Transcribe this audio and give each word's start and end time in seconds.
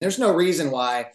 There's 0.00 0.18
no 0.18 0.34
reason 0.34 0.70
why 0.70 1.10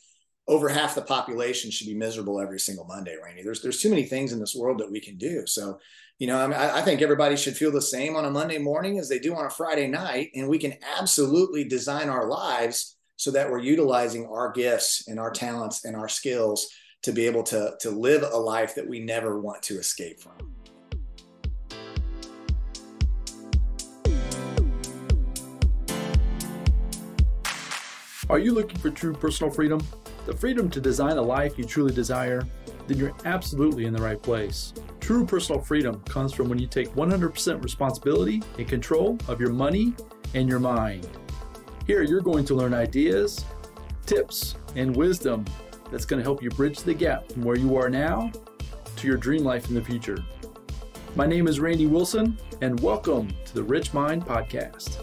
over 0.47 0.70
half 0.70 0.95
the 0.95 1.01
population 1.01 1.72
should 1.72 1.87
be 1.87 1.95
miserable 1.95 2.39
every 2.39 2.59
single 2.59 2.85
Monday, 2.85 3.15
Randy. 3.21 3.42
There's 3.42 3.61
there's 3.61 3.81
too 3.81 3.89
many 3.89 4.04
things 4.04 4.31
in 4.31 4.39
this 4.39 4.55
world 4.55 4.79
that 4.79 4.92
we 4.92 5.00
can 5.00 5.17
do. 5.17 5.47
So, 5.47 5.79
you 6.19 6.27
know, 6.27 6.38
I, 6.38 6.47
mean, 6.47 6.58
I, 6.58 6.77
I 6.77 6.81
think 6.81 7.01
everybody 7.01 7.35
should 7.35 7.58
feel 7.58 7.71
the 7.71 7.82
same 7.82 8.16
on 8.16 8.26
a 8.26 8.32
Monday 8.32 8.60
morning 8.60 9.00
as 9.00 9.10
they 9.10 9.20
do 9.20 9.36
on 9.36 9.46
a 9.46 9.50
Friday 9.50 9.88
night, 9.88 10.29
and 10.36 10.48
we 10.48 10.60
can 10.60 10.76
absolutely 10.98 11.63
design 11.63 12.10
our 12.10 12.28
lives 12.28 12.96
so 13.18 13.32
that 13.32 13.50
we're 13.50 13.60
utilizing 13.60 14.28
our 14.28 14.52
gifts 14.52 15.08
and 15.08 15.20
our 15.20 15.31
talents 15.31 15.86
and 15.86 15.96
our 15.96 16.09
skills 16.09 16.67
to 17.04 17.11
be 17.11 17.25
able 17.25 17.43
to 17.43 17.73
to 17.79 17.89
live 17.89 18.21
a 18.21 18.38
life 18.38 18.75
that 18.75 18.88
we 18.88 18.99
never 18.99 19.39
want 19.39 19.63
to 19.63 19.79
escape 19.79 20.20
from. 20.20 20.54
Are 28.27 28.39
you 28.39 28.53
looking 28.53 28.79
for 28.79 28.89
true 28.89 29.13
personal 29.13 29.53
freedom? 29.53 29.85
The 30.25 30.35
freedom 30.35 30.67
to 30.71 30.81
design 30.81 31.17
a 31.17 31.21
life 31.21 31.59
you 31.59 31.63
truly 31.63 31.93
desire? 31.93 32.41
Then 32.88 32.97
you're 32.97 33.13
absolutely 33.23 33.85
in 33.85 33.93
the 33.93 34.02
right 34.02 34.20
place. 34.20 34.73
True 34.99 35.27
personal 35.27 35.61
freedom 35.61 36.02
comes 36.09 36.33
from 36.33 36.49
when 36.49 36.57
you 36.57 36.66
take 36.66 36.89
100% 36.95 37.63
responsibility 37.63 38.41
and 38.57 38.67
control 38.67 39.19
of 39.27 39.39
your 39.39 39.52
money 39.52 39.93
and 40.33 40.49
your 40.49 40.57
mind. 40.57 41.07
Here, 41.85 42.02
you're 42.02 42.19
going 42.19 42.45
to 42.45 42.55
learn 42.55 42.73
ideas, 42.73 43.45
tips, 44.07 44.55
and 44.75 44.95
wisdom 44.95 45.45
that's 45.91 46.05
going 46.05 46.19
to 46.19 46.23
help 46.23 46.41
you 46.41 46.49
bridge 46.49 46.80
the 46.80 46.95
gap 46.95 47.31
from 47.31 47.44
where 47.44 47.57
you 47.57 47.77
are 47.77 47.91
now 47.91 48.31
to 48.95 49.07
your 49.07 49.17
dream 49.17 49.44
life 49.44 49.69
in 49.69 49.75
the 49.75 49.83
future. 49.83 50.17
My 51.16 51.27
name 51.27 51.47
is 51.47 51.59
Randy 51.59 51.85
Wilson, 51.85 52.39
and 52.61 52.80
welcome 52.80 53.31
to 53.45 53.53
the 53.53 53.63
Rich 53.63 53.94
Mind 53.94 54.25
Podcast. 54.25 54.97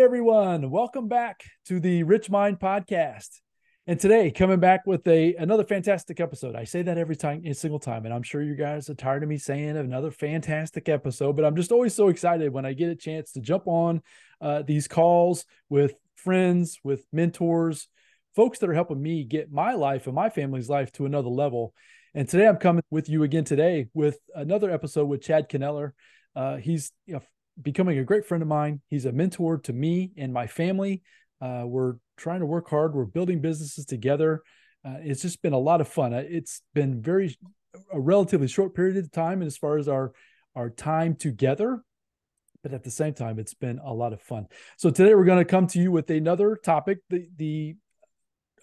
Right, 0.00 0.04
everyone. 0.06 0.70
Welcome 0.70 1.08
back 1.08 1.44
to 1.66 1.78
the 1.78 2.04
Rich 2.04 2.30
Mind 2.30 2.58
podcast. 2.58 3.40
And 3.86 4.00
today, 4.00 4.30
coming 4.30 4.58
back 4.58 4.86
with 4.86 5.06
a 5.06 5.34
another 5.34 5.62
fantastic 5.64 6.20
episode. 6.20 6.56
I 6.56 6.64
say 6.64 6.80
that 6.80 6.96
every 6.96 7.16
time, 7.16 7.42
a 7.44 7.52
single 7.52 7.78
time, 7.78 8.06
and 8.06 8.14
I'm 8.14 8.22
sure 8.22 8.40
you 8.40 8.54
guys 8.54 8.88
are 8.88 8.94
tired 8.94 9.22
of 9.22 9.28
me 9.28 9.36
saying 9.36 9.76
another 9.76 10.10
fantastic 10.10 10.88
episode. 10.88 11.36
But 11.36 11.44
I'm 11.44 11.54
just 11.54 11.70
always 11.70 11.94
so 11.94 12.08
excited 12.08 12.50
when 12.50 12.64
I 12.64 12.72
get 12.72 12.88
a 12.88 12.94
chance 12.94 13.32
to 13.32 13.40
jump 13.40 13.64
on 13.66 14.00
uh, 14.40 14.62
these 14.62 14.88
calls 14.88 15.44
with 15.68 15.92
friends, 16.16 16.80
with 16.82 17.04
mentors, 17.12 17.86
folks 18.34 18.58
that 18.60 18.70
are 18.70 18.74
helping 18.74 19.02
me 19.02 19.24
get 19.24 19.52
my 19.52 19.74
life 19.74 20.06
and 20.06 20.14
my 20.14 20.30
family's 20.30 20.70
life 20.70 20.90
to 20.92 21.04
another 21.04 21.28
level. 21.28 21.74
And 22.14 22.26
today, 22.26 22.48
I'm 22.48 22.56
coming 22.56 22.84
with 22.90 23.10
you 23.10 23.22
again 23.22 23.44
today 23.44 23.88
with 23.92 24.18
another 24.34 24.70
episode 24.70 25.06
with 25.06 25.20
Chad 25.20 25.52
Kneller. 25.52 25.92
Uh, 26.34 26.56
he's 26.56 26.90
becoming 27.62 27.98
a 27.98 28.04
great 28.04 28.26
friend 28.26 28.42
of 28.42 28.48
mine. 28.48 28.80
He's 28.88 29.04
a 29.04 29.12
mentor 29.12 29.58
to 29.58 29.72
me 29.72 30.12
and 30.16 30.32
my 30.32 30.46
family. 30.46 31.02
Uh, 31.40 31.64
we're 31.66 31.94
trying 32.16 32.40
to 32.40 32.46
work 32.46 32.68
hard. 32.68 32.94
We're 32.94 33.04
building 33.04 33.40
businesses 33.40 33.84
together. 33.84 34.42
Uh, 34.84 34.96
it's 35.00 35.22
just 35.22 35.42
been 35.42 35.52
a 35.52 35.58
lot 35.58 35.80
of 35.80 35.88
fun. 35.88 36.14
Uh, 36.14 36.24
it's 36.26 36.62
been 36.74 37.00
very 37.02 37.36
a 37.92 38.00
relatively 38.00 38.48
short 38.48 38.74
period 38.74 38.96
of 38.96 39.10
time, 39.12 39.40
and 39.40 39.46
as 39.46 39.56
far 39.56 39.78
as 39.78 39.88
our 39.88 40.12
our 40.56 40.70
time 40.70 41.14
together, 41.14 41.82
but 42.62 42.72
at 42.72 42.82
the 42.82 42.90
same 42.90 43.14
time, 43.14 43.38
it's 43.38 43.54
been 43.54 43.78
a 43.78 43.92
lot 43.92 44.12
of 44.12 44.20
fun. 44.20 44.46
So 44.76 44.90
today 44.90 45.14
we're 45.14 45.24
going 45.24 45.38
to 45.38 45.44
come 45.44 45.66
to 45.68 45.78
you 45.78 45.92
with 45.92 46.10
another 46.10 46.56
topic. 46.56 46.98
The 47.08 47.28
the 47.36 47.76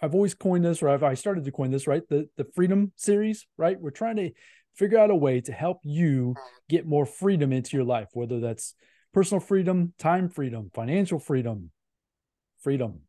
I've 0.02 0.14
always 0.14 0.36
coined 0.36 0.66
this, 0.66 0.84
or 0.84 0.90
I've 0.90 1.04
I 1.04 1.14
started 1.16 1.46
to 1.46 1.52
coin 1.52 1.72
this, 1.72 1.88
right? 1.88 2.04
The 2.10 2.30
the 2.38 2.46
freedom 2.56 2.92
series, 2.96 3.48
right? 3.58 3.80
We're 3.80 3.92
trying 3.92 4.18
to 4.18 4.32
figure 4.78 5.00
out 5.00 5.10
a 5.10 5.16
way 5.16 5.42
to 5.42 5.52
help 5.52 5.80
you 5.84 6.36
get 6.70 6.86
more 6.86 7.06
freedom 7.06 7.52
into 7.52 7.76
your 7.76 7.86
life, 7.86 8.10
whether 8.14 8.40
that's 8.40 8.76
personal 9.14 9.42
freedom, 9.42 9.94
time 9.98 10.30
freedom, 10.30 10.70
financial 10.74 11.20
freedom, 11.20 11.72
freedom. 12.62 13.02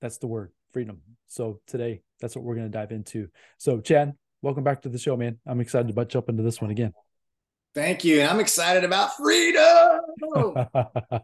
That's 0.00 0.18
the 0.18 0.28
word, 0.28 0.52
freedom. 0.72 1.00
So 1.26 1.60
today, 1.66 2.02
that's 2.20 2.36
what 2.36 2.44
we're 2.44 2.54
going 2.54 2.70
to 2.70 2.78
dive 2.78 2.92
into. 2.92 3.28
So, 3.58 3.80
Chad, 3.80 4.12
welcome 4.42 4.64
back 4.64 4.82
to 4.82 4.88
the 4.88 4.98
show, 4.98 5.16
man. 5.16 5.38
I'm 5.46 5.60
excited 5.60 5.94
to 5.94 6.04
jump 6.04 6.28
into 6.28 6.42
this 6.42 6.60
one 6.60 6.70
again. 6.70 6.92
Thank 7.74 8.04
you. 8.04 8.20
And 8.20 8.30
I'm 8.30 8.40
excited 8.40 8.84
about 8.84 9.16
freedom. 9.16 10.00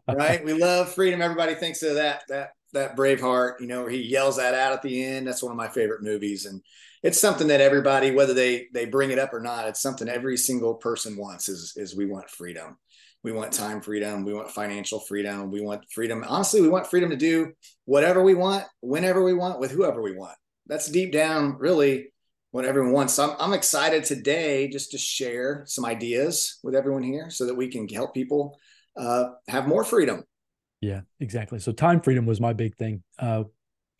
right? 0.09 0.45
We 0.45 0.55
love 0.55 0.93
freedom. 0.93 1.21
Everybody 1.21 1.55
thinks 1.55 1.83
of 1.83 1.97
that 1.97 2.23
that 2.29 2.51
that 2.73 2.97
Braveheart, 2.97 3.61
you 3.61 3.67
know, 3.67 3.83
where 3.83 3.91
he 3.91 4.03
yells 4.03 4.37
that 4.37 4.55
out 4.55 4.73
at 4.73 4.83
the 4.83 5.05
end. 5.05 5.27
That's 5.27 5.43
one 5.43 5.53
of 5.53 5.57
my 5.57 5.69
favorite 5.69 6.03
movies. 6.03 6.47
And 6.47 6.63
it's 7.03 7.21
something 7.21 7.49
that 7.49 7.61
everybody, 7.61 8.11
whether 8.11 8.35
they 8.35 8.67
they 8.73 8.87
bring 8.87 9.11
it 9.11 9.19
up 9.19 9.33
or 9.33 9.41
not, 9.41 9.67
it's 9.69 9.81
something 9.81 10.09
every 10.09 10.37
single 10.37 10.75
person 10.75 11.17
wants 11.17 11.49
is 11.49 11.75
is 11.77 11.97
we 11.97 12.07
want 12.07 12.31
freedom. 12.31 12.77
We 13.25 13.33
want 13.33 13.53
time 13.53 13.81
freedom. 13.81 14.25
We 14.25 14.33
want 14.33 14.51
financial 14.51 15.01
freedom. 15.01 15.51
We 15.51 15.61
want 15.61 15.85
freedom. 15.93 16.25
Honestly, 16.27 16.61
we 16.61 16.69
want 16.69 16.87
freedom 16.87 17.11
to 17.11 17.17
do 17.17 17.53
whatever 17.85 18.23
we 18.23 18.35
want, 18.35 18.65
whenever 18.81 19.25
we 19.25 19.35
want, 19.35 19.59
with 19.59 19.73
whoever 19.73 20.01
we 20.01 20.15
want. 20.15 20.37
That's 20.67 20.89
deep 20.89 21.13
down, 21.13 21.57
really, 21.59 22.13
what 22.53 22.65
everyone 22.65 22.93
wants. 22.93 23.15
So 23.15 23.31
I'm, 23.31 23.37
I'm 23.41 23.53
excited 23.55 24.05
today 24.05 24.69
just 24.69 24.93
to 24.93 24.99
share 24.99 25.65
some 25.67 25.85
ideas 25.85 26.59
with 26.63 26.75
everyone 26.75 27.03
here 27.03 27.29
so 27.31 27.47
that 27.47 27.57
we 27.57 27.69
can 27.69 27.89
help 27.89 28.15
people 28.15 28.59
uh, 28.97 29.31
have 29.49 29.67
more 29.67 29.85
freedom. 29.85 30.23
Yeah, 30.81 31.01
exactly. 31.21 31.59
So 31.59 31.73
time 31.73 32.01
freedom 32.01 32.27
was 32.27 32.41
my 32.41 32.53
big 32.53 32.77
thing. 32.77 33.03
Uh, 33.19 33.45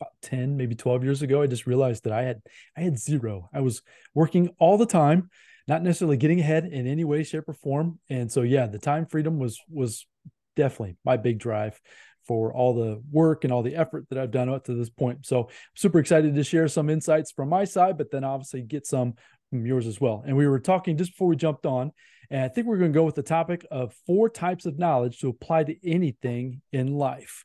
about 0.01 0.13
10 0.21 0.55
maybe 0.55 0.75
12 0.75 1.03
years 1.03 1.21
ago 1.21 1.41
i 1.41 1.45
just 1.45 1.67
realized 1.67 2.05
that 2.05 2.13
i 2.13 2.21
had 2.21 2.41
i 2.77 2.79
had 2.79 2.97
zero 2.97 3.49
i 3.53 3.59
was 3.59 3.81
working 4.13 4.49
all 4.57 4.77
the 4.77 4.85
time 4.85 5.29
not 5.67 5.83
necessarily 5.83 6.15
getting 6.15 6.39
ahead 6.39 6.63
in 6.63 6.87
any 6.87 7.03
way 7.03 7.21
shape 7.21 7.43
or 7.49 7.53
form 7.53 7.99
and 8.09 8.31
so 8.31 8.41
yeah 8.43 8.65
the 8.65 8.79
time 8.79 9.05
freedom 9.05 9.39
was 9.39 9.59
was 9.69 10.07
definitely 10.55 10.95
my 11.03 11.17
big 11.17 11.37
drive 11.37 11.81
for 12.29 12.53
all 12.53 12.75
the 12.75 13.01
work 13.11 13.43
and 13.43 13.51
all 13.51 13.63
the 13.63 13.75
effort 13.75 14.05
that 14.09 14.19
I've 14.19 14.29
done 14.29 14.49
up 14.49 14.65
to 14.65 14.75
this 14.75 14.91
point. 14.91 15.25
So 15.25 15.49
super 15.75 15.97
excited 15.97 16.35
to 16.35 16.43
share 16.43 16.67
some 16.67 16.87
insights 16.87 17.31
from 17.31 17.49
my 17.49 17.63
side, 17.63 17.97
but 17.97 18.11
then 18.11 18.23
obviously 18.23 18.61
get 18.61 18.85
some 18.85 19.15
from 19.49 19.65
yours 19.65 19.87
as 19.87 19.99
well. 19.99 20.23
And 20.27 20.37
we 20.37 20.47
were 20.47 20.59
talking 20.59 20.95
just 20.95 21.13
before 21.13 21.27
we 21.27 21.35
jumped 21.35 21.65
on, 21.65 21.91
and 22.29 22.43
I 22.43 22.47
think 22.47 22.67
we're 22.67 22.77
going 22.77 22.93
to 22.93 22.97
go 22.97 23.05
with 23.05 23.15
the 23.15 23.23
topic 23.23 23.65
of 23.71 23.93
four 24.05 24.29
types 24.29 24.65
of 24.65 24.77
knowledge 24.77 25.19
to 25.19 25.29
apply 25.29 25.63
to 25.63 25.89
anything 25.89 26.61
in 26.71 26.93
life. 26.93 27.43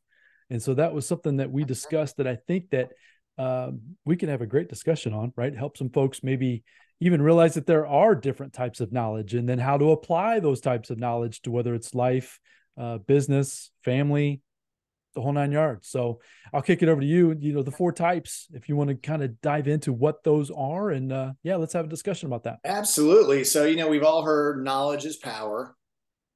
And 0.51 0.63
so 0.63 0.75
that 0.75 0.93
was 0.93 1.07
something 1.07 1.39
that 1.39 1.51
we 1.51 1.65
discussed 1.65 2.19
that 2.19 2.27
I 2.27 2.37
think 2.47 2.71
that 2.71 2.91
um, 3.39 3.81
we 4.05 4.17
can 4.17 4.29
have 4.29 4.43
a 4.43 4.47
great 4.47 4.69
discussion 4.69 5.15
on, 5.15 5.33
right? 5.37 5.57
Help 5.57 5.77
some 5.77 5.91
folks 5.91 6.23
maybe 6.23 6.65
even 7.01 7.23
realize 7.23 7.55
that 7.55 7.67
there 7.67 7.87
are 7.87 8.15
different 8.15 8.53
types 8.53 8.81
of 8.81 8.93
knowledge 8.93 9.35
and 9.35 9.49
then 9.49 9.59
how 9.59 9.77
to 9.77 9.91
apply 9.91 10.39
those 10.39 10.61
types 10.61 10.91
of 10.91 10.99
knowledge 10.99 11.43
to 11.43 11.51
whether 11.51 11.75
it's 11.75 11.95
life, 11.95 12.39
uh, 12.79 12.99
business, 12.99 13.71
family, 13.85 14.41
the 15.15 15.23
whole 15.23 15.33
nine 15.33 15.53
yards. 15.53 15.89
So 15.89 16.21
I'll 16.53 16.63
kick 16.63 16.83
it 16.83 16.89
over 16.89 17.01
to 17.01 17.07
you. 17.07 17.37
You 17.39 17.55
know, 17.55 17.63
the 17.63 17.71
four 17.71 17.93
types, 17.93 18.49
if 18.53 18.69
you 18.69 18.77
want 18.77 18.91
to 18.91 18.97
kind 18.97 19.23
of 19.23 19.41
dive 19.41 19.69
into 19.69 19.93
what 19.93 20.23
those 20.25 20.51
are. 20.51 20.91
And 20.91 21.13
uh, 21.13 21.33
yeah, 21.43 21.57
let's 21.57 21.73
have 21.73 21.87
a 21.87 21.89
discussion 21.89 22.27
about 22.27 22.45
that. 22.45 22.59
Absolutely. 22.65 23.45
So, 23.45 23.65
you 23.65 23.77
know, 23.77 23.89
we've 23.89 24.05
all 24.05 24.23
heard 24.23 24.65
knowledge 24.65 25.05
is 25.05 25.17
power 25.17 25.77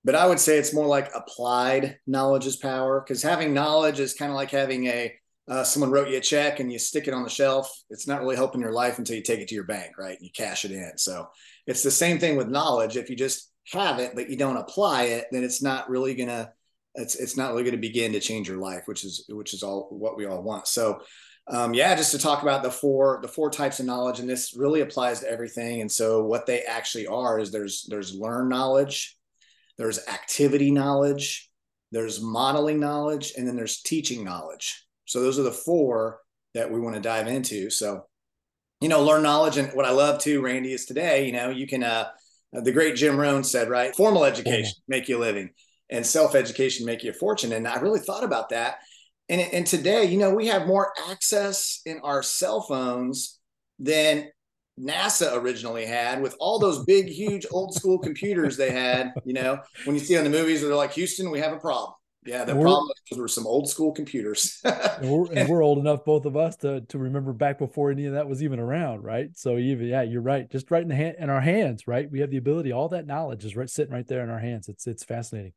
but 0.05 0.15
I 0.15 0.27
would 0.27 0.41
say 0.41 0.57
it's 0.57 0.73
more 0.73 0.87
like 0.87 1.11
applied 1.15 1.99
knowledge 2.07 2.47
is 2.47 2.57
power 2.57 3.01
because 3.01 3.23
having 3.23 3.53
knowledge 3.53 4.01
is 4.01 4.15
kind 4.15 4.31
of 4.31 4.37
like 4.37 4.51
having 4.51 4.87
a 4.87 5.13
uh, 5.49 5.65
someone 5.65 5.91
wrote 5.91 6.09
you 6.09 6.19
a 6.19 6.21
check 6.21 6.61
and 6.61 6.71
you 6.71 6.79
stick 6.79 7.09
it 7.09 7.15
on 7.15 7.23
the 7.23 7.29
shelf. 7.31 7.71
It's 7.89 8.07
not 8.07 8.21
really 8.21 8.37
helping 8.37 8.61
your 8.61 8.73
life 8.73 8.99
until 8.99 9.17
you 9.17 9.23
take 9.23 9.41
it 9.41 9.49
to 9.49 9.55
your 9.55 9.65
bank, 9.65 9.99
right? 9.99 10.17
And 10.17 10.25
you 10.25 10.31
cash 10.35 10.67
it 10.67 10.71
in. 10.71 10.93
So 10.97 11.29
it's 11.67 11.83
the 11.83 11.91
same 11.91 12.19
thing 12.19 12.37
with 12.37 12.49
knowledge. 12.49 12.97
If 12.97 13.09
you 13.09 13.17
just 13.17 13.51
have 13.73 13.99
it 13.99 14.13
but 14.15 14.31
you 14.31 14.37
don't 14.37 14.57
apply 14.57 15.05
it, 15.05 15.27
then 15.31 15.45
it's 15.45 15.63
not 15.63 15.91
really 15.91 16.15
gonna 16.15 16.53
it's 16.95 17.15
it's 17.15 17.37
not 17.37 17.53
really 17.53 17.65
gonna 17.65 17.77
begin 17.77 18.13
to 18.13 18.21
change 18.21 18.49
your 18.49 18.59
life, 18.59 18.83
which 18.87 19.05
is 19.05 19.25
which 19.29 19.55
is 19.55 19.63
all 19.63 19.89
what 19.91 20.17
we 20.17 20.27
all 20.27 20.43
want. 20.43 20.67
So 20.67 21.01
um, 21.51 21.73
yeah, 21.73 21.95
just 21.95 22.11
to 22.11 22.19
talk 22.19 22.43
about 22.43 22.63
the 22.63 22.71
four 22.71 23.21
the 23.23 23.29
four 23.29 23.51
types 23.51 23.81
of 23.81 23.87
knowledge, 23.87 24.21
and 24.21 24.29
this 24.29 24.55
really 24.57 24.81
applies 24.81 25.21
to 25.21 25.31
everything. 25.31 25.81
And 25.81 25.91
so 25.91 26.25
what 26.25 26.47
they 26.47 26.63
actually 26.63 27.07
are 27.07 27.39
is 27.39 27.51
there's 27.51 27.87
there's 27.89 28.15
learned 28.15 28.51
knowledge, 28.51 29.17
there's 29.79 30.07
activity 30.09 30.71
knowledge, 30.71 31.51
there's 31.91 32.21
modeling 32.21 32.81
knowledge, 32.81 33.33
and 33.37 33.47
then 33.47 33.57
there's 33.57 33.81
teaching 33.81 34.25
knowledge. 34.25 34.85
So 35.07 35.21
those 35.21 35.39
are 35.39 35.45
the 35.45 35.53
four 35.53 36.21
that 36.55 36.71
we 36.71 36.81
want 36.81 36.97
to 36.97 37.01
dive 37.01 37.29
into. 37.29 37.71
So, 37.71 38.05
you 38.81 38.89
know, 38.89 39.03
learn 39.03 39.23
knowledge. 39.23 39.57
And 39.57 39.71
what 39.71 39.87
I 39.87 39.91
love 39.91 40.21
too, 40.21 40.43
Randy, 40.43 40.73
is 40.73 40.85
today, 40.85 41.27
you 41.27 41.33
know, 41.33 41.49
you 41.51 41.67
can, 41.67 41.83
uh, 41.83 42.09
the 42.53 42.73
great 42.73 42.97
Jim 42.97 43.19
Rohn 43.19 43.45
said, 43.45 43.69
right? 43.69 43.95
Formal 43.95 44.25
education 44.25 44.73
make 44.87 45.09
you 45.09 45.19
a 45.19 45.21
living 45.21 45.51
and 45.91 46.07
self 46.07 46.35
education 46.35 46.87
make 46.87 47.03
you 47.03 47.11
a 47.11 47.15
fortune. 47.15 47.53
And 47.53 47.67
I 47.67 47.77
really 47.77 48.01
thought 48.01 48.25
about 48.25 48.51
that. 48.51 48.79
And, 49.29 49.41
and 49.41 49.67
today, 49.67 50.05
you 50.05 50.19
know, 50.19 50.35
we 50.35 50.47
have 50.47 50.67
more 50.67 50.93
access 51.11 51.81
in 51.85 52.01
our 52.03 52.23
cell 52.23 52.63
phones 52.63 53.39
than 53.79 54.29
NASA 54.81 55.37
originally 55.37 55.85
had 55.85 56.23
with 56.23 56.37
all 56.39 56.59
those 56.59 56.85
big, 56.85 57.09
huge 57.09 57.47
old 57.51 57.75
school 57.75 57.99
computers 57.99 58.57
they 58.57 58.71
had. 58.71 59.13
You 59.25 59.35
know, 59.35 59.61
when 59.85 59.95
you 59.95 60.01
see 60.01 60.17
on 60.17 60.25
the 60.25 60.31
movies 60.31 60.63
they're 60.63 60.75
like, 60.75 60.93
Houston, 60.93 61.31
we 61.31 61.41
have 61.41 61.53
a 61.53 61.59
problem. 61.59 61.93
Yeah, 62.25 62.45
the 62.45 62.53
problem 62.53 62.89
is 63.11 63.17
were 63.17 63.29
some 63.29 63.47
old 63.47 63.71
school 63.71 63.93
computers. 63.93 64.61
and, 64.65 65.11
we're, 65.11 65.33
and, 65.33 65.49
we're, 65.49 65.63
old 65.63 65.79
enough, 65.79 66.05
both 66.05 66.27
of 66.27 66.37
us, 66.37 66.57
to 66.57 66.83
to 66.83 66.99
remember 66.99 67.33
back 67.33 67.59
before 67.59 67.91
any 67.91 68.05
of 68.05 68.15
that 68.15 68.29
was 68.29 68.43
even 68.43 68.59
around, 68.59 69.03
right? 69.03 69.31
So 69.35 69.57
even 69.57 69.87
yeah, 69.87 70.03
you're 70.03 70.21
right. 70.21 70.51
Just 70.51 70.71
right 70.71 70.83
in 70.83 70.89
the 70.89 70.95
hand 70.95 71.17
in 71.19 71.31
our 71.31 71.41
hands, 71.41 71.87
right? 71.87 72.11
We 72.11 72.21
have 72.21 72.31
the 72.31 72.37
ability. 72.37 72.73
All 72.73 72.89
that 72.91 73.07
knowledge 73.07 73.45
is 73.45 73.57
right 73.57 73.71
sitting 73.71 73.95
right 73.95 74.07
there 74.07 74.23
in 74.23 74.31
our 74.31 74.41
hands. 74.41 74.69
It's 74.69 74.87
it's 74.87 75.05
fascinating. 75.05 75.53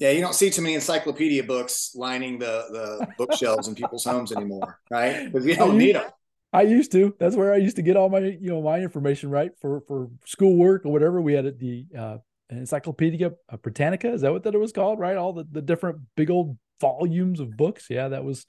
Yeah, 0.00 0.10
you 0.10 0.22
don't 0.22 0.34
see 0.34 0.48
too 0.48 0.62
many 0.62 0.74
encyclopedia 0.74 1.44
books 1.44 1.92
lining 1.94 2.38
the 2.38 2.64
the 2.70 3.06
bookshelves 3.18 3.68
in 3.68 3.74
people's 3.74 4.04
homes 4.04 4.32
anymore, 4.32 4.78
right? 4.90 5.26
Because 5.26 5.44
we 5.44 5.54
don't 5.54 5.76
need 5.76 5.94
them. 5.94 6.10
I 6.52 6.62
used 6.62 6.90
to. 6.92 7.14
That's 7.20 7.36
where 7.36 7.52
I 7.52 7.58
used 7.58 7.76
to 7.76 7.82
get 7.82 7.96
all 7.96 8.08
my, 8.08 8.18
you 8.18 8.48
know, 8.48 8.62
my 8.62 8.80
information 8.80 9.30
right 9.30 9.52
for 9.60 9.82
for 9.86 10.08
schoolwork 10.24 10.86
or 10.86 10.92
whatever. 10.92 11.20
We 11.20 11.34
had 11.34 11.46
at 11.46 11.58
the 11.58 11.86
uh, 11.96 12.16
Encyclopedia 12.48 13.32
Britannica. 13.62 14.10
Is 14.10 14.22
that 14.22 14.32
what 14.32 14.42
that 14.44 14.54
it 14.54 14.58
was 14.58 14.72
called? 14.72 14.98
Right, 14.98 15.16
all 15.16 15.34
the 15.34 15.46
the 15.48 15.62
different 15.62 15.98
big 16.16 16.30
old 16.30 16.56
volumes 16.80 17.38
of 17.38 17.56
books. 17.56 17.88
Yeah, 17.90 18.08
that 18.08 18.24
was. 18.24 18.46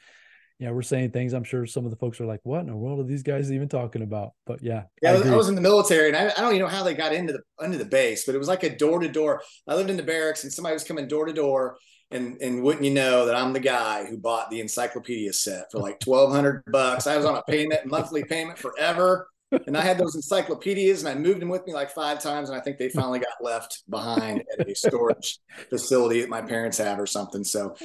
Yeah, 0.62 0.70
we're 0.70 0.84
saying 0.84 1.10
things. 1.10 1.34
I'm 1.34 1.44
sure 1.44 1.66
some 1.66 1.86
of 1.86 1.90
the 1.90 1.98
folks 1.98 2.22
are 2.22 2.28
like, 2.28 2.40
"What 2.44 2.60
in 2.60 2.68
the 2.68 2.76
world 2.76 3.00
are 3.00 3.04
these 3.04 3.24
guys 3.24 3.52
even 3.52 3.68
talking 3.68 4.04
about?" 4.04 4.34
But 4.46 4.62
yeah, 4.62 4.84
yeah, 5.02 5.14
I, 5.14 5.30
I 5.30 5.36
was 5.36 5.50
in 5.50 5.56
the 5.56 5.62
military, 5.62 6.10
and 6.10 6.16
I, 6.16 6.28
I, 6.28 6.40
don't 6.40 6.54
even 6.54 6.60
know 6.60 6.68
how 6.68 6.84
they 6.84 6.94
got 6.94 7.14
into 7.14 7.34
the 7.34 7.66
into 7.66 7.80
the 7.80 7.86
base, 7.86 8.26
but 8.26 8.36
it 8.36 8.38
was 8.38 8.48
like 8.48 8.62
a 8.62 8.78
door 8.78 9.00
to 9.00 9.08
door. 9.08 9.42
I 9.68 9.74
lived 9.74 9.90
in 9.90 9.98
the 9.98 10.04
barracks, 10.04 10.44
and 10.44 10.54
somebody 10.54 10.74
was 10.74 10.84
coming 10.84 11.08
door 11.08 11.26
to 11.26 11.34
door, 11.34 11.78
and 12.12 12.40
and 12.44 12.62
wouldn't 12.62 12.86
you 12.86 12.94
know 12.94 13.26
that 13.26 13.36
I'm 13.36 13.54
the 13.54 13.60
guy 13.60 14.06
who 14.06 14.20
bought 14.20 14.52
the 14.52 14.60
encyclopedia 14.60 15.34
set 15.34 15.72
for 15.72 15.80
like 15.80 16.00
twelve 16.00 16.32
hundred 16.32 16.62
bucks. 16.72 17.08
I 17.08 17.18
was 17.18 17.26
on 17.26 17.36
a 17.36 17.42
payment 17.42 17.88
monthly 17.88 18.24
payment 18.24 18.60
forever, 18.60 19.31
and 19.68 19.78
I 19.78 19.82
had 19.82 19.98
those 19.98 20.16
encyclopedias, 20.16 21.04
and 21.04 21.10
I 21.10 21.20
moved 21.20 21.42
them 21.42 21.50
with 21.50 21.66
me 21.66 21.74
like 21.74 21.92
five 21.92 22.22
times, 22.22 22.50
and 22.50 22.58
I 22.58 22.62
think 22.62 22.78
they 22.78 22.90
finally 22.90 23.20
got 23.20 23.42
left 23.42 23.84
behind 23.90 24.44
at 24.58 24.68
a 24.68 24.76
storage 24.76 25.40
facility 25.70 26.22
that 26.22 26.30
my 26.30 26.42
parents 26.42 26.78
have 26.78 27.00
or 27.00 27.06
something. 27.06 27.44
So, 27.44 27.76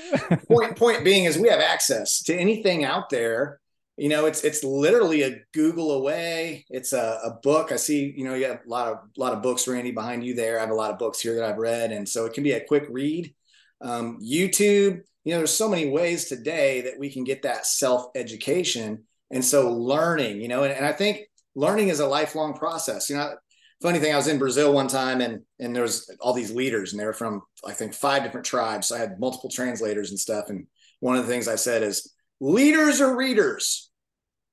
point 0.48 0.76
point 0.76 1.04
being 1.04 1.24
is 1.24 1.38
we 1.38 1.48
have 1.48 1.60
access 1.60 2.22
to 2.24 2.36
anything 2.36 2.84
out 2.84 3.10
there. 3.10 3.60
You 3.96 4.10
know, 4.10 4.26
it's 4.26 4.44
it's 4.44 4.62
literally 4.62 5.22
a 5.22 5.40
Google 5.54 5.92
away. 5.92 6.66
It's 6.68 6.92
a, 6.92 7.20
a 7.24 7.30
book. 7.42 7.72
I 7.72 7.76
see, 7.76 8.12
you 8.16 8.24
know, 8.24 8.34
you 8.34 8.46
have 8.46 8.60
a 8.66 8.68
lot 8.68 8.92
of 8.92 8.98
lot 9.16 9.32
of 9.32 9.42
books, 9.42 9.66
Randy, 9.66 9.92
behind 9.92 10.24
you 10.24 10.34
there. 10.34 10.58
I 10.58 10.60
have 10.60 10.70
a 10.70 10.74
lot 10.74 10.90
of 10.90 10.98
books 10.98 11.20
here 11.20 11.34
that 11.36 11.44
I've 11.44 11.56
read, 11.56 11.92
and 11.92 12.08
so 12.08 12.26
it 12.26 12.34
can 12.34 12.44
be 12.44 12.52
a 12.52 12.64
quick 12.64 12.86
read 12.90 13.34
um, 13.80 14.18
YouTube. 14.20 15.02
You 15.24 15.32
know, 15.32 15.38
there's 15.38 15.50
so 15.50 15.68
many 15.68 15.88
ways 15.90 16.26
today 16.26 16.82
that 16.82 16.98
we 16.98 17.10
can 17.10 17.24
get 17.24 17.42
that 17.42 17.66
self 17.66 18.08
education. 18.14 19.04
And 19.30 19.44
so 19.44 19.72
learning, 19.72 20.40
you 20.40 20.46
know, 20.46 20.62
and, 20.62 20.72
and 20.72 20.86
I 20.86 20.92
think 20.92 21.22
learning 21.56 21.88
is 21.88 21.98
a 21.98 22.06
lifelong 22.06 22.54
process. 22.54 23.10
You 23.10 23.16
know, 23.16 23.34
funny 23.82 23.98
thing, 23.98 24.12
I 24.12 24.16
was 24.16 24.28
in 24.28 24.38
Brazil 24.38 24.72
one 24.72 24.86
time 24.86 25.20
and 25.20 25.40
and 25.58 25.74
there 25.74 25.82
was 25.82 26.14
all 26.20 26.32
these 26.32 26.52
leaders 26.52 26.92
and 26.92 27.00
they 27.00 27.06
were 27.06 27.12
from 27.12 27.42
I 27.66 27.72
think 27.72 27.94
five 27.94 28.22
different 28.22 28.46
tribes. 28.46 28.86
So 28.86 28.94
I 28.94 29.00
had 29.00 29.18
multiple 29.18 29.50
translators 29.50 30.10
and 30.10 30.20
stuff. 30.20 30.50
And 30.50 30.66
one 31.00 31.16
of 31.16 31.26
the 31.26 31.32
things 31.32 31.48
I 31.48 31.56
said 31.56 31.82
is 31.82 32.14
leaders 32.40 33.00
are 33.00 33.16
readers. 33.16 33.90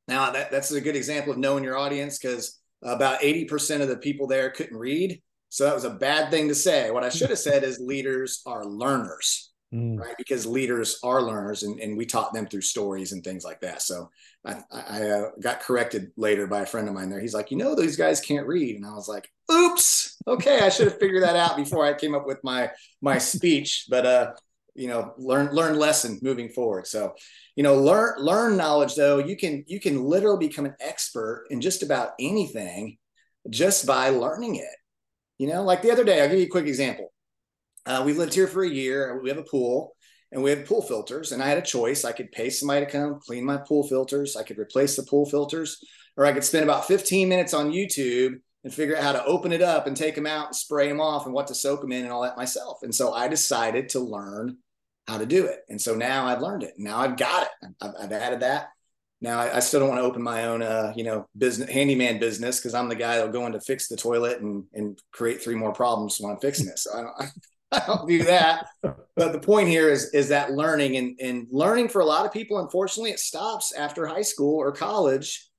Now 0.08 0.32
that, 0.32 0.50
that's 0.50 0.72
a 0.72 0.82
good 0.82 0.96
example 0.96 1.32
of 1.32 1.38
knowing 1.38 1.64
your 1.64 1.78
audience 1.78 2.18
because 2.18 2.60
about 2.82 3.22
80% 3.22 3.82
of 3.82 3.88
the 3.88 3.98
people 3.98 4.28
there 4.28 4.50
couldn't 4.50 4.78
read. 4.78 5.22
So 5.50 5.66
that 5.66 5.76
was 5.76 5.86
a 5.86 5.92
bad 5.92 6.32
thing 6.32 6.48
to 6.48 6.56
say. 6.56 6.90
What 6.90 7.04
I 7.04 7.10
should 7.10 7.30
have 7.30 7.40
said 7.40 7.64
is 7.64 7.80
leaders 7.80 8.42
are 8.46 8.66
learners, 8.66 9.53
mm. 9.74 10.00
right? 10.00 10.16
Because 10.18 10.46
leaders 10.46 11.00
are 11.04 11.22
learners, 11.22 11.64
and, 11.64 11.80
and 11.80 11.98
we 11.98 12.06
taught 12.06 12.34
them 12.34 12.46
through 12.46 12.62
stories 12.62 13.12
and 13.12 13.24
things 13.24 13.44
like 13.44 13.60
that. 13.62 13.82
So 13.82 14.10
I, 14.46 14.62
I 14.72 15.10
uh, 15.10 15.30
got 15.42 15.62
corrected 15.62 16.12
later 16.18 16.48
by 16.48 16.62
a 16.62 16.66
friend 16.66 16.88
of 16.88 16.94
mine 16.94 17.10
there. 17.10 17.20
He's 17.20 17.34
like, 17.34 17.52
you 17.52 17.58
know, 17.58 17.76
these 17.76 17.98
guys 17.98 18.22
can't 18.22 18.48
read, 18.48 18.76
and 18.76 18.86
I 18.86 18.94
was 18.94 19.08
like, 19.08 19.30
oops, 19.52 20.18
okay, 20.28 20.60
I 20.60 20.70
should 20.70 20.88
have 20.88 21.00
figured 21.00 21.24
that 21.24 21.36
out 21.36 21.58
before 21.58 21.86
I 21.86 21.94
came 21.94 22.16
up 22.16 22.26
with 22.26 22.44
my 22.44 22.72
my 23.02 23.18
speech. 23.18 23.86
But 23.90 24.06
uh, 24.06 24.34
you 24.76 24.88
know, 24.88 25.14
learn 25.18 25.54
learn 25.54 25.78
lesson 25.78 26.20
moving 26.22 26.50
forward. 26.50 26.88
So 26.88 27.14
you 27.56 27.64
know 27.64 27.76
learn 27.76 28.20
learn 28.20 28.58
knowledge 28.58 28.96
though 28.96 29.20
you 29.20 29.38
can 29.38 29.64
you 29.68 29.80
can 29.80 30.04
literally 30.04 30.48
become 30.48 30.66
an 30.66 30.76
expert 30.80 31.46
in 31.52 31.62
just 31.62 31.84
about 31.84 32.14
anything 32.20 32.98
just 33.50 33.86
by 33.86 34.10
learning 34.10 34.56
it 34.56 34.76
you 35.38 35.48
know, 35.48 35.64
like 35.64 35.82
the 35.82 35.92
other 35.92 36.04
day, 36.04 36.22
I'll 36.22 36.30
give 36.30 36.40
you 36.40 36.46
a 36.46 36.50
quick 36.50 36.68
example. 36.68 37.12
Uh, 37.86 38.04
we 38.06 38.14
lived 38.14 38.34
here 38.34 38.48
for 38.48 38.64
a 38.64 38.70
year. 38.70 39.20
We 39.22 39.30
have 39.30 39.38
a 39.38 39.44
pool 39.44 39.96
and 40.32 40.42
we 40.42 40.50
have 40.50 40.66
pool 40.66 40.82
filters. 40.82 41.32
And 41.32 41.44
I 41.44 41.48
had 41.48 41.58
a 41.58 41.64
choice. 41.64 42.06
I 42.06 42.12
could 42.12 42.32
pay 42.32 42.50
somebody 42.50 42.86
to 42.86 42.92
come 42.92 43.20
clean 43.20 43.46
my 43.46 43.58
pool 43.58 43.88
filters. 43.88 44.36
I 44.36 44.44
could 44.44 44.58
replace 44.58 44.96
the 44.96 45.04
pool 45.04 45.26
filters, 45.26 45.84
or 46.18 46.26
I 46.26 46.34
could 46.34 46.44
spend 46.44 46.64
about 46.64 46.88
15 46.88 47.30
minutes 47.30 47.54
on 47.54 47.72
YouTube 47.72 48.36
and 48.64 48.74
figure 48.74 48.96
out 48.96 49.04
how 49.04 49.12
to 49.12 49.26
open 49.26 49.52
it 49.52 49.62
up 49.62 49.88
and 49.88 49.96
take 49.96 50.16
them 50.16 50.26
out 50.26 50.48
and 50.48 50.56
spray 50.56 50.88
them 50.88 51.02
off 51.02 51.26
and 51.26 51.34
what 51.34 51.48
to 51.48 51.56
soak 51.56 51.82
them 51.82 51.92
in 51.92 52.04
and 52.04 52.12
all 52.12 52.24
that 52.24 52.38
myself. 52.38 52.80
And 52.82 52.96
so 52.96 53.14
I 53.14 53.28
decided 53.28 53.90
to 53.90 54.00
learn 54.00 54.58
how 55.08 55.18
to 55.18 55.26
do 55.26 55.46
it. 55.46 55.60
And 55.70 55.82
so 55.82 55.96
now 55.96 56.26
I've 56.26 56.42
learned 56.42 56.64
it. 56.64 56.74
Now 56.78 56.98
I've 56.98 57.18
got 57.18 57.44
it. 57.44 57.70
I've, 57.82 57.94
I've 58.04 58.12
added 58.14 58.40
that. 58.40 58.70
Now 59.20 59.40
I, 59.40 59.58
I, 59.58 59.60
still 59.60 59.80
don't 59.80 59.90
want 59.90 60.02
to 60.02 60.06
open 60.06 60.22
my 60.22 60.46
own, 60.46 60.62
uh, 60.62 60.94
you 60.96 61.04
know, 61.04 61.28
business 61.38 61.70
handyman 61.70 62.20
business 62.20 62.60
because 62.60 62.74
I'm 62.74 62.90
the 62.90 62.96
guy 62.96 63.16
that'll 63.16 63.32
go 63.32 63.46
in 63.46 63.54
to 63.54 63.62
fix 63.62 63.88
the 63.88 63.96
toilet 63.96 64.42
and 64.42 64.66
and 64.74 65.00
create 65.14 65.42
three 65.42 65.56
more 65.56 65.72
problems 65.72 66.18
when 66.20 66.32
I'm 66.32 66.40
fixing 66.40 66.68
it. 66.68 66.80
So 66.80 66.92
I 66.94 67.02
don't. 67.02 67.30
I 67.82 67.86
don't 67.88 68.08
do 68.08 68.24
that. 68.24 68.68
But 68.82 69.32
the 69.32 69.40
point 69.40 69.68
here 69.68 69.90
is 69.90 70.14
is 70.14 70.30
that 70.30 70.52
learning 70.52 70.98
and 70.98 71.20
and 71.20 71.48
learning 71.52 71.90
for 71.90 72.02
a 72.02 72.06
lot 72.06 72.26
of 72.26 72.32
people, 72.32 72.60
unfortunately, 72.60 73.12
it 73.12 73.20
stops 73.20 73.74
after 73.74 74.06
high 74.06 74.22
school 74.22 74.58
or 74.58 74.72
college. 74.72 75.50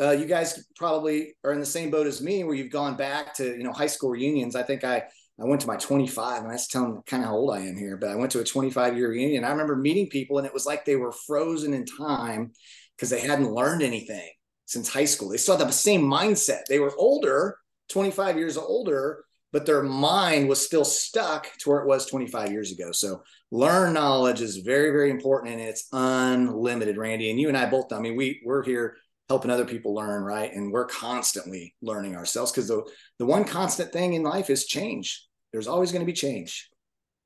Uh, 0.00 0.10
you 0.10 0.26
guys 0.26 0.66
probably 0.74 1.34
are 1.44 1.52
in 1.52 1.60
the 1.60 1.66
same 1.66 1.90
boat 1.90 2.06
as 2.06 2.20
me, 2.20 2.42
where 2.42 2.54
you've 2.54 2.72
gone 2.72 2.96
back 2.96 3.34
to 3.34 3.56
you 3.56 3.62
know 3.64 3.72
high 3.72 3.86
school 3.86 4.10
reunions. 4.10 4.56
I 4.56 4.62
think 4.62 4.84
I 4.84 5.04
I 5.40 5.44
went 5.44 5.60
to 5.62 5.66
my 5.66 5.76
25, 5.76 6.42
and 6.42 6.52
that's 6.52 6.68
telling 6.68 7.02
kind 7.06 7.22
of 7.24 7.28
how 7.28 7.36
old 7.36 7.54
I 7.54 7.60
am 7.60 7.76
here. 7.76 7.96
But 7.96 8.10
I 8.10 8.14
went 8.14 8.30
to 8.32 8.40
a 8.40 8.44
25 8.44 8.96
year 8.96 9.10
reunion. 9.10 9.44
I 9.44 9.50
remember 9.50 9.76
meeting 9.76 10.08
people, 10.08 10.38
and 10.38 10.46
it 10.46 10.54
was 10.54 10.66
like 10.66 10.84
they 10.84 10.96
were 10.96 11.12
frozen 11.12 11.74
in 11.74 11.86
time 11.86 12.52
because 12.96 13.10
they 13.10 13.20
hadn't 13.20 13.52
learned 13.52 13.82
anything 13.82 14.30
since 14.66 14.88
high 14.88 15.04
school. 15.04 15.28
They 15.28 15.36
still 15.36 15.56
had 15.56 15.68
the 15.68 15.72
same 15.72 16.02
mindset. 16.02 16.62
They 16.68 16.78
were 16.78 16.94
older, 16.96 17.58
25 17.88 18.38
years 18.38 18.56
older, 18.56 19.24
but 19.54 19.66
their 19.66 19.84
mind 19.84 20.48
was 20.48 20.66
still 20.66 20.84
stuck 20.84 21.46
to 21.58 21.70
where 21.70 21.78
it 21.78 21.86
was 21.86 22.06
25 22.06 22.50
years 22.50 22.72
ago. 22.72 22.90
So 22.90 23.22
learn 23.52 23.92
knowledge 23.92 24.40
is 24.40 24.56
very, 24.56 24.90
very 24.90 25.10
important 25.10 25.52
and 25.52 25.62
it's 25.62 25.86
unlimited, 25.92 26.96
Randy. 26.96 27.30
And 27.30 27.38
you 27.38 27.46
and 27.46 27.56
I 27.56 27.66
both, 27.66 27.92
I 27.92 28.00
mean, 28.00 28.16
we 28.16 28.42
we're 28.44 28.64
here 28.64 28.96
helping 29.28 29.52
other 29.52 29.64
people 29.64 29.94
learn, 29.94 30.24
right? 30.24 30.52
And 30.52 30.72
we're 30.72 30.86
constantly 30.86 31.72
learning 31.80 32.16
ourselves 32.16 32.50
because 32.50 32.66
the, 32.66 32.82
the 33.20 33.26
one 33.26 33.44
constant 33.44 33.92
thing 33.92 34.14
in 34.14 34.24
life 34.24 34.50
is 34.50 34.66
change. 34.66 35.24
There's 35.52 35.68
always 35.68 35.92
going 35.92 36.02
to 36.02 36.06
be 36.06 36.12
change. 36.12 36.68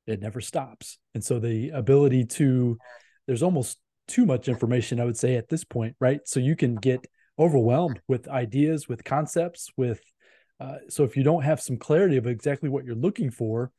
It 0.06 0.20
never 0.20 0.42
stops. 0.42 0.98
And 1.14 1.24
so 1.24 1.38
the 1.38 1.70
ability 1.70 2.26
to, 2.26 2.76
there's 3.26 3.42
almost 3.42 3.78
too 4.06 4.26
much 4.26 4.48
information, 4.48 5.00
I 5.00 5.06
would 5.06 5.16
say, 5.16 5.36
at 5.36 5.48
this 5.48 5.64
point, 5.64 5.96
right? 5.98 6.20
So 6.26 6.40
you 6.40 6.56
can 6.56 6.74
get 6.74 7.06
overwhelmed 7.38 8.02
with 8.06 8.28
ideas, 8.28 8.86
with 8.86 9.02
concepts, 9.02 9.70
with 9.78 10.02
uh, 10.60 10.76
so 10.88 11.04
if 11.04 11.16
you 11.16 11.22
don't 11.22 11.42
have 11.42 11.60
some 11.60 11.76
clarity 11.76 12.16
of 12.16 12.26
exactly 12.26 12.68
what 12.68 12.84
you're 12.84 12.94
looking 12.94 13.30
for, 13.30 13.70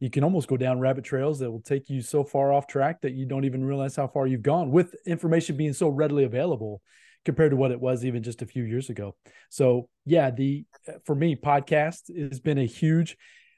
you 0.00 0.10
can 0.10 0.22
almost 0.22 0.48
go 0.48 0.56
down 0.56 0.78
rabbit 0.78 1.04
trails 1.04 1.40
that 1.40 1.50
will 1.50 1.60
take 1.60 1.90
you 1.90 2.00
so 2.00 2.22
far 2.22 2.52
off 2.52 2.66
track 2.66 3.00
that 3.00 3.14
you 3.14 3.26
don't 3.26 3.44
even 3.44 3.64
realize 3.64 3.96
how 3.96 4.06
far 4.06 4.26
you've 4.26 4.42
gone 4.42 4.70
with 4.70 4.94
information 5.06 5.56
being 5.56 5.72
so 5.72 5.88
readily 5.88 6.24
available 6.24 6.80
compared 7.24 7.50
to 7.50 7.56
what 7.56 7.72
it 7.72 7.80
was 7.80 8.04
even 8.04 8.22
just 8.22 8.42
a 8.42 8.46
few 8.46 8.62
years 8.62 8.90
ago. 8.90 9.16
So 9.50 9.88
yeah, 10.04 10.30
the 10.30 10.64
for 11.04 11.14
me 11.14 11.34
podcast 11.34 12.16
has 12.16 12.40
been 12.40 12.58
a 12.58 12.64
huge. 12.64 13.16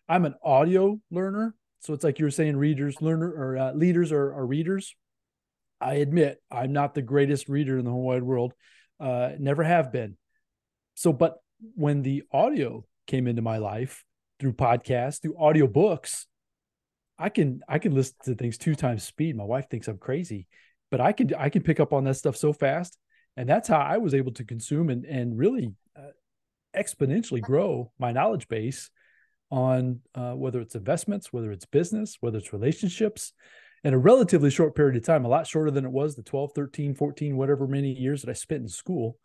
I'm 0.09 0.25
an 0.25 0.35
audio 0.43 0.99
learner, 1.11 1.55
so 1.81 1.93
it's 1.93 2.03
like 2.03 2.19
you 2.19 2.25
were 2.25 2.31
saying, 2.31 2.57
readers, 2.57 3.01
learner, 3.01 3.31
or 3.31 3.57
uh, 3.57 3.73
leaders 3.73 4.11
are, 4.11 4.35
are 4.35 4.47
readers. 4.47 4.95
I 5.81 5.95
admit 5.95 6.43
I'm 6.51 6.73
not 6.73 6.95
the 6.95 7.03
greatest 7.03 7.49
reader 7.49 7.79
in 7.79 7.85
the 7.85 7.91
whole 7.91 8.03
wide 8.03 8.23
world. 8.23 8.55
Uh, 8.99 9.31
never 9.39 9.63
have 9.63 9.93
been. 9.93 10.17
So, 10.95 11.13
but 11.13 11.39
when 11.75 12.03
the 12.03 12.23
audio 12.33 12.85
came 13.07 13.27
into 13.27 13.43
my 13.43 13.59
life 13.59 14.05
through 14.39 14.55
podcasts, 14.55 15.21
through 15.21 15.35
audiobooks, 15.35 16.27
I 17.19 17.29
can 17.29 17.61
I 17.69 17.79
can 17.79 17.95
listen 17.95 18.17
to 18.25 18.35
things 18.35 18.57
two 18.57 18.75
times 18.75 19.05
speed. 19.05 19.37
My 19.37 19.45
wife 19.45 19.69
thinks 19.69 19.89
I'm 19.89 19.99
crazy, 19.99 20.47
but 20.91 21.01
I 21.01 21.13
can 21.13 21.35
I 21.35 21.51
can 21.51 21.63
pick 21.63 21.81
up 21.81 21.93
on 21.93 22.05
that 22.05 22.15
stuff 22.15 22.37
so 22.37 22.53
fast, 22.53 22.99
and 23.37 23.49
that's 23.49 23.69
how 23.69 23.79
I 23.79 23.99
was 23.99 24.15
able 24.15 24.33
to 24.33 24.45
consume 24.45 24.89
and 24.89 25.05
and 25.05 25.37
really 25.37 25.75
uh, 25.97 26.13
exponentially 26.75 27.43
grow 27.43 27.93
my 27.99 28.13
knowledge 28.13 28.49
base 28.49 28.91
on 29.51 30.01
uh, 30.15 30.33
whether 30.33 30.61
it's 30.61 30.77
investments, 30.77 31.33
whether 31.33 31.53
it's 31.53 31.67
business, 31.67 32.17
whether 32.21 32.39
it's 32.39 32.53
relationships, 32.53 33.33
in 33.83 33.95
a 33.95 33.99
relatively 33.99 34.51
short 34.51 34.75
period 34.75 34.97
of 34.97 35.05
time, 35.05 35.25
a 35.25 35.29
lot 35.29 35.47
shorter 35.47 35.71
than 35.71 35.85
it 35.85 35.91
was 35.91 36.15
the 36.15 36.23
12, 36.23 36.53
13, 36.55 36.95
14, 36.95 37.37
whatever 37.37 37.67
many 37.67 37.93
years 37.93 38.23
that 38.23 38.31
I 38.31 38.35
spent 38.35 38.63
in 38.63 38.69
school, 38.69 39.17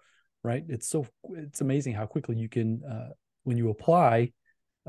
right? 0.45 0.63
It's 0.69 0.87
so, 0.87 1.07
it's 1.31 1.61
amazing 1.61 1.93
how 1.93 2.05
quickly 2.05 2.37
you 2.37 2.47
can, 2.47 2.83
uh, 2.83 3.09
when 3.43 3.57
you 3.57 3.69
apply 3.69 4.31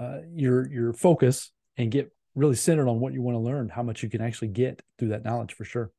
uh, 0.00 0.18
your, 0.32 0.70
your 0.70 0.92
focus 0.92 1.50
and 1.76 1.90
get 1.90 2.12
really 2.34 2.54
centered 2.54 2.88
on 2.88 3.00
what 3.00 3.12
you 3.12 3.22
want 3.22 3.34
to 3.34 3.40
learn, 3.40 3.68
how 3.68 3.82
much 3.82 4.02
you 4.02 4.10
can 4.10 4.20
actually 4.20 4.48
get 4.48 4.82
through 4.98 5.08
that 5.08 5.24
knowledge 5.24 5.54
for 5.54 5.64
sure. 5.64 5.90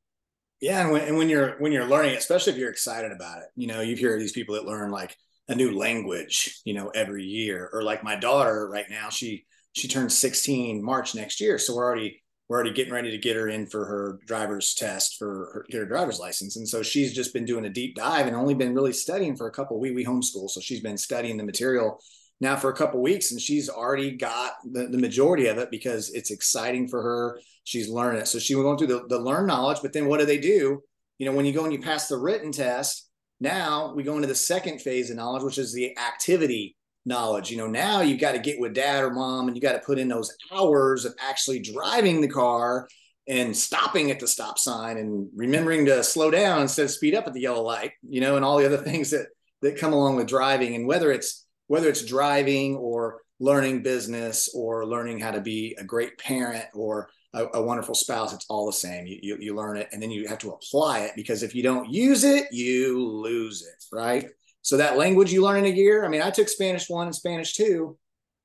Yeah. 0.62 0.82
And 0.82 0.92
when, 0.92 1.02
and 1.02 1.18
when 1.18 1.30
you're, 1.30 1.58
when 1.60 1.72
you're 1.72 1.88
learning, 1.88 2.16
especially 2.16 2.54
if 2.54 2.60
you're 2.60 2.72
excited 2.72 3.12
about 3.12 3.40
it, 3.40 3.50
you 3.56 3.68
know, 3.68 3.82
you 3.82 3.96
hear 3.96 4.18
these 4.20 4.32
people 4.32 4.56
that 4.56 4.66
learn 4.66 4.92
like 4.92 5.16
a 5.48 5.56
new 5.56 5.78
language, 5.78 6.62
you 6.66 6.74
know, 6.74 6.90
every 6.90 7.24
year, 7.24 7.70
or 7.74 7.84
like 7.84 8.04
my 8.04 8.16
daughter 8.16 8.70
right 8.70 8.90
now, 8.90 9.10
she, 9.10 9.46
she 9.74 9.88
turns 9.88 10.18
16 10.18 10.84
March 10.84 11.16
next 11.16 11.42
year. 11.42 11.58
So 11.58 11.76
we're 11.76 11.86
already 11.86 12.24
we're 12.48 12.56
already 12.56 12.72
getting 12.74 12.94
ready 12.94 13.12
to 13.12 13.18
get 13.18 13.36
her 13.36 13.50
in 13.50 13.68
for 13.68 13.86
her 13.86 14.20
driver's 14.26 14.74
test 14.74 15.18
for 15.18 15.52
her 15.54 15.66
get 15.70 15.80
her 15.80 15.86
driver's 15.86 16.20
license. 16.20 16.56
And 16.56 16.68
so 16.68 16.82
she's 16.82 17.14
just 17.14 17.34
been 17.34 17.46
doing 17.46 17.66
a 17.66 17.70
deep 17.70 17.96
dive 17.96 18.28
and 18.28 18.36
only 18.36 18.54
been 18.54 18.74
really 18.74 18.94
studying 18.94 19.36
for 19.36 19.48
a 19.48 19.52
couple 19.52 19.80
we 19.80 19.92
we 19.92 20.06
homeschool. 20.06 20.50
So 20.50 20.62
she's 20.62 20.80
been 20.80 20.98
studying 20.98 21.36
the 21.38 21.44
material 21.44 22.00
now 22.40 22.56
for 22.56 22.70
a 22.70 22.76
couple 22.76 23.02
weeks 23.02 23.32
and 23.32 23.42
she's 23.42 23.70
already 23.70 24.12
got 24.12 24.54
the, 24.64 24.88
the 24.88 24.98
majority 24.98 25.48
of 25.48 25.58
it 25.58 25.70
because 25.72 26.10
it's 26.12 26.32
exciting 26.32 26.88
for 26.88 27.02
her. 27.02 27.40
She's 27.66 27.90
learning 27.90 28.22
it. 28.22 28.28
So 28.28 28.40
she 28.40 28.54
going 28.54 28.78
through 28.78 28.88
the, 28.88 29.08
the 29.08 29.20
learn 29.20 29.48
knowledge, 29.48 29.80
but 29.82 29.92
then 29.92 30.08
what 30.08 30.20
do 30.20 30.26
they 30.26 30.38
do? 30.38 30.82
You 31.18 31.26
know, 31.26 31.36
when 31.36 31.46
you 31.46 31.52
go 31.52 31.64
and 31.64 31.74
you 31.74 31.82
pass 31.82 32.08
the 32.08 32.18
written 32.18 32.52
test, 32.52 33.10
now 33.42 33.94
we 33.94 34.04
go 34.04 34.16
into 34.16 34.28
the 34.28 34.36
second 34.36 34.80
phase 34.82 35.10
of 35.10 35.18
knowledge, 35.18 35.44
which 35.44 35.58
is 35.58 35.74
the 35.74 35.98
activity 35.98 36.77
knowledge. 37.08 37.50
You 37.50 37.58
know, 37.58 37.68
now 37.68 38.02
you've 38.02 38.20
got 38.20 38.34
to 38.34 38.40
get 38.40 38.60
with 38.60 38.74
dad 38.74 39.04
or 39.04 39.12
mom 39.12 39.48
and 39.48 39.56
you 39.56 39.62
got 39.62 39.74
to 39.74 39.80
put 39.80 39.98
in 39.98 40.08
those 40.08 40.36
hours 40.52 41.06
of 41.06 41.16
actually 41.20 41.60
driving 41.60 42.22
the 42.22 42.28
car 42.28 42.88
and 43.28 43.56
stopping 43.56 44.12
at 44.12 44.20
the 44.20 44.28
stop 44.28 44.58
sign 44.58 44.98
and 44.98 45.30
remembering 45.36 45.86
to 45.86 46.04
slow 46.04 46.32
down 46.32 46.62
instead 46.62 46.86
of 46.86 46.92
speed 46.92 47.16
up 47.16 47.28
at 47.28 47.34
the 47.34 47.42
yellow 47.42 47.64
light, 47.64 47.92
you 48.08 48.22
know, 48.22 48.36
and 48.36 48.46
all 48.46 48.58
the 48.58 48.66
other 48.66 48.78
things 48.78 49.12
that 49.12 49.28
that 49.62 49.78
come 49.78 49.94
along 49.94 50.16
with 50.16 50.28
driving. 50.28 50.76
And 50.76 50.88
whether 50.88 51.12
it's 51.12 51.46
whether 51.68 51.90
it's 51.90 52.06
driving 52.06 52.76
or 52.76 53.22
learning 53.40 53.84
business 53.84 54.50
or 54.56 54.86
learning 54.86 55.20
how 55.20 55.32
to 55.32 55.42
be 55.42 55.76
a 55.80 55.84
great 55.84 56.18
parent 56.18 56.66
or 56.74 57.10
a, 57.34 57.46
a 57.56 57.62
wonderful 57.62 57.96
spouse, 57.96 58.34
it's 58.34 58.46
all 58.50 58.66
the 58.66 58.74
same. 58.74 59.06
You, 59.06 59.20
you, 59.22 59.38
you 59.40 59.56
learn 59.56 59.78
it 59.78 59.90
and 59.92 60.02
then 60.02 60.10
you 60.10 60.28
have 60.28 60.40
to 60.40 60.52
apply 60.52 61.02
it 61.02 61.12
because 61.16 61.44
if 61.44 61.54
you 61.54 61.62
don't 61.62 61.90
use 61.92 62.24
it, 62.24 62.48
you 62.52 63.06
lose 63.06 63.62
it, 63.62 63.96
right? 63.96 64.30
So 64.68 64.76
that 64.76 64.98
language 64.98 65.32
you 65.32 65.42
learn 65.42 65.60
in 65.60 65.74
a 65.74 65.74
year. 65.74 66.04
I 66.04 66.10
mean, 66.10 66.22
I 66.22 66.30
took 66.30 66.50
Spanish 66.50 66.90
one 66.90 67.08
and 67.08 67.16
Spanish 67.16 67.54
two, 67.54 67.98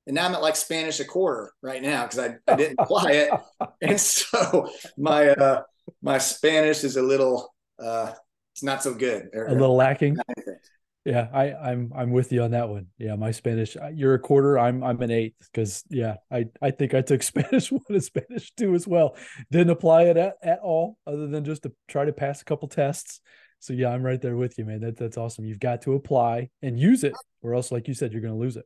and 0.07 0.15
now 0.15 0.25
I'm 0.25 0.33
at 0.33 0.41
like 0.41 0.55
Spanish 0.55 1.01
a 1.01 1.03
quarter 1.03 1.51
right 1.61 1.81
now 1.81 2.03
because 2.03 2.17
I, 2.17 2.35
I 2.49 2.55
didn't 2.55 2.77
apply 2.79 3.11
it, 3.11 3.31
and 3.81 3.99
so 3.99 4.69
my 4.97 5.31
uh, 5.31 5.63
my 6.01 6.19
Spanish 6.19 6.85
is 6.85 6.95
a 6.95 7.01
little 7.01 7.53
uh, 7.77 8.13
it's 8.53 8.63
not 8.63 8.81
so 8.81 8.93
good. 8.93 9.31
A 9.35 9.51
little 9.51 9.75
lacking. 9.75 10.15
Yeah, 11.03 11.27
I, 11.33 11.51
I'm 11.51 11.91
I'm 11.93 12.11
with 12.11 12.31
you 12.31 12.41
on 12.43 12.51
that 12.51 12.69
one. 12.69 12.87
Yeah, 12.97 13.17
my 13.17 13.31
Spanish. 13.31 13.75
Uh, 13.75 13.89
you're 13.93 14.13
a 14.13 14.19
quarter. 14.19 14.57
I'm 14.57 14.81
I'm 14.81 15.01
an 15.01 15.11
eighth 15.11 15.49
because 15.51 15.83
yeah, 15.89 16.15
I 16.31 16.45
I 16.61 16.71
think 16.71 16.93
I 16.93 17.01
took 17.01 17.21
Spanish 17.23 17.69
one 17.69 17.81
and 17.89 18.01
Spanish 18.01 18.53
two 18.55 18.75
as 18.75 18.87
well. 18.87 19.17
Didn't 19.51 19.71
apply 19.71 20.03
it 20.03 20.15
at, 20.15 20.35
at 20.41 20.59
all, 20.59 20.97
other 21.05 21.27
than 21.27 21.43
just 21.43 21.63
to 21.63 21.73
try 21.89 22.05
to 22.05 22.13
pass 22.13 22.41
a 22.41 22.45
couple 22.45 22.69
tests. 22.69 23.19
So 23.63 23.71
yeah, 23.71 23.91
I'm 23.91 24.03
right 24.03 24.21
there 24.21 24.35
with 24.35 24.57
you, 24.57 24.65
man. 24.65 24.81
That 24.81 24.97
that's 24.97 25.15
awesome. 25.15 25.45
You've 25.45 25.61
got 25.61 25.83
to 25.83 25.93
apply 25.93 26.49
and 26.61 26.77
use 26.77 27.05
it, 27.05 27.13
or 27.41 27.53
else, 27.53 27.71
like 27.71 27.87
you 27.87 27.93
said, 27.93 28.11
you're 28.11 28.21
going 28.21 28.33
to 28.33 28.39
lose 28.39 28.57
it. 28.57 28.65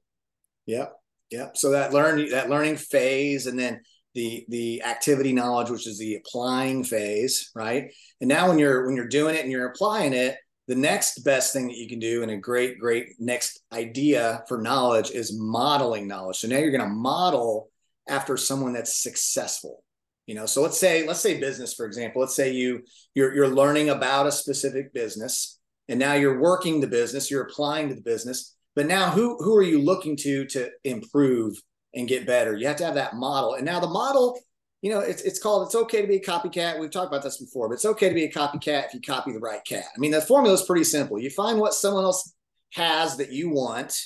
Yep, 0.66 0.92
yep. 1.30 1.56
So 1.56 1.70
that 1.70 1.94
learn 1.94 2.27
that 2.32 2.50
learning 2.50 2.77
phase, 2.77 3.46
and 3.46 3.60
then 3.60 3.82
the 4.16 4.44
the 4.50 4.82
activity 4.82 5.34
knowledge, 5.34 5.70
which 5.70 5.86
is 5.86 6.00
the 6.00 6.16
applying 6.16 6.84
phase, 6.84 7.51
right? 7.54 7.94
And 8.22 8.27
now 8.27 8.48
when 8.48 8.58
you're 8.58 8.88
when 8.88 8.96
you're 8.96 9.08
doing 9.08 9.36
it 9.36 9.44
and 9.44 9.51
you're 9.51 9.68
applying 9.68 10.13
it, 10.13 10.36
the 10.68 10.74
next 10.74 11.24
best 11.24 11.54
thing 11.54 11.68
that 11.68 11.77
you 11.77 11.88
can 11.88 12.00
do, 12.00 12.24
and 12.24 12.32
a 12.32 12.38
great 12.38 12.80
great 12.80 13.10
next 13.20 13.62
idea 13.72 14.44
for 14.48 14.60
knowledge 14.63 15.12
is 15.12 15.38
modeling 15.39 16.08
knowledge. 16.08 16.38
So 16.38 16.48
now 16.48 16.58
you're 16.58 16.72
going 16.72 16.82
to 16.82 16.88
model 16.88 17.70
after 18.10 18.36
someone 18.36 18.74
that's 18.74 19.04
successful 19.04 19.84
you 20.27 20.36
know 20.36 20.46
so 20.46 20.62
let's 20.62 20.77
say 20.77 21.07
let's 21.07 21.22
say 21.22 21.39
business 21.39 21.74
for 21.74 21.86
example 21.86 22.22
let's 22.22 22.36
say 22.36 22.51
you 22.51 22.84
you're, 23.15 23.34
you're 23.34 23.48
learning 23.48 23.89
about 23.89 24.27
a 24.27 24.31
specific 24.31 24.93
business 24.93 25.60
and 25.89 26.00
now 26.00 26.13
you're 26.13 26.39
working 26.39 26.79
the 26.79 26.88
business 26.88 27.31
you're 27.31 27.43
applying 27.43 27.89
to 27.89 27.96
the 27.96 28.01
business 28.01 28.55
but 28.77 28.86
now 28.86 29.10
who 29.10 29.38
who 29.38 29.57
are 29.57 29.63
you 29.63 29.81
looking 29.81 30.15
to 30.17 30.46
to 30.46 30.69
improve 30.84 31.60
and 31.96 32.07
get 32.07 32.27
better? 32.27 32.55
You 32.55 32.67
have 32.67 32.75
to 32.77 32.86
have 32.86 32.93
that 32.93 33.15
model. 33.15 33.55
And 33.55 33.65
now 33.65 33.79
the 33.79 33.88
model 33.88 34.39
you 34.84 34.91
know 34.91 35.00
it's, 35.00 35.24
it's 35.24 35.39
called 35.39 35.65
it's 35.65 35.74
okay 35.74 36.03
to 36.03 36.07
be 36.07 36.17
a 36.17 36.22
copycat. 36.22 36.79
We've 36.79 36.91
talked 36.91 37.12
about 37.12 37.24
this 37.24 37.39
before 37.39 37.67
but 37.67 37.74
it's 37.74 37.86
okay 37.86 38.07
to 38.07 38.13
be 38.13 38.25
a 38.25 38.31
copycat 38.31 38.86
if 38.86 38.93
you 38.93 39.01
copy 39.01 39.34
the 39.34 39.39
right 39.39 39.65
cat. 39.65 39.86
I 39.96 40.00
mean 40.00 40.12
the 40.12 40.22
formula 40.22 40.53
is 40.53 40.62
pretty 40.62 40.84
simple. 40.84 41.17
You 41.17 41.31
find 41.31 41.60
what 41.60 41.74
someone 41.74 42.03
else 42.03 42.36
has 42.74 43.17
that 43.17 43.31
you 43.31 43.50
want 43.50 44.00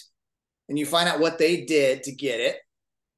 and 0.70 0.80
you 0.80 0.86
find 0.86 1.10
out 1.10 1.20
what 1.20 1.38
they 1.38 1.66
did 1.66 2.04
to 2.04 2.14
get 2.14 2.40
it 2.40 2.56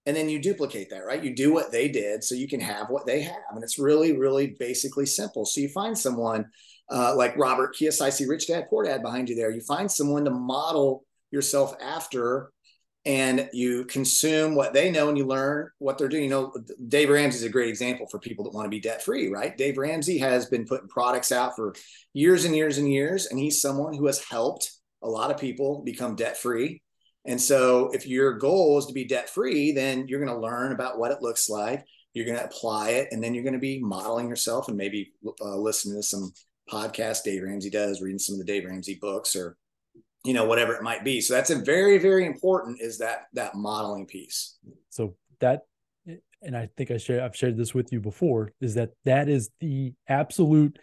and 0.05 0.15
then 0.15 0.29
you 0.29 0.39
duplicate 0.39 0.89
that 0.89 1.05
right? 1.05 1.23
You 1.23 1.33
do 1.33 1.53
what 1.53 1.71
they 1.71 1.87
did 1.87 2.23
so 2.23 2.35
you 2.35 2.47
can 2.47 2.59
have 2.59 2.89
what 2.89 3.05
they 3.05 3.21
have 3.21 3.35
and 3.51 3.63
it's 3.63 3.79
really 3.79 4.17
really 4.17 4.55
basically 4.59 5.05
simple. 5.05 5.45
So 5.45 5.61
you 5.61 5.69
find 5.69 5.97
someone 5.97 6.45
uh, 6.91 7.15
like 7.15 7.37
robert 7.37 7.75
kiyosaki 7.75 8.27
rich 8.27 8.47
dad 8.47 8.65
poor 8.69 8.83
dad 8.83 9.01
behind 9.01 9.29
you 9.29 9.35
there. 9.35 9.51
You 9.51 9.61
find 9.61 9.91
someone 9.91 10.25
to 10.25 10.31
model 10.31 11.05
yourself 11.31 11.75
after 11.81 12.51
and 13.05 13.49
you 13.51 13.83
consume 13.85 14.55
what 14.55 14.71
they 14.71 14.89
know 14.89 15.09
and 15.09 15.17
you 15.17 15.25
learn 15.25 15.69
what 15.79 15.97
they're 15.97 16.07
doing. 16.09 16.23
You 16.23 16.29
know 16.29 16.53
dave 16.87 17.09
ramsey 17.09 17.37
is 17.37 17.43
a 17.43 17.49
great 17.49 17.69
example 17.69 18.07
for 18.07 18.19
people 18.19 18.43
that 18.45 18.53
want 18.53 18.65
to 18.65 18.69
be 18.69 18.81
debt 18.81 19.03
free 19.03 19.29
right? 19.29 19.57
Dave 19.57 19.77
ramsey 19.77 20.17
has 20.19 20.47
been 20.47 20.65
putting 20.65 20.89
products 20.89 21.31
out 21.31 21.55
for 21.55 21.73
years 22.13 22.45
and 22.45 22.55
years 22.55 22.77
and 22.77 22.91
years 22.91 23.27
and 23.27 23.39
he's 23.39 23.61
someone 23.61 23.93
who 23.93 24.05
has 24.07 24.23
helped 24.23 24.69
a 25.01 25.07
lot 25.07 25.31
of 25.31 25.37
people 25.37 25.81
become 25.83 26.15
debt 26.15 26.37
free 26.37 26.81
and 27.25 27.39
so 27.39 27.89
if 27.93 28.05
your 28.05 28.33
goal 28.33 28.77
is 28.77 28.85
to 28.87 28.93
be 28.93 29.05
debt 29.05 29.29
free, 29.29 29.71
then 29.71 30.07
you're 30.07 30.23
going 30.23 30.33
to 30.33 30.41
learn 30.41 30.73
about 30.73 30.99
what 30.99 31.11
it 31.11 31.21
looks 31.21 31.49
like. 31.49 31.85
You're 32.13 32.25
going 32.25 32.37
to 32.37 32.45
apply 32.45 32.91
it, 32.91 33.07
and 33.11 33.23
then 33.23 33.33
you're 33.33 33.43
going 33.43 33.53
to 33.53 33.59
be 33.59 33.79
modeling 33.79 34.29
yourself 34.29 34.67
and 34.67 34.77
maybe 34.77 35.13
uh, 35.41 35.55
listening 35.55 35.95
to 35.95 36.03
some 36.03 36.31
podcast 36.69 37.23
Dave 37.23 37.43
Ramsey 37.43 37.69
does, 37.69 38.01
reading 38.01 38.19
some 38.19 38.33
of 38.33 38.39
the 38.39 38.45
Dave 38.45 38.65
Ramsey 38.65 38.99
books, 39.01 39.35
or 39.35 39.57
you 40.23 40.33
know 40.33 40.45
whatever 40.45 40.73
it 40.73 40.83
might 40.83 41.03
be. 41.03 41.21
So 41.21 41.33
that's 41.33 41.49
a 41.49 41.55
very 41.55 41.97
very 41.97 42.25
important 42.25 42.81
is 42.81 42.99
that 42.99 43.27
that 43.33 43.55
modeling 43.55 44.05
piece. 44.05 44.57
So 44.89 45.15
that, 45.39 45.61
and 46.41 46.55
I 46.55 46.69
think 46.77 46.91
I 46.91 46.97
share 46.97 47.23
I've 47.23 47.35
shared 47.35 47.57
this 47.57 47.73
with 47.73 47.91
you 47.91 47.99
before, 47.99 48.51
is 48.61 48.75
that 48.75 48.91
that 49.05 49.27
is 49.27 49.49
the 49.59 49.93
absolute 50.07 50.77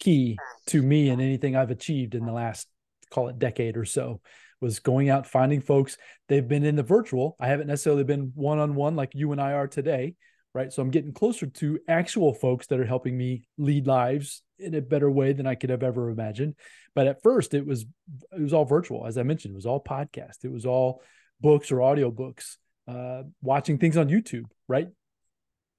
key 0.00 0.36
to 0.66 0.82
me 0.82 1.10
and 1.10 1.22
anything 1.22 1.54
I've 1.54 1.70
achieved 1.70 2.14
in 2.14 2.26
the 2.26 2.32
last 2.32 2.66
call 3.10 3.28
it 3.28 3.38
decade 3.38 3.76
or 3.76 3.84
so 3.84 4.20
was 4.60 4.78
going 4.78 5.10
out 5.10 5.26
finding 5.26 5.60
folks. 5.60 5.96
They've 6.28 6.46
been 6.46 6.64
in 6.64 6.76
the 6.76 6.82
virtual. 6.82 7.36
I 7.38 7.48
haven't 7.48 7.66
necessarily 7.66 8.04
been 8.04 8.32
one 8.34 8.58
on 8.58 8.74
one 8.74 8.96
like 8.96 9.14
you 9.14 9.32
and 9.32 9.40
I 9.40 9.52
are 9.52 9.68
today, 9.68 10.14
right? 10.54 10.72
So 10.72 10.82
I'm 10.82 10.90
getting 10.90 11.12
closer 11.12 11.46
to 11.46 11.78
actual 11.88 12.34
folks 12.34 12.66
that 12.68 12.80
are 12.80 12.86
helping 12.86 13.16
me 13.16 13.46
lead 13.58 13.86
lives 13.86 14.42
in 14.58 14.74
a 14.74 14.80
better 14.80 15.10
way 15.10 15.32
than 15.32 15.46
I 15.46 15.54
could 15.54 15.70
have 15.70 15.82
ever 15.82 16.10
imagined. 16.10 16.54
But 16.94 17.06
at 17.06 17.22
first, 17.22 17.54
it 17.54 17.66
was 17.66 17.84
it 18.32 18.40
was 18.40 18.54
all 18.54 18.64
virtual, 18.64 19.06
as 19.06 19.18
I 19.18 19.22
mentioned. 19.22 19.52
It 19.52 19.56
was 19.56 19.66
all 19.66 19.82
podcast. 19.82 20.44
It 20.44 20.52
was 20.52 20.64
all 20.64 21.02
books 21.40 21.70
or 21.70 21.82
audio 21.82 22.10
books, 22.10 22.58
uh, 22.88 23.24
watching 23.42 23.78
things 23.78 23.96
on 23.96 24.08
YouTube, 24.08 24.46
right? 24.68 24.88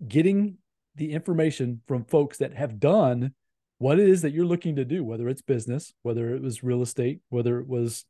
Getting 0.07 0.57
the 0.96 1.13
information 1.13 1.81
from 1.88 2.05
folks 2.05 2.38
that 2.38 2.53
have 2.53 2.79
done 2.79 3.34
what 3.79 4.00
it 4.00 4.10
is 4.10 4.24
that 4.24 4.31
you're 4.31 4.46
looking 4.46 4.75
to 4.75 4.86
do, 4.86 5.03
whether 5.03 5.29
it's 5.29 5.41
business, 5.41 5.93
whether 6.01 6.36
it 6.36 6.41
was 6.41 6.63
real 6.63 6.81
estate, 6.81 7.19
whether 7.29 7.60
it 7.60 7.67
was 7.67 8.05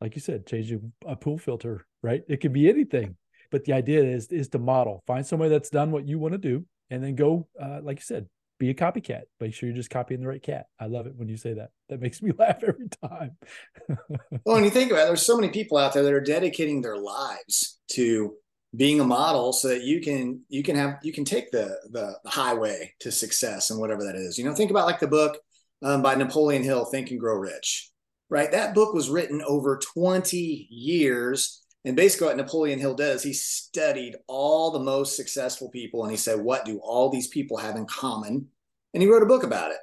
like 0.00 0.14
you 0.14 0.20
said, 0.20 0.46
changing 0.46 0.92
a 1.06 1.16
pool 1.16 1.38
filter, 1.38 1.86
right? 2.02 2.22
It 2.28 2.40
could 2.40 2.52
be 2.52 2.68
anything. 2.68 3.16
But 3.50 3.64
the 3.64 3.72
idea 3.72 4.02
is 4.02 4.28
is 4.28 4.48
to 4.50 4.58
model, 4.58 5.02
find 5.06 5.26
somebody 5.26 5.50
that's 5.50 5.70
done 5.70 5.90
what 5.90 6.06
you 6.06 6.18
want 6.18 6.32
to 6.32 6.38
do, 6.38 6.64
and 6.88 7.02
then 7.02 7.16
go, 7.16 7.48
uh, 7.60 7.80
like 7.82 7.98
you 7.98 8.04
said, 8.04 8.28
be 8.58 8.70
a 8.70 8.74
copycat. 8.74 9.22
Make 9.40 9.54
sure 9.54 9.68
you're 9.68 9.76
just 9.76 9.90
copying 9.90 10.20
the 10.20 10.28
right 10.28 10.42
cat. 10.42 10.66
I 10.78 10.86
love 10.86 11.06
it 11.06 11.14
when 11.16 11.28
you 11.28 11.36
say 11.36 11.54
that. 11.54 11.70
That 11.88 12.00
makes 12.00 12.22
me 12.22 12.32
laugh 12.38 12.62
every 12.62 12.88
time. 13.02 13.36
well, 13.88 14.54
when 14.54 14.64
you 14.64 14.70
think 14.70 14.92
about 14.92 15.02
it, 15.02 15.06
there's 15.06 15.26
so 15.26 15.36
many 15.36 15.48
people 15.48 15.78
out 15.78 15.92
there 15.92 16.04
that 16.04 16.12
are 16.12 16.20
dedicating 16.20 16.80
their 16.80 16.98
lives 16.98 17.80
to 17.92 18.34
being 18.76 19.00
a 19.00 19.04
model 19.04 19.52
so 19.52 19.66
that 19.66 19.82
you 19.82 20.00
can 20.00 20.42
you 20.48 20.62
can 20.62 20.76
have 20.76 20.98
you 21.02 21.12
can 21.12 21.24
take 21.24 21.50
the 21.50 21.76
the, 21.90 22.16
highway 22.26 22.94
to 23.00 23.10
success 23.10 23.70
and 23.70 23.80
whatever 23.80 24.04
that 24.04 24.14
is. 24.14 24.38
You 24.38 24.44
know, 24.44 24.54
think 24.54 24.70
about 24.70 24.86
like 24.86 25.00
the 25.00 25.08
book 25.08 25.38
um, 25.82 26.02
by 26.02 26.14
Napoleon 26.14 26.62
Hill, 26.62 26.84
Think 26.84 27.10
and 27.10 27.18
Grow 27.18 27.34
Rich 27.34 27.90
right? 28.30 28.50
That 28.50 28.74
book 28.74 28.94
was 28.94 29.10
written 29.10 29.42
over 29.46 29.78
20 29.78 30.68
years. 30.70 31.62
And 31.84 31.96
basically, 31.96 32.28
what 32.28 32.36
Napoleon 32.36 32.78
Hill 32.78 32.94
does, 32.94 33.22
he 33.22 33.32
studied 33.32 34.16
all 34.26 34.70
the 34.70 34.78
most 34.78 35.16
successful 35.16 35.68
people 35.70 36.02
and 36.02 36.10
he 36.10 36.16
said, 36.16 36.40
What 36.40 36.64
do 36.64 36.78
all 36.78 37.10
these 37.10 37.28
people 37.28 37.56
have 37.56 37.76
in 37.76 37.86
common? 37.86 38.46
And 38.94 39.02
he 39.02 39.08
wrote 39.08 39.22
a 39.22 39.26
book 39.26 39.42
about 39.42 39.72
it. 39.72 39.78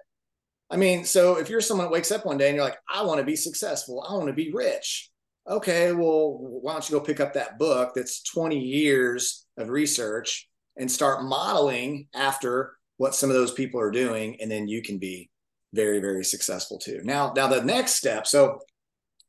I 0.69 0.75
mean, 0.75 1.05
so 1.05 1.37
if 1.37 1.49
you're 1.49 1.61
someone 1.61 1.85
that 1.85 1.93
wakes 1.93 2.11
up 2.11 2.25
one 2.25 2.37
day 2.37 2.47
and 2.47 2.55
you're 2.55 2.65
like, 2.65 2.77
I 2.89 3.03
want 3.03 3.19
to 3.19 3.25
be 3.25 3.35
successful, 3.35 4.05
I 4.07 4.13
want 4.13 4.27
to 4.27 4.33
be 4.33 4.51
rich. 4.51 5.09
Okay, 5.49 5.93
well, 5.93 6.37
why 6.39 6.73
don't 6.73 6.89
you 6.89 6.99
go 6.99 7.03
pick 7.03 7.21
up 7.21 7.33
that 7.33 7.57
book 7.57 7.93
that's 7.95 8.21
20 8.23 8.59
years 8.59 9.45
of 9.57 9.69
research 9.69 10.49
and 10.75 10.91
start 10.91 11.23
modeling 11.23 12.07
after 12.13 12.75
what 12.97 13.15
some 13.15 13.29
of 13.29 13.35
those 13.35 13.53
people 13.53 13.79
are 13.79 13.91
doing, 13.91 14.41
and 14.41 14.51
then 14.51 14.67
you 14.67 14.81
can 14.81 14.97
be 14.97 15.29
very 15.73 15.99
very 15.99 16.23
successful 16.23 16.79
too. 16.79 17.01
Now 17.03 17.33
now 17.35 17.47
the 17.47 17.63
next 17.63 17.95
step 17.95 18.27
so 18.27 18.59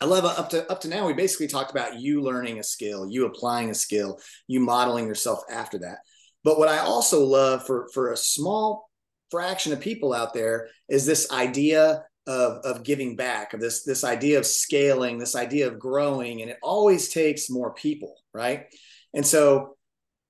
i 0.01 0.05
love 0.05 0.25
up 0.25 0.51
to 0.51 0.71
up 0.71 0.81
to 0.83 0.89
now 0.89 1.07
we 1.07 1.13
basically 1.13 1.49
talked 1.49 1.71
about 1.71 2.01
you 2.01 2.23
learning 2.23 2.59
a 2.59 2.63
skill 2.63 3.09
you 3.11 3.27
applying 3.27 3.71
a 3.71 3.75
skill 3.75 4.19
you 4.47 4.61
modeling 4.61 5.07
yourself 5.07 5.41
after 5.51 5.79
that. 5.79 5.99
But 6.45 6.59
what 6.59 6.69
i 6.69 6.79
also 6.79 7.25
love 7.25 7.67
for 7.67 7.89
for 7.93 8.13
a 8.13 8.17
small 8.17 8.89
fraction 9.31 9.73
of 9.73 9.81
people 9.81 10.15
out 10.15 10.33
there 10.33 10.69
is 10.89 11.05
this 11.05 11.31
idea 11.31 12.05
of, 12.27 12.65
of 12.65 12.83
giving 12.83 13.17
back 13.17 13.55
of 13.55 13.61
this 13.61 13.85
this 13.85 14.05
idea 14.05 14.39
of 14.39 14.47
scaling 14.47 15.19
this 15.19 15.35
idea 15.35 15.67
of 15.67 15.79
growing 15.79 16.43
and 16.43 16.51
it 16.51 16.59
always 16.63 17.09
takes 17.09 17.51
more 17.51 17.75
people 17.75 18.15
right? 18.39 18.67
And 19.15 19.27
so 19.27 19.77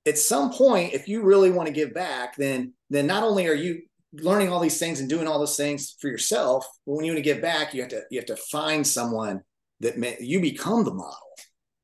at 0.05 0.17
some 0.17 0.51
point, 0.51 0.93
if 0.93 1.07
you 1.07 1.21
really 1.21 1.51
want 1.51 1.67
to 1.67 1.73
give 1.73 1.93
back, 1.93 2.35
then 2.35 2.73
then 2.89 3.07
not 3.07 3.23
only 3.23 3.47
are 3.47 3.53
you 3.53 3.83
learning 4.13 4.49
all 4.49 4.59
these 4.59 4.79
things 4.79 4.99
and 4.99 5.09
doing 5.09 5.27
all 5.27 5.39
those 5.39 5.57
things 5.57 5.95
for 5.99 6.07
yourself, 6.07 6.65
but 6.85 6.93
when 6.93 7.05
you 7.05 7.11
want 7.11 7.23
to 7.23 7.33
give 7.33 7.41
back, 7.41 7.73
you 7.73 7.81
have 7.81 7.91
to 7.91 8.01
you 8.09 8.19
have 8.19 8.27
to 8.27 8.35
find 8.35 8.85
someone 8.85 9.41
that 9.79 9.97
may, 9.97 10.17
you 10.19 10.41
become 10.41 10.83
the 10.83 10.93
model. 10.93 11.15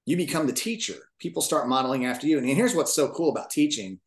You 0.05 0.17
become 0.17 0.46
the 0.46 0.53
teacher. 0.53 0.96
People 1.20 1.41
start 1.41 1.67
modeling 1.67 2.05
after 2.05 2.27
you. 2.27 2.38
And 2.38 2.48
here's 2.48 2.75
what's 2.75 2.94
so 2.94 3.10
cool 3.10 3.29
about 3.29 3.50
teaching 3.50 4.00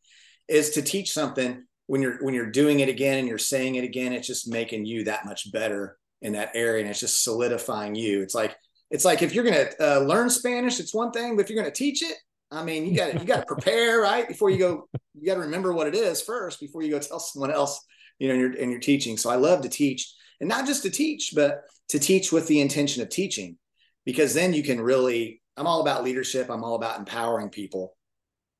is 0.47 0.71
to 0.71 0.81
teach 0.81 1.11
something 1.11 1.63
when 1.87 2.01
you're 2.01 2.23
when 2.23 2.33
you're 2.33 2.51
doing 2.51 2.81
it 2.81 2.89
again 2.89 3.17
and 3.17 3.27
you're 3.27 3.37
saying 3.37 3.75
it 3.75 3.83
again, 3.83 4.13
it's 4.13 4.27
just 4.27 4.47
making 4.47 4.85
you 4.85 5.05
that 5.05 5.25
much 5.25 5.51
better 5.51 5.97
in 6.21 6.33
that 6.33 6.51
area 6.53 6.81
and 6.81 6.89
it's 6.89 6.99
just 6.99 7.23
solidifying 7.23 7.95
you. 7.95 8.21
It's 8.21 8.35
like 8.35 8.55
it's 8.91 9.05
like 9.05 9.21
if 9.21 9.33
you're 9.33 9.43
going 9.43 9.67
to 9.67 9.97
uh, 9.97 9.99
learn 9.99 10.29
Spanish, 10.29 10.79
it's 10.79 10.93
one 10.93 11.11
thing, 11.11 11.35
but 11.35 11.43
if 11.43 11.49
you're 11.49 11.61
going 11.61 11.71
to 11.71 11.77
teach 11.77 12.01
it, 12.01 12.15
I 12.51 12.63
mean, 12.63 12.85
you 12.85 12.95
got 12.95 13.13
you 13.19 13.25
got 13.25 13.39
to 13.39 13.45
prepare 13.55 14.01
right 14.01 14.27
before 14.27 14.49
you 14.49 14.57
go. 14.57 14.87
You 15.15 15.25
got 15.25 15.35
to 15.35 15.41
remember 15.41 15.73
what 15.73 15.87
it 15.87 15.95
is 15.95 16.21
first 16.21 16.59
before 16.59 16.81
you 16.81 16.91
go 16.91 16.99
tell 16.99 17.19
someone 17.19 17.51
else. 17.51 17.83
You 18.19 18.27
know, 18.27 18.33
in 18.35 18.39
your 18.39 18.53
in 18.53 18.71
your 18.71 18.79
teaching. 18.79 19.17
So 19.17 19.29
I 19.29 19.35
love 19.35 19.61
to 19.61 19.69
teach, 19.69 20.13
and 20.39 20.49
not 20.49 20.67
just 20.67 20.83
to 20.83 20.89
teach, 20.89 21.31
but 21.33 21.63
to 21.89 21.99
teach 21.99 22.31
with 22.31 22.47
the 22.47 22.61
intention 22.61 23.01
of 23.01 23.09
teaching, 23.09 23.57
because 24.05 24.33
then 24.33 24.53
you 24.53 24.63
can 24.63 24.79
really. 24.81 25.41
I'm 25.57 25.67
all 25.67 25.81
about 25.81 26.05
leadership. 26.05 26.49
I'm 26.49 26.63
all 26.63 26.75
about 26.75 26.99
empowering 26.99 27.49
people 27.49 27.97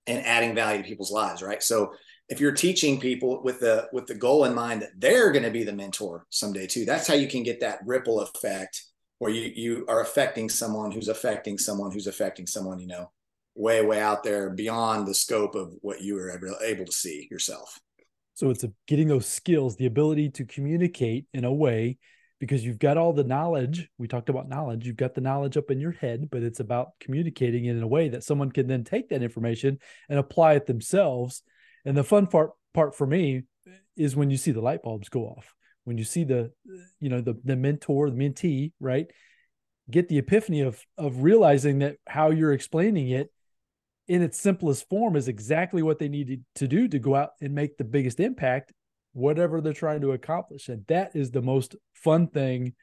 and 0.06 0.26
adding 0.26 0.54
value 0.54 0.82
to 0.82 0.88
people's 0.88 1.12
lives. 1.12 1.42
Right. 1.42 1.64
So 1.64 1.94
if 2.28 2.40
you're 2.40 2.52
teaching 2.52 3.00
people 3.00 3.42
with 3.44 3.60
the 3.60 3.88
with 3.94 4.06
the 4.08 4.16
goal 4.16 4.46
in 4.46 4.54
mind 4.54 4.82
that 4.82 5.00
they're 5.00 5.32
going 5.32 5.44
to 5.44 5.52
be 5.52 5.64
the 5.64 5.74
mentor 5.74 6.26
someday 6.30 6.68
too, 6.68 6.86
that's 6.86 7.08
how 7.08 7.14
you 7.14 7.28
can 7.28 7.44
get 7.44 7.62
that 7.62 7.80
ripple 7.86 8.22
effect 8.22 8.84
where 9.20 9.32
you 9.32 9.52
you 9.56 9.86
are 9.88 10.02
affecting 10.02 10.50
someone 10.50 10.92
who's 10.92 11.08
affecting 11.08 11.58
someone 11.58 11.92
who's 11.92 12.08
affecting 12.08 12.48
someone. 12.48 12.80
You 12.80 12.88
know 12.88 13.12
way 13.56 13.84
way 13.84 14.00
out 14.00 14.24
there 14.24 14.50
beyond 14.50 15.08
the 15.08 15.14
scope 15.14 15.56
of 15.56 15.74
what 15.82 16.02
you 16.02 16.16
were 16.16 16.32
ever 16.32 16.56
able 16.64 16.86
to 16.86 16.92
see 16.92 17.28
yourself 17.30 17.80
so 18.40 18.50
it's 18.50 18.64
getting 18.88 19.10
those 19.10 19.26
skills 19.26 19.76
the 19.76 19.86
ability 19.86 20.30
to 20.30 20.46
communicate 20.46 21.26
in 21.34 21.44
a 21.44 21.54
way 21.54 21.98
because 22.40 22.64
you've 22.64 22.80
got 22.80 22.98
all 22.98 23.12
the 23.12 23.26
knowledge 23.26 23.90
we 23.98 24.08
talked 24.08 24.30
about 24.30 24.48
knowledge 24.48 24.88
you've 24.88 24.96
got 24.96 25.14
the 25.14 25.20
knowledge 25.20 25.58
up 25.58 25.70
in 25.70 25.82
your 25.82 25.92
head 25.92 26.30
but 26.32 26.42
it's 26.42 26.62
about 26.62 26.92
communicating 27.02 27.66
it 27.66 27.76
in 27.76 27.84
a 27.84 27.88
way 27.88 28.08
that 28.08 28.24
someone 28.24 28.50
can 28.50 28.66
then 28.66 28.86
take 28.86 29.10
that 29.10 29.22
information 29.22 29.78
and 30.08 30.18
apply 30.18 30.54
it 30.54 30.66
themselves. 30.66 31.44
And 31.84 31.98
the 31.98 32.04
fun 32.04 32.28
part 32.28 32.52
part 32.74 32.96
for 32.96 33.06
me 33.06 33.44
is 33.98 34.16
when 34.16 34.30
you 34.30 34.38
see 34.38 34.52
the 34.52 34.62
light 34.62 34.84
bulbs 34.84 35.10
go 35.10 35.26
off 35.26 35.54
when 35.84 35.98
you 35.98 36.04
see 36.06 36.24
the 36.24 36.52
you 37.00 37.10
know 37.10 37.20
the 37.20 37.36
the 37.44 37.58
mentor 37.58 38.10
the 38.10 38.16
mentee 38.16 38.72
right? 38.80 39.08
Get 39.92 40.08
the 40.08 40.20
epiphany 40.20 40.62
of 40.62 40.82
of 40.98 41.24
realizing 41.24 41.80
that 41.80 41.98
how 42.08 42.30
you're 42.30 42.54
explaining 42.54 43.10
it 43.10 43.32
in 44.10 44.24
its 44.24 44.40
simplest 44.40 44.90
form 44.90 45.16
is 45.16 45.28
exactly 45.28 45.84
what 45.84 46.00
they 46.00 46.10
needed 46.10 46.44
to 46.56 46.68
do 46.68 46.88
to 46.88 46.98
go 46.98 47.16
out 47.16 47.30
and 47.42 47.54
make 47.54 47.78
the 47.78 47.84
biggest 47.84 48.20
impact 48.20 48.74
whatever 49.14 49.62
they're 49.62 49.72
trying 49.72 50.02
to 50.02 50.12
accomplish. 50.12 50.68
And 50.68 50.84
that 50.88 51.16
is 51.16 51.30
the 51.30 51.44
most 51.44 51.76
fun 51.94 52.28
thing 52.28 52.74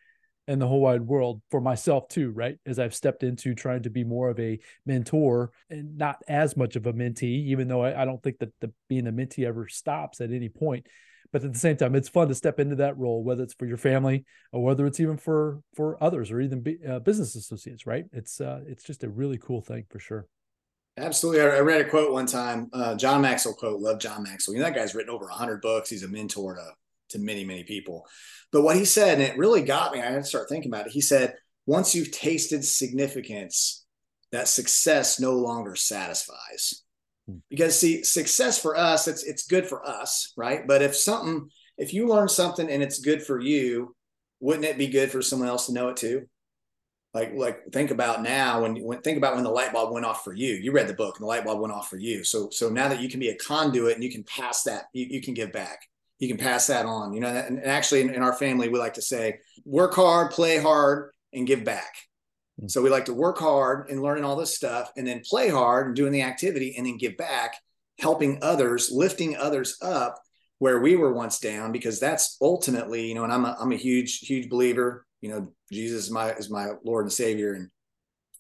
in 0.47 0.61
the 0.61 0.69
whole 0.69 0.81
wide 0.81 1.03
world 1.03 1.43
for 1.51 1.61
myself 1.61 2.07
too 2.09 2.31
right? 2.31 2.57
As 2.65 2.79
i've 2.79 2.95
stepped 2.95 3.25
into 3.25 3.53
trying 3.53 3.83
to 3.83 3.91
be 3.91 4.05
more 4.05 4.31
of 4.31 4.39
a 4.39 4.61
mentor 4.87 5.51
and 5.69 5.99
not 5.99 6.23
as 6.29 6.57
much 6.57 6.77
of 6.77 6.87
a 6.87 6.93
mentee 6.93 7.47
even 7.47 7.67
though 7.67 7.83
i, 7.83 8.03
I 8.03 8.05
don't 8.05 8.23
think 8.23 8.39
that 8.39 8.53
the 8.61 8.73
being 8.89 9.09
a 9.09 9.13
mentee 9.13 9.45
ever 9.45 9.67
stops 9.67 10.21
at 10.21 10.31
any 10.31 10.49
point. 10.49 10.87
But 11.33 11.43
at 11.43 11.53
the 11.53 11.59
same 11.59 11.77
time 11.77 11.97
it's 11.97 12.09
fun 12.09 12.29
to 12.29 12.35
step 12.37 12.61
into 12.61 12.77
that 12.77 12.97
role 12.97 13.25
whether 13.25 13.43
it's 13.43 13.55
for 13.55 13.67
your 13.67 13.77
family 13.77 14.25
or 14.53 14.63
whether 14.63 14.87
it's 14.87 15.01
even 15.01 15.17
for 15.17 15.63
for 15.75 16.01
others 16.01 16.31
or 16.31 16.41
even 16.41 16.61
be, 16.61 16.79
uh, 16.89 17.01
business 17.01 17.35
associates 17.35 17.85
right? 17.85 18.05
It's 18.13 18.41
uh 18.41 18.61
it's 18.69 18.85
just 18.85 19.03
a 19.03 19.09
really 19.09 19.39
cool 19.39 19.61
thing 19.61 19.87
for 19.91 19.99
sure 19.99 20.29
Absolutely. 20.99 21.43
I 21.43 21.61
read 21.61 21.83
a 21.83 21.89
quote 21.89 22.13
one 22.13 22.27
time, 22.27 22.71
uh, 22.73 22.95
John 22.95 23.21
Maxwell 23.21 23.55
quote, 23.55 23.81
love 23.81 23.99
John 23.99 24.23
Maxwell. 24.23 24.55
You 24.55 24.61
know, 24.61 24.67
that 24.67 24.75
guy's 24.75 24.95
written 24.95 25.15
over 25.15 25.27
100 25.27 25.61
books. 25.61 25.91
He's 25.91 26.03
a 26.03 26.09
mentor 26.09 26.55
to, 26.55 26.71
to 27.11 27.19
many, 27.19 27.45
many 27.45 27.65
people. 27.65 28.07
But 28.51 28.63
what 28.63 28.77
he 28.77 28.87
said, 28.87 29.15
and 29.15 29.23
it 29.23 29.37
really 29.37 29.63
got 29.63 29.93
me, 29.93 30.01
I 30.01 30.07
had 30.07 30.23
to 30.23 30.25
start 30.25 30.49
thinking 30.49 30.71
about 30.71 30.87
it. 30.87 30.93
He 30.93 31.03
said, 31.03 31.35
once 31.67 31.95
you've 31.95 32.13
tasted 32.13 32.65
significance, 32.65 33.85
that 34.33 34.49
success 34.49 35.21
no 35.21 35.35
longer 35.35 35.77
satisfies. 35.77 36.83
Hmm. 37.29 37.39
Because 37.51 37.79
see, 37.79 38.03
success 38.03 38.59
for 38.59 38.77
us, 38.77 39.09
it's 39.09 39.25
it's 39.25 39.47
good 39.47 39.67
for 39.67 39.87
us, 39.87 40.33
right? 40.37 40.67
But 40.67 40.83
if 40.83 40.97
something, 40.97 41.51
if 41.77 41.93
you 41.93 42.09
learn 42.09 42.29
something 42.29 42.71
and 42.71 42.83
it's 42.83 43.01
good 43.01 43.23
for 43.23 43.41
you, 43.41 43.95
wouldn't 44.41 44.65
it 44.65 44.79
be 44.79 44.89
good 44.89 45.11
for 45.11 45.23
someone 45.23 45.49
else 45.49 45.67
to 45.67 45.73
know 45.73 45.89
it 45.89 45.97
too? 45.97 46.27
Like 47.17 47.33
like 47.35 47.73
think 47.73 47.91
about 47.91 48.23
now 48.23 48.61
when 48.63 48.77
when 48.83 49.01
think 49.01 49.17
about 49.17 49.35
when 49.35 49.45
the 49.45 49.51
light 49.51 49.73
bulb 49.73 49.91
went 49.93 50.05
off 50.05 50.23
for 50.23 50.35
you. 50.35 50.53
You 50.55 50.71
read 50.71 50.87
the 50.87 50.95
book 50.95 51.17
and 51.17 51.23
the 51.23 51.29
light 51.29 51.45
bulb 51.45 51.61
went 51.61 51.73
off 51.73 51.89
for 51.89 51.97
you. 51.97 52.23
So 52.23 52.51
so 52.51 52.69
now 52.69 52.89
that 52.89 53.01
you 53.01 53.09
can 53.09 53.21
be 53.21 53.31
a 53.31 53.37
conduit 53.37 53.95
and 53.95 54.05
you 54.05 54.11
can 54.11 54.23
pass 54.25 54.63
that 54.65 54.85
you, 54.93 55.07
you 55.07 55.23
can 55.23 55.33
give 55.33 55.51
back. 55.51 55.81
You 56.19 56.29
can 56.29 56.37
pass 56.37 56.67
that 56.67 56.85
on 56.85 57.15
you 57.15 57.21
know 57.21 57.29
and, 57.29 57.59
and 57.59 57.67
actually 57.67 58.03
in, 58.03 58.11
in, 58.11 58.23
our 58.23 58.35
family 58.35 58.69
we 58.69 58.79
like 58.79 58.95
to 58.95 59.03
say 59.03 59.39
work 59.65 59.95
hard 59.95 60.31
play 60.31 60.59
hard 60.59 61.11
and 61.33 61.47
give 61.47 61.65
back. 61.65 61.95
Mm-hmm. 62.61 62.69
so 62.69 62.83
we 62.83 62.91
like 62.91 63.07
to 63.07 63.15
work 63.15 63.39
hard 63.39 63.91
and 63.91 64.03
learning 64.03 64.25
all 64.25 64.37
this 64.37 64.55
stuff 64.55 64.91
and 64.97 65.07
then 65.07 65.23
play 65.29 65.49
hard 65.49 65.87
and 65.87 65.97
doing 65.97 66.13
the 66.13 66.23
activity 66.23 66.75
and 66.77 66.87
then 66.87 66.97
give 66.99 67.17
back 67.17 67.55
helping 67.99 68.39
others 68.43 68.91
lifting 68.91 69.37
others 69.37 69.77
up 69.83 70.19
where 70.59 70.81
we 70.81 70.97
were 70.97 71.13
once 71.13 71.39
down 71.39 71.73
because 71.73 72.01
that's 72.01 72.37
ultimately 72.41 73.07
you 73.07 73.15
know 73.15 73.25
and 73.25 73.33
i'm 73.33 73.45
a, 73.45 73.57
I'm 73.61 73.73
a 73.73 73.77
huge 73.77 74.21
huge 74.21 74.49
believer 74.49 75.07
you 75.27 75.33
know 75.33 75.53
jesus 75.73 76.05
is 76.05 76.11
my 76.11 76.33
is 76.33 76.51
my 76.51 76.69
lord 76.85 77.05
and 77.05 77.13
savior. 77.13 77.55
And 77.55 77.71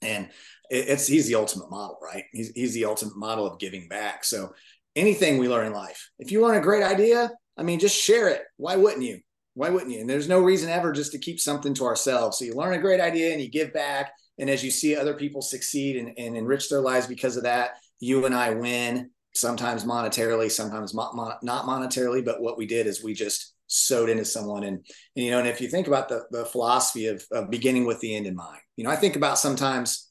and 0.02 0.28
it's 0.70 1.06
he's 1.06 1.26
the 1.26 1.34
ultimate 1.34 1.70
model 1.70 1.98
right? 2.02 2.24
He's, 2.32 2.50
he's 2.50 2.74
the 2.74 2.84
ultimate 2.84 3.16
model 3.16 3.46
of 3.46 3.58
giving 3.58 3.88
back. 3.88 4.24
So 4.24 4.52
anything 4.94 5.38
we 5.38 5.48
learn 5.48 5.66
in 5.66 5.72
life 5.72 6.10
if 6.18 6.30
you 6.30 6.40
learn 6.40 6.56
a 6.56 6.60
great 6.62 6.82
idea 6.82 7.30
i 7.58 7.62
mean 7.62 7.78
just 7.78 7.96
share 7.96 8.28
it. 8.28 8.42
Why 8.56 8.76
wouldn't 8.76 9.02
you? 9.02 9.20
Why 9.54 9.70
wouldn't 9.70 9.92
you? 9.92 10.00
And 10.00 10.08
there's 10.08 10.28
no 10.28 10.40
reason 10.40 10.70
ever 10.70 10.92
just 10.92 11.12
to 11.12 11.18
keep 11.18 11.40
something 11.40 11.72
to 11.74 11.84
ourselves. 11.84 12.38
So 12.38 12.44
you 12.44 12.54
learn 12.54 12.74
a 12.74 12.78
great 12.78 13.00
idea 13.00 13.32
and 13.32 13.40
you 13.40 13.50
give 13.50 13.72
back. 13.72 14.12
And 14.38 14.50
as 14.50 14.62
you 14.62 14.70
see 14.70 14.94
other 14.94 15.14
people 15.14 15.40
succeed 15.40 15.96
and, 15.96 16.12
and 16.18 16.36
enrich 16.36 16.68
their 16.68 16.82
lives 16.82 17.06
because 17.06 17.38
of 17.38 17.44
that 17.44 17.70
you 18.00 18.26
and 18.26 18.34
i 18.34 18.50
win 18.50 19.10
sometimes 19.34 19.84
monetarily 19.84 20.50
sometimes 20.50 20.94
mo- 20.94 21.12
mo- 21.12 21.38
not 21.42 21.64
monetarily 21.64 22.24
but 22.24 22.40
what 22.40 22.58
we 22.58 22.66
did 22.66 22.86
is 22.86 23.02
we 23.02 23.14
just 23.14 23.54
sowed 23.66 24.08
into 24.08 24.24
someone. 24.24 24.64
And, 24.64 24.76
and, 25.16 25.24
you 25.24 25.30
know, 25.30 25.38
and 25.38 25.48
if 25.48 25.60
you 25.60 25.68
think 25.68 25.86
about 25.86 26.08
the, 26.08 26.24
the 26.30 26.44
philosophy 26.44 27.06
of, 27.06 27.24
of 27.32 27.50
beginning 27.50 27.86
with 27.86 28.00
the 28.00 28.14
end 28.14 28.26
in 28.26 28.34
mind, 28.34 28.60
you 28.76 28.84
know, 28.84 28.90
I 28.90 28.96
think 28.96 29.16
about 29.16 29.38
sometimes, 29.38 30.10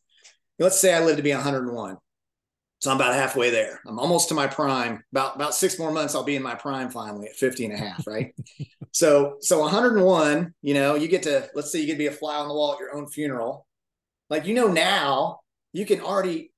let's 0.60 0.80
say 0.80 0.94
I 0.94 1.04
live 1.04 1.18
to 1.18 1.24
be 1.24 1.34
101. 1.34 1.98
So 2.80 2.92
I'm 2.92 2.98
about 2.98 3.16
halfway 3.16 3.50
there. 3.50 3.80
I'm 3.88 3.98
almost 3.98 4.30
to 4.30 4.36
my 4.36 4.48
prime. 4.48 5.04
About 5.12 5.36
about 5.36 5.56
six 5.56 5.80
more 5.80 5.92
months, 5.92 6.14
I'll 6.14 6.24
be 6.24 6.36
in 6.36 6.44
my 6.44 6.56
prime 6.56 6.92
finally 6.92 7.28
at 7.28 7.36
50 7.36 7.66
and 7.66 7.74
a 7.74 7.78
half, 7.78 8.06
right? 8.06 8.36
so 8.92 9.38
so 9.40 9.60
101, 9.62 10.54
you 10.62 10.74
know, 10.74 10.96
you 10.96 11.08
get 11.08 11.24
to 11.24 11.50
let's 11.56 11.72
say 11.72 11.80
you 11.80 11.88
get 11.88 11.94
to 11.94 11.98
be 11.98 12.08
a 12.08 12.12
fly 12.12 12.36
on 12.36 12.48
the 12.48 12.54
wall 12.54 12.74
at 12.74 12.80
your 12.80 12.96
own 12.96 13.08
funeral. 13.08 13.66
Like 14.30 14.46
you 14.46 14.54
know 14.54 14.68
now, 14.68 15.40
you 15.74 15.86
can 15.86 16.02
already 16.02 16.52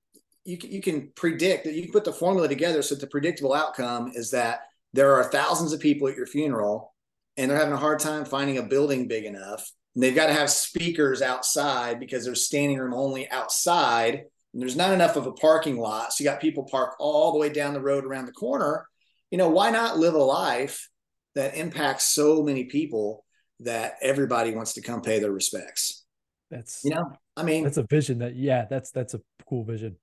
you 0.44 0.58
can, 0.58 0.72
you 0.72 0.82
can 0.82 1.12
predict 1.16 1.66
that 1.66 1.76
you 1.76 1.84
can 1.84 1.92
put 1.92 2.06
the 2.06 2.14
formula 2.14 2.48
together 2.48 2.82
so 2.82 2.96
the 2.96 3.08
predictable 3.08 3.54
outcome 3.54 4.12
is 4.16 4.32
that 4.32 4.62
there 4.93 5.13
are 5.13 5.23
thousands 5.23 5.73
of 5.73 5.80
people 5.80 6.08
at 6.08 6.15
your 6.15 6.26
funeral 6.26 6.93
and 7.38 7.50
they're 7.50 7.58
having 7.58 7.73
a 7.73 7.78
hard 7.78 8.00
time 8.00 8.26
finding 8.26 8.58
a 8.58 8.63
building 8.63 9.08
big 9.08 9.26
enough. 9.26 9.71
And 9.95 10.04
they've 10.04 10.15
got 10.15 10.28
to 10.28 10.34
have 10.34 10.50
speakers 10.50 11.21
outside 11.21 12.00
because 12.00 12.26
there's 12.26 12.45
standing 12.45 12.78
room 12.78 12.93
only 12.93 13.30
outside. 13.30 14.26
And 14.54 14.62
there's 14.62 14.76
not 14.76 14.93
enough 14.93 15.15
of 15.15 15.28
a 15.28 15.34
parking 15.34 15.78
lot. 15.78 16.13
So 16.13 16.23
you 16.23 16.30
got 16.30 16.41
people 16.41 16.63
park 16.63 16.95
all 17.00 17.32
the 17.32 17.39
way 17.39 17.50
down 17.50 17.73
the 17.73 17.82
road 17.82 18.06
around 18.06 18.26
the 18.26 18.32
corner. 18.32 18.88
You 19.30 19.38
know, 19.38 19.50
why 19.50 19.69
not 19.69 19.97
live 19.97 20.15
a 20.15 20.19
life 20.19 20.89
that 21.36 21.56
impacts 21.56 22.06
so 22.06 22.41
many 22.41 22.63
people 22.65 23.23
that 23.60 23.95
everybody 24.02 24.52
wants 24.52 24.73
to 24.73 24.82
come 24.82 25.02
pay 25.02 25.19
their 25.19 25.32
respects? 25.32 26.06
That's 26.50 26.82
you 26.84 26.91
know, 26.91 27.12
I 27.36 27.43
mean 27.43 27.63
that's 27.63 27.78
a 27.78 27.84
vision 27.84 28.19
that 28.19 28.36
yeah, 28.36 28.65
that's 28.69 28.91
that's 28.91 29.13
a 29.13 29.21
cool 29.50 29.63
vision. 29.63 29.97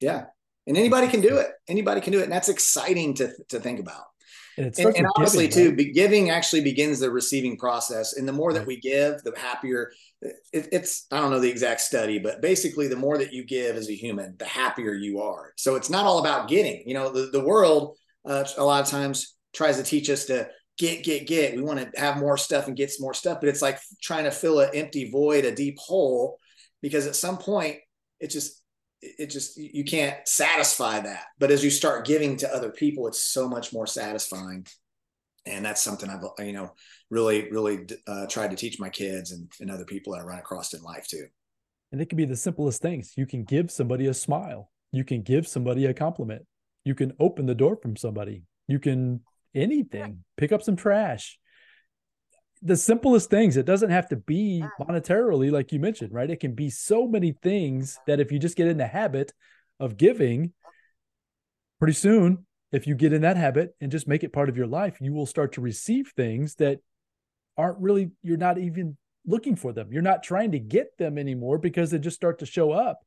Yeah. 0.00 0.26
And 0.66 0.76
anybody 0.76 1.08
can 1.08 1.22
do 1.22 1.38
it. 1.38 1.48
Anybody 1.66 2.02
can 2.02 2.12
do 2.12 2.20
it. 2.20 2.24
And 2.24 2.32
that's 2.32 2.50
exciting 2.50 3.14
to 3.14 3.32
to 3.48 3.58
think 3.58 3.80
about. 3.80 4.04
And, 4.58 4.78
and, 4.78 4.96
and 4.96 5.06
honestly, 5.16 5.48
giving, 5.48 5.76
too, 5.76 5.84
right? 5.84 5.94
giving 5.94 6.30
actually 6.30 6.62
begins 6.62 6.98
the 6.98 7.10
receiving 7.10 7.56
process. 7.56 8.16
And 8.16 8.26
the 8.26 8.32
more 8.32 8.52
that 8.52 8.66
we 8.66 8.80
give, 8.80 9.22
the 9.22 9.32
happier. 9.36 9.92
It, 10.20 10.68
it's 10.72 11.06
I 11.12 11.20
don't 11.20 11.30
know 11.30 11.40
the 11.40 11.50
exact 11.50 11.80
study, 11.80 12.18
but 12.18 12.42
basically, 12.42 12.88
the 12.88 12.96
more 12.96 13.18
that 13.18 13.32
you 13.32 13.44
give 13.44 13.76
as 13.76 13.88
a 13.88 13.94
human, 13.94 14.34
the 14.38 14.44
happier 14.44 14.92
you 14.92 15.20
are. 15.20 15.52
So 15.56 15.76
it's 15.76 15.90
not 15.90 16.04
all 16.06 16.18
about 16.18 16.48
getting. 16.48 16.82
You 16.86 16.94
know, 16.94 17.10
the 17.10 17.30
the 17.30 17.44
world 17.44 17.96
uh, 18.24 18.44
a 18.56 18.64
lot 18.64 18.82
of 18.82 18.88
times 18.88 19.36
tries 19.54 19.76
to 19.76 19.82
teach 19.82 20.10
us 20.10 20.26
to 20.26 20.48
get, 20.76 21.04
get, 21.04 21.26
get. 21.26 21.56
We 21.56 21.62
want 21.62 21.80
to 21.80 22.00
have 22.00 22.18
more 22.18 22.36
stuff 22.36 22.66
and 22.66 22.76
get 22.76 22.90
some 22.90 23.04
more 23.04 23.14
stuff, 23.14 23.38
but 23.40 23.48
it's 23.48 23.62
like 23.62 23.78
trying 24.02 24.24
to 24.24 24.30
fill 24.30 24.60
an 24.60 24.70
empty 24.74 25.10
void, 25.10 25.44
a 25.44 25.54
deep 25.54 25.78
hole, 25.78 26.38
because 26.82 27.06
at 27.06 27.16
some 27.16 27.38
point 27.38 27.78
it 28.20 28.30
just 28.30 28.57
it 29.00 29.30
just 29.30 29.56
you 29.56 29.84
can't 29.84 30.16
satisfy 30.26 31.00
that. 31.00 31.24
But 31.38 31.50
as 31.50 31.62
you 31.62 31.70
start 31.70 32.06
giving 32.06 32.36
to 32.38 32.54
other 32.54 32.70
people 32.70 33.06
it's 33.06 33.22
so 33.22 33.48
much 33.48 33.72
more 33.72 33.86
satisfying. 33.86 34.66
And 35.46 35.64
that's 35.64 35.82
something 35.82 36.10
i've 36.10 36.24
you 36.46 36.52
know 36.52 36.72
really 37.10 37.50
really 37.50 37.86
uh, 38.06 38.26
tried 38.26 38.50
to 38.50 38.56
teach 38.56 38.78
my 38.78 38.90
kids 38.90 39.32
and, 39.32 39.50
and 39.60 39.70
other 39.70 39.84
people 39.84 40.12
that 40.12 40.20
i 40.20 40.24
run 40.24 40.38
across 40.38 40.74
in 40.74 40.82
life 40.82 41.06
too. 41.06 41.26
And 41.90 42.00
it 42.00 42.08
can 42.08 42.16
be 42.16 42.26
the 42.26 42.36
simplest 42.36 42.82
things. 42.82 43.14
You 43.16 43.26
can 43.26 43.44
give 43.44 43.70
somebody 43.70 44.06
a 44.06 44.14
smile. 44.14 44.70
You 44.92 45.04
can 45.04 45.22
give 45.22 45.46
somebody 45.46 45.86
a 45.86 45.94
compliment. 45.94 46.44
You 46.84 46.94
can 46.94 47.12
open 47.18 47.46
the 47.46 47.54
door 47.54 47.76
from 47.76 47.96
somebody. 47.96 48.42
You 48.66 48.78
can 48.78 49.20
anything, 49.54 50.24
pick 50.36 50.52
up 50.52 50.62
some 50.62 50.76
trash. 50.76 51.38
The 52.62 52.76
simplest 52.76 53.30
things. 53.30 53.56
It 53.56 53.66
doesn't 53.66 53.90
have 53.90 54.08
to 54.08 54.16
be 54.16 54.64
monetarily, 54.80 55.50
like 55.50 55.72
you 55.72 55.78
mentioned, 55.78 56.12
right? 56.12 56.28
It 56.28 56.40
can 56.40 56.54
be 56.54 56.70
so 56.70 57.06
many 57.06 57.32
things 57.32 57.98
that 58.06 58.20
if 58.20 58.32
you 58.32 58.38
just 58.38 58.56
get 58.56 58.66
in 58.66 58.78
the 58.78 58.86
habit 58.86 59.32
of 59.78 59.96
giving, 59.96 60.52
pretty 61.78 61.94
soon, 61.94 62.46
if 62.72 62.86
you 62.86 62.94
get 62.94 63.12
in 63.12 63.22
that 63.22 63.36
habit 63.36 63.74
and 63.80 63.92
just 63.92 64.08
make 64.08 64.24
it 64.24 64.32
part 64.32 64.48
of 64.48 64.56
your 64.56 64.66
life, 64.66 64.98
you 65.00 65.12
will 65.12 65.26
start 65.26 65.52
to 65.52 65.60
receive 65.60 66.12
things 66.16 66.56
that 66.56 66.80
aren't 67.56 67.78
really, 67.78 68.10
you're 68.22 68.36
not 68.36 68.58
even 68.58 68.96
looking 69.24 69.56
for 69.56 69.72
them. 69.72 69.88
You're 69.92 70.02
not 70.02 70.22
trying 70.22 70.52
to 70.52 70.58
get 70.58 70.98
them 70.98 71.16
anymore 71.16 71.58
because 71.58 71.90
they 71.90 71.98
just 71.98 72.16
start 72.16 72.40
to 72.40 72.46
show 72.46 72.72
up. 72.72 72.98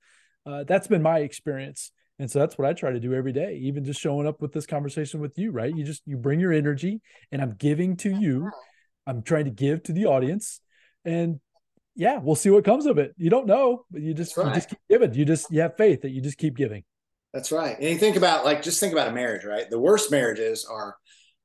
Uh, 0.46 0.64
that's 0.64 0.88
been 0.88 1.02
my 1.02 1.20
experience. 1.20 1.92
And 2.20 2.30
so 2.30 2.40
that's 2.40 2.58
what 2.58 2.68
I 2.68 2.74
try 2.74 2.92
to 2.92 3.00
do 3.00 3.14
every 3.14 3.34
day, 3.34 3.56
even 3.64 3.84
just 3.84 4.00
showing 4.00 4.28
up 4.28 4.42
with 4.42 4.54
this 4.54 4.66
conversation 4.66 5.20
with 5.20 5.38
you, 5.38 5.52
right? 5.52 5.76
You 5.76 5.84
just, 5.84 6.04
you 6.06 6.18
bring 6.18 6.40
your 6.40 6.54
energy 6.54 7.02
and 7.32 7.42
I'm 7.42 7.56
giving 7.56 7.98
to 7.98 8.10
you. 8.10 8.50
I'm 9.08 9.22
trying 9.22 9.46
to 9.46 9.52
give 9.52 9.84
to 9.84 9.94
the 9.94 10.06
audience. 10.06 10.60
And 11.06 11.40
yeah, 11.96 12.20
we'll 12.20 12.36
see 12.36 12.50
what 12.50 12.64
comes 12.64 12.86
of 12.86 12.98
it. 12.98 13.14
You 13.18 13.30
don't 13.30 13.48
know, 13.48 13.86
but 13.92 14.02
you 14.02 14.14
just, 14.14 14.38
right. 14.38 14.48
you 14.48 14.54
just 14.54 14.70
keep 14.70 14.80
giving. 14.90 15.14
You 15.14 15.26
just, 15.26 15.52
you 15.52 15.62
have 15.62 15.78
faith 15.78 16.02
that 16.02 16.12
you 16.12 16.22
just 16.22 16.38
keep 16.38 16.56
giving. 16.56 16.84
That's 17.34 17.52
right. 17.52 17.76
And 17.78 17.90
you 17.90 17.98
think 17.98 18.16
about 18.16 18.46
like, 18.46 18.62
just 18.62 18.80
think 18.80 18.94
about 18.94 19.08
a 19.08 19.14
marriage, 19.14 19.46
right? 19.46 19.70
The 19.70 19.80
worst 19.80 20.12
marriages 20.12 20.66
are, 20.66 20.96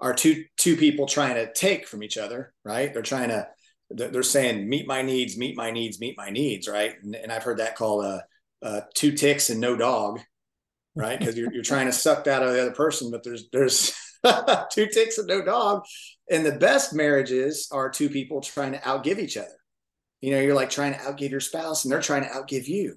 are 0.00 0.14
two, 0.14 0.44
two 0.56 0.76
people 0.76 1.06
trying 1.06 1.34
to 1.34 1.52
take 1.52 1.86
from 1.86 2.02
each 2.02 2.18
other, 2.18 2.52
right? 2.64 2.92
They're 2.92 3.02
trying 3.02 3.28
to, 3.28 3.48
they're 3.90 4.22
saying 4.22 4.68
meet 4.68 4.86
my 4.86 5.02
needs 5.02 5.36
meet 5.36 5.56
my 5.56 5.70
needs 5.70 6.00
meet 6.00 6.16
my 6.16 6.30
needs 6.30 6.68
right 6.68 6.94
and, 7.02 7.14
and 7.14 7.32
i've 7.32 7.42
heard 7.42 7.58
that 7.58 7.76
called 7.76 8.04
uh, 8.04 8.20
uh, 8.62 8.80
two 8.94 9.12
ticks 9.12 9.50
and 9.50 9.60
no 9.60 9.76
dog 9.76 10.20
right 10.94 11.18
because 11.18 11.36
you're, 11.36 11.52
you're 11.52 11.62
trying 11.62 11.86
to 11.86 11.92
suck 11.92 12.24
that 12.24 12.42
out 12.42 12.48
of 12.48 12.54
the 12.54 12.62
other 12.62 12.72
person 12.72 13.10
but 13.10 13.22
there's 13.22 13.48
there's 13.52 13.94
two 14.72 14.86
ticks 14.86 15.18
and 15.18 15.28
no 15.28 15.42
dog 15.42 15.84
and 16.30 16.44
the 16.44 16.52
best 16.52 16.94
marriages 16.94 17.68
are 17.72 17.90
two 17.90 18.08
people 18.08 18.40
trying 18.40 18.72
to 18.72 18.78
outgive 18.78 19.18
each 19.18 19.36
other 19.36 19.58
you 20.20 20.30
know 20.30 20.40
you're 20.40 20.54
like 20.54 20.70
trying 20.70 20.92
to 20.92 20.98
outgive 21.00 21.30
your 21.30 21.40
spouse 21.40 21.84
and 21.84 21.92
they're 21.92 22.00
trying 22.00 22.22
to 22.22 22.30
outgive 22.30 22.66
you 22.66 22.96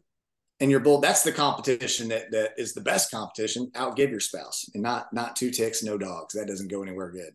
and 0.60 0.70
you're 0.72 0.80
both 0.80 1.02
that's 1.02 1.24
the 1.24 1.32
competition 1.32 2.08
that 2.10 2.32
that 2.32 2.52
is 2.58 2.74
the 2.74 2.82
best 2.82 3.12
competition 3.12 3.70
outgive 3.76 4.10
your 4.10 4.20
spouse 4.20 4.66
and 4.74 4.84
not 4.84 5.12
not 5.14 5.36
two 5.36 5.52
ticks 5.52 5.84
no 5.84 5.98
dogs 5.98 6.34
that 6.34 6.48
doesn't 6.48 6.72
go 6.72 6.82
anywhere 6.82 7.12
good 7.12 7.34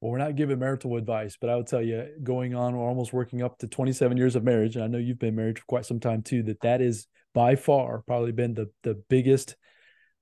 well, 0.00 0.12
we're 0.12 0.18
not 0.18 0.36
giving 0.36 0.58
marital 0.58 0.96
advice, 0.96 1.38
but 1.40 1.48
I 1.48 1.56
would 1.56 1.66
tell 1.66 1.80
you, 1.80 2.06
going 2.22 2.54
on, 2.54 2.76
we're 2.76 2.86
almost 2.86 3.14
working 3.14 3.42
up 3.42 3.58
to 3.58 3.66
27 3.66 4.16
years 4.18 4.36
of 4.36 4.44
marriage, 4.44 4.76
and 4.76 4.84
I 4.84 4.88
know 4.88 4.98
you've 4.98 5.18
been 5.18 5.34
married 5.34 5.58
for 5.58 5.64
quite 5.66 5.86
some 5.86 6.00
time 6.00 6.22
too. 6.22 6.42
That 6.42 6.60
that 6.60 6.82
is 6.82 7.06
by 7.34 7.56
far 7.56 8.02
probably 8.06 8.32
been 8.32 8.54
the 8.54 8.70
the 8.82 9.02
biggest. 9.08 9.56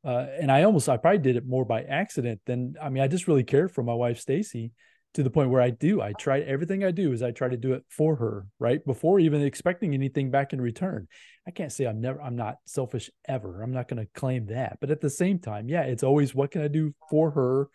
Uh, 0.05 0.27
and 0.39 0.53
I 0.53 0.63
almost, 0.65 0.89
I 0.89 0.99
probably 0.99 1.19
did 1.19 1.37
it 1.37 1.47
more 1.47 1.65
by 1.65 1.83
accident 1.83 2.41
than 2.47 2.77
I 2.81 2.89
mean, 2.89 3.03
I 3.03 3.09
just 3.09 3.27
really 3.27 3.43
care 3.43 3.69
for 3.69 3.83
my 3.83 3.95
wife 3.95 4.21
Stacy 4.21 4.73
to 5.15 5.23
the 5.23 5.31
point 5.31 5.51
where 5.51 5.63
I 5.63 5.71
do. 5.71 6.01
I 6.01 6.13
try 6.13 6.41
everything 6.41 6.85
I 6.85 6.91
do 6.91 7.13
is 7.13 7.23
I 7.23 7.31
try 7.31 7.49
to 7.49 7.57
do 7.57 7.73
it 7.73 7.85
for 7.89 8.17
her, 8.17 8.47
right? 8.59 8.85
Before 8.85 9.19
even 9.19 9.43
expecting 9.43 9.95
anything 9.95 10.31
back 10.31 10.53
in 10.53 10.61
return. 10.61 11.09
I 11.47 11.51
can't 11.51 11.73
say 11.73 11.85
I'm 11.85 12.01
never, 12.01 12.21
I'm 12.21 12.37
not 12.37 12.57
selfish 12.67 13.11
ever. 13.29 13.63
I'm 13.63 13.73
not 13.73 13.89
going 13.89 14.05
to 14.05 14.11
claim 14.15 14.47
that. 14.47 14.79
But 14.81 14.91
at 14.91 15.01
the 15.01 15.11
same 15.11 15.39
time, 15.39 15.69
yeah, 15.69 15.83
it's 15.83 16.03
always 16.03 16.35
what 16.35 16.51
can 16.51 16.63
I 16.63 16.69
do 16.69 16.95
for 17.11 17.31
her 17.33 17.69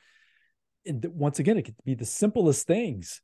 and 0.86 1.06
once 1.14 1.40
again, 1.40 1.58
it 1.58 1.64
could 1.64 1.76
be 1.86 1.96
the 1.96 2.06
simplest 2.06 2.68
things. 2.68 3.22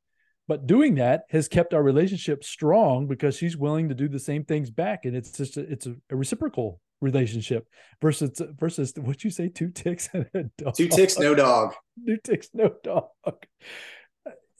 But 0.47 0.67
doing 0.67 0.95
that 0.95 1.23
has 1.31 1.47
kept 1.47 1.73
our 1.73 1.81
relationship 1.81 2.43
strong 2.43 3.07
because 3.07 3.35
she's 3.35 3.57
willing 3.57 3.89
to 3.89 3.95
do 3.95 4.07
the 4.07 4.19
same 4.19 4.45
things 4.45 4.69
back, 4.69 5.05
and 5.05 5.15
it's 5.15 5.31
just 5.31 5.57
a, 5.57 5.61
it's 5.61 5.87
a, 5.87 5.95
a 6.11 6.15
reciprocal 6.15 6.79
relationship 7.01 7.67
versus 8.01 8.39
versus 8.59 8.93
what 8.95 9.23
you 9.23 9.31
say 9.31 9.49
two 9.49 9.71
ticks 9.71 10.07
and 10.13 10.29
a 10.35 10.43
dog. 10.57 10.75
Two 10.75 10.87
ticks, 10.87 11.17
no 11.17 11.33
dog. 11.33 11.73
Two 12.05 12.17
ticks, 12.23 12.49
no 12.53 12.73
dog. 12.83 13.07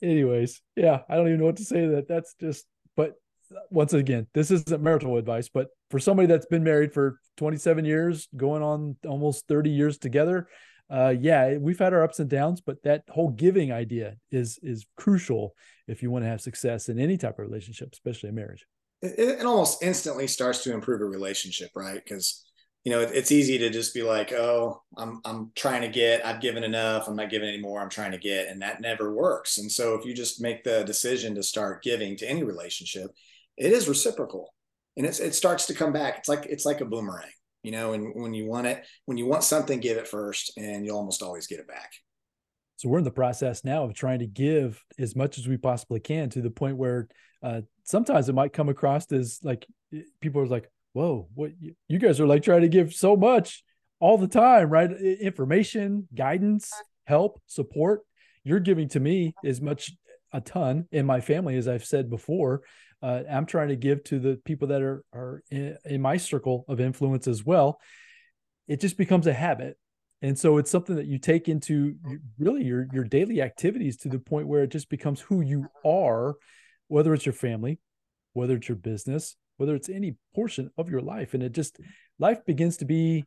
Anyways, 0.02 0.60
yeah, 0.76 1.00
I 1.08 1.16
don't 1.16 1.28
even 1.28 1.40
know 1.40 1.46
what 1.46 1.56
to 1.56 1.64
say 1.64 1.86
that. 1.86 2.08
That's 2.08 2.34
just. 2.40 2.66
But 2.96 3.14
once 3.70 3.92
again, 3.92 4.26
this 4.34 4.50
isn't 4.50 4.82
marital 4.82 5.16
advice, 5.16 5.48
but 5.48 5.68
for 5.90 5.98
somebody 5.98 6.26
that's 6.26 6.46
been 6.46 6.64
married 6.64 6.92
for 6.92 7.20
27 7.36 7.84
years, 7.84 8.28
going 8.36 8.62
on 8.62 8.96
almost 9.06 9.46
30 9.48 9.70
years 9.70 9.98
together, 9.98 10.48
uh, 10.90 11.14
yeah, 11.18 11.56
we've 11.56 11.78
had 11.78 11.92
our 11.92 12.02
ups 12.02 12.20
and 12.20 12.30
downs, 12.30 12.60
but 12.60 12.82
that 12.84 13.02
whole 13.08 13.30
giving 13.30 13.72
idea 13.72 14.16
is 14.30 14.58
is 14.62 14.86
crucial 14.96 15.54
if 15.88 16.02
you 16.02 16.10
want 16.10 16.24
to 16.24 16.28
have 16.28 16.40
success 16.40 16.88
in 16.88 16.98
any 16.98 17.16
type 17.16 17.38
of 17.38 17.44
relationship, 17.44 17.90
especially 17.92 18.28
a 18.28 18.32
marriage. 18.32 18.66
It, 19.02 19.40
it 19.40 19.46
almost 19.46 19.82
instantly 19.82 20.26
starts 20.26 20.62
to 20.64 20.72
improve 20.72 21.00
a 21.00 21.04
relationship, 21.04 21.70
right? 21.74 22.02
Because 22.02 22.45
you 22.86 22.92
know 22.92 23.00
it, 23.00 23.10
it's 23.12 23.32
easy 23.32 23.58
to 23.58 23.68
just 23.68 23.92
be 23.92 24.02
like, 24.02 24.32
"Oh, 24.32 24.80
I'm 24.96 25.20
I'm 25.24 25.50
trying 25.56 25.82
to 25.82 25.88
get. 25.88 26.24
I've 26.24 26.40
given 26.40 26.62
enough. 26.62 27.08
I'm 27.08 27.16
not 27.16 27.30
giving 27.30 27.48
anymore. 27.48 27.82
I'm 27.82 27.90
trying 27.90 28.12
to 28.12 28.18
get," 28.18 28.46
and 28.46 28.62
that 28.62 28.80
never 28.80 29.12
works. 29.12 29.58
And 29.58 29.70
so, 29.70 29.94
if 29.96 30.06
you 30.06 30.14
just 30.14 30.40
make 30.40 30.62
the 30.62 30.84
decision 30.84 31.34
to 31.34 31.42
start 31.42 31.82
giving 31.82 32.16
to 32.18 32.30
any 32.30 32.44
relationship, 32.44 33.10
it 33.56 33.72
is 33.72 33.88
reciprocal, 33.88 34.54
and 34.96 35.04
it's 35.04 35.18
it 35.18 35.34
starts 35.34 35.66
to 35.66 35.74
come 35.74 35.92
back. 35.92 36.16
It's 36.18 36.28
like 36.28 36.46
it's 36.46 36.64
like 36.64 36.80
a 36.80 36.86
boomerang 36.86 37.32
you 37.66 37.72
know, 37.72 37.94
and 37.94 38.12
when 38.14 38.32
you 38.32 38.46
want 38.46 38.68
it, 38.68 38.86
when 39.06 39.18
you 39.18 39.26
want 39.26 39.42
something, 39.42 39.80
give 39.80 39.96
it 39.96 40.06
first 40.06 40.56
and 40.56 40.86
you'll 40.86 40.98
almost 40.98 41.20
always 41.20 41.48
get 41.48 41.58
it 41.58 41.66
back. 41.66 41.94
So 42.76 42.88
we're 42.88 42.98
in 42.98 43.04
the 43.04 43.10
process 43.10 43.64
now 43.64 43.82
of 43.82 43.92
trying 43.92 44.20
to 44.20 44.26
give 44.28 44.80
as 45.00 45.16
much 45.16 45.36
as 45.36 45.48
we 45.48 45.56
possibly 45.56 45.98
can 45.98 46.30
to 46.30 46.40
the 46.40 46.50
point 46.50 46.76
where 46.76 47.08
uh, 47.42 47.62
sometimes 47.82 48.28
it 48.28 48.36
might 48.36 48.52
come 48.52 48.68
across 48.68 49.10
as 49.10 49.40
like 49.42 49.66
people 50.20 50.42
are 50.42 50.46
like, 50.46 50.70
whoa, 50.96 51.28
what 51.34 51.52
you 51.88 51.98
guys 51.98 52.20
are 52.20 52.26
like 52.26 52.42
trying 52.42 52.62
to 52.62 52.68
give 52.68 52.94
so 52.94 53.16
much 53.16 53.62
all 54.00 54.18
the 54.18 54.28
time, 54.28 54.70
right? 54.70 54.90
Information, 54.90 56.08
guidance, 56.14 56.72
help, 57.04 57.40
support. 57.46 58.00
You're 58.44 58.60
giving 58.60 58.88
to 58.90 59.00
me 59.00 59.34
as 59.44 59.60
much 59.60 59.92
a 60.32 60.40
ton 60.40 60.86
in 60.90 61.06
my 61.06 61.20
family, 61.20 61.56
as 61.56 61.68
I've 61.68 61.84
said 61.84 62.08
before 62.08 62.62
uh, 63.02 63.22
I'm 63.30 63.46
trying 63.46 63.68
to 63.68 63.76
give 63.76 64.04
to 64.04 64.18
the 64.18 64.40
people 64.44 64.68
that 64.68 64.82
are 64.82 65.04
are 65.12 65.42
in, 65.50 65.76
in 65.84 66.00
my 66.00 66.16
circle 66.16 66.64
of 66.68 66.80
influence 66.80 67.28
as 67.28 67.44
well. 67.44 67.80
It 68.68 68.80
just 68.80 68.96
becomes 68.96 69.26
a 69.26 69.32
habit, 69.32 69.76
and 70.22 70.38
so 70.38 70.58
it's 70.58 70.70
something 70.70 70.96
that 70.96 71.06
you 71.06 71.18
take 71.18 71.48
into 71.48 71.96
really 72.38 72.64
your 72.64 72.88
your 72.92 73.04
daily 73.04 73.42
activities 73.42 73.98
to 73.98 74.08
the 74.08 74.18
point 74.18 74.48
where 74.48 74.62
it 74.62 74.70
just 74.70 74.88
becomes 74.88 75.20
who 75.20 75.40
you 75.40 75.66
are, 75.84 76.34
whether 76.88 77.12
it's 77.12 77.26
your 77.26 77.32
family, 77.32 77.78
whether 78.32 78.56
it's 78.56 78.68
your 78.68 78.76
business, 78.76 79.36
whether 79.56 79.74
it's 79.74 79.88
any 79.88 80.16
portion 80.34 80.70
of 80.76 80.90
your 80.90 81.00
life, 81.00 81.34
and 81.34 81.42
it 81.42 81.52
just 81.52 81.78
life 82.18 82.44
begins 82.44 82.76
to 82.78 82.84
be. 82.84 83.24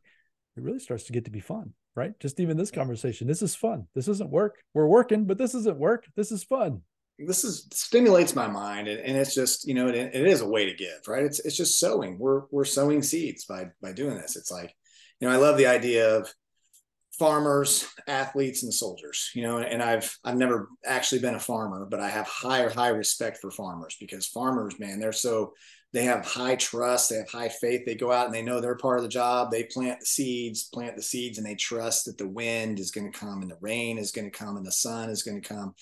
It 0.56 0.62
really 0.62 0.80
starts 0.80 1.04
to 1.04 1.12
get 1.12 1.24
to 1.26 1.30
be 1.30 1.40
fun, 1.40 1.74
right? 1.94 2.18
Just 2.20 2.40
even 2.40 2.56
this 2.56 2.72
conversation. 2.72 3.28
This 3.28 3.40
is 3.40 3.54
fun. 3.54 3.86
This 3.94 4.08
isn't 4.08 4.30
work. 4.30 4.56
We're 4.74 4.88
working, 4.88 5.24
but 5.24 5.38
this 5.38 5.54
isn't 5.54 5.78
work. 5.78 6.06
This 6.16 6.32
is 6.32 6.42
fun 6.42 6.82
this 7.26 7.44
is 7.44 7.66
stimulates 7.72 8.34
my 8.34 8.46
mind 8.46 8.88
and, 8.88 9.00
and 9.00 9.16
it's 9.16 9.34
just 9.34 9.66
you 9.66 9.74
know 9.74 9.88
it, 9.88 9.94
it 9.94 10.26
is 10.26 10.40
a 10.40 10.48
way 10.48 10.64
to 10.66 10.74
give 10.74 11.06
right 11.06 11.24
it's 11.24 11.40
it's 11.40 11.56
just 11.56 11.78
sowing 11.78 12.18
we're 12.18 12.42
we're 12.50 12.64
sowing 12.64 13.02
seeds 13.02 13.44
by 13.44 13.66
by 13.82 13.92
doing 13.92 14.16
this 14.16 14.36
it's 14.36 14.50
like 14.50 14.74
you 15.20 15.28
know 15.28 15.34
i 15.34 15.36
love 15.36 15.56
the 15.56 15.66
idea 15.66 16.16
of 16.16 16.32
farmers 17.18 17.86
athletes 18.06 18.62
and 18.62 18.72
soldiers 18.72 19.30
you 19.34 19.42
know 19.42 19.58
and 19.58 19.82
i've 19.82 20.16
i've 20.24 20.36
never 20.36 20.68
actually 20.86 21.20
been 21.20 21.34
a 21.34 21.40
farmer 21.40 21.86
but 21.90 22.00
i 22.00 22.08
have 22.08 22.26
high 22.26 22.66
high 22.68 22.88
respect 22.88 23.36
for 23.38 23.50
farmers 23.50 23.96
because 24.00 24.26
farmers 24.26 24.78
man 24.78 24.98
they're 24.98 25.12
so 25.12 25.52
they 25.92 26.04
have 26.04 26.24
high 26.24 26.54
trust 26.56 27.10
they 27.10 27.16
have 27.16 27.30
high 27.30 27.48
faith 27.48 27.82
they 27.84 27.94
go 27.94 28.12
out 28.12 28.26
and 28.26 28.34
they 28.34 28.42
know 28.42 28.60
they're 28.60 28.76
part 28.76 28.98
of 28.98 29.02
the 29.02 29.08
job 29.08 29.50
they 29.50 29.64
plant 29.64 30.00
the 30.00 30.06
seeds 30.06 30.64
plant 30.64 30.96
the 30.96 31.02
seeds 31.02 31.38
and 31.38 31.46
they 31.46 31.54
trust 31.54 32.04
that 32.04 32.18
the 32.18 32.28
wind 32.28 32.78
is 32.78 32.90
going 32.90 33.10
to 33.10 33.18
come 33.18 33.42
and 33.42 33.50
the 33.50 33.58
rain 33.60 33.98
is 33.98 34.12
going 34.12 34.30
to 34.30 34.38
come 34.38 34.56
and 34.56 34.66
the 34.66 34.72
sun 34.72 35.10
is 35.10 35.22
going 35.22 35.40
to 35.40 35.48
come 35.48 35.74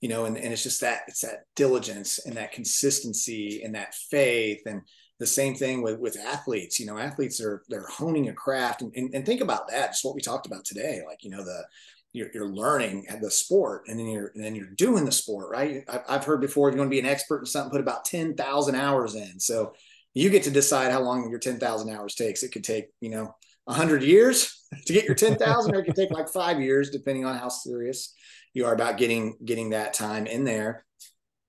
you 0.00 0.08
know, 0.08 0.24
and, 0.24 0.36
and 0.36 0.52
it's 0.52 0.62
just 0.62 0.80
that 0.80 1.02
it's 1.08 1.20
that 1.20 1.44
diligence 1.54 2.18
and 2.24 2.36
that 2.36 2.52
consistency 2.52 3.62
and 3.62 3.74
that 3.74 3.94
faith 3.94 4.62
and 4.66 4.82
the 5.18 5.26
same 5.26 5.54
thing 5.54 5.82
with 5.82 5.98
with 5.98 6.18
athletes 6.18 6.80
you 6.80 6.86
know 6.86 6.96
athletes 6.96 7.42
are 7.42 7.62
they're 7.68 7.86
honing 7.86 8.30
a 8.30 8.32
craft 8.32 8.80
and, 8.80 8.90
and, 8.96 9.14
and 9.14 9.26
think 9.26 9.42
about 9.42 9.68
that 9.68 9.90
just 9.90 10.02
what 10.02 10.14
we 10.14 10.22
talked 10.22 10.46
about 10.46 10.64
today 10.64 11.02
like 11.06 11.22
you 11.22 11.28
know 11.28 11.44
the 11.44 11.62
you're, 12.12 12.28
you're 12.34 12.48
learning 12.48 13.06
the 13.20 13.30
sport 13.30 13.84
and 13.88 13.98
then 13.98 14.06
you're 14.06 14.32
and 14.34 14.44
then 14.44 14.54
you're 14.54 14.66
doing 14.66 15.04
the 15.04 15.12
sport 15.12 15.50
right? 15.50 15.84
I've, 16.08 16.24
heard 16.24 16.40
before 16.40 16.68
if 16.68 16.74
you 16.74 16.78
want 16.78 16.88
to 16.88 16.94
be 16.94 17.00
an 17.00 17.06
expert 17.06 17.40
in 17.40 17.46
something 17.46 17.70
put 17.70 17.80
about 17.80 18.04
10,000 18.04 18.74
hours 18.74 19.14
in. 19.14 19.38
So 19.38 19.74
you 20.14 20.28
get 20.30 20.42
to 20.44 20.50
decide 20.50 20.90
how 20.90 21.00
long 21.00 21.30
your 21.30 21.38
10,000 21.38 21.88
hours 21.88 22.14
takes. 22.14 22.42
It 22.42 22.52
could 22.52 22.64
take 22.64 22.86
you 23.00 23.10
know 23.10 23.34
100 23.64 24.02
years 24.02 24.64
to 24.86 24.92
get 24.92 25.04
your 25.04 25.14
10,000 25.14 25.74
or 25.74 25.80
it 25.80 25.84
could 25.84 25.96
take 25.96 26.10
like 26.10 26.28
five 26.28 26.60
years 26.60 26.90
depending 26.90 27.24
on 27.24 27.36
how 27.36 27.48
serious 27.48 28.14
you 28.54 28.66
are 28.66 28.74
about 28.74 28.96
getting 28.96 29.36
getting 29.44 29.70
that 29.70 29.94
time 29.94 30.26
in 30.26 30.44
there. 30.44 30.84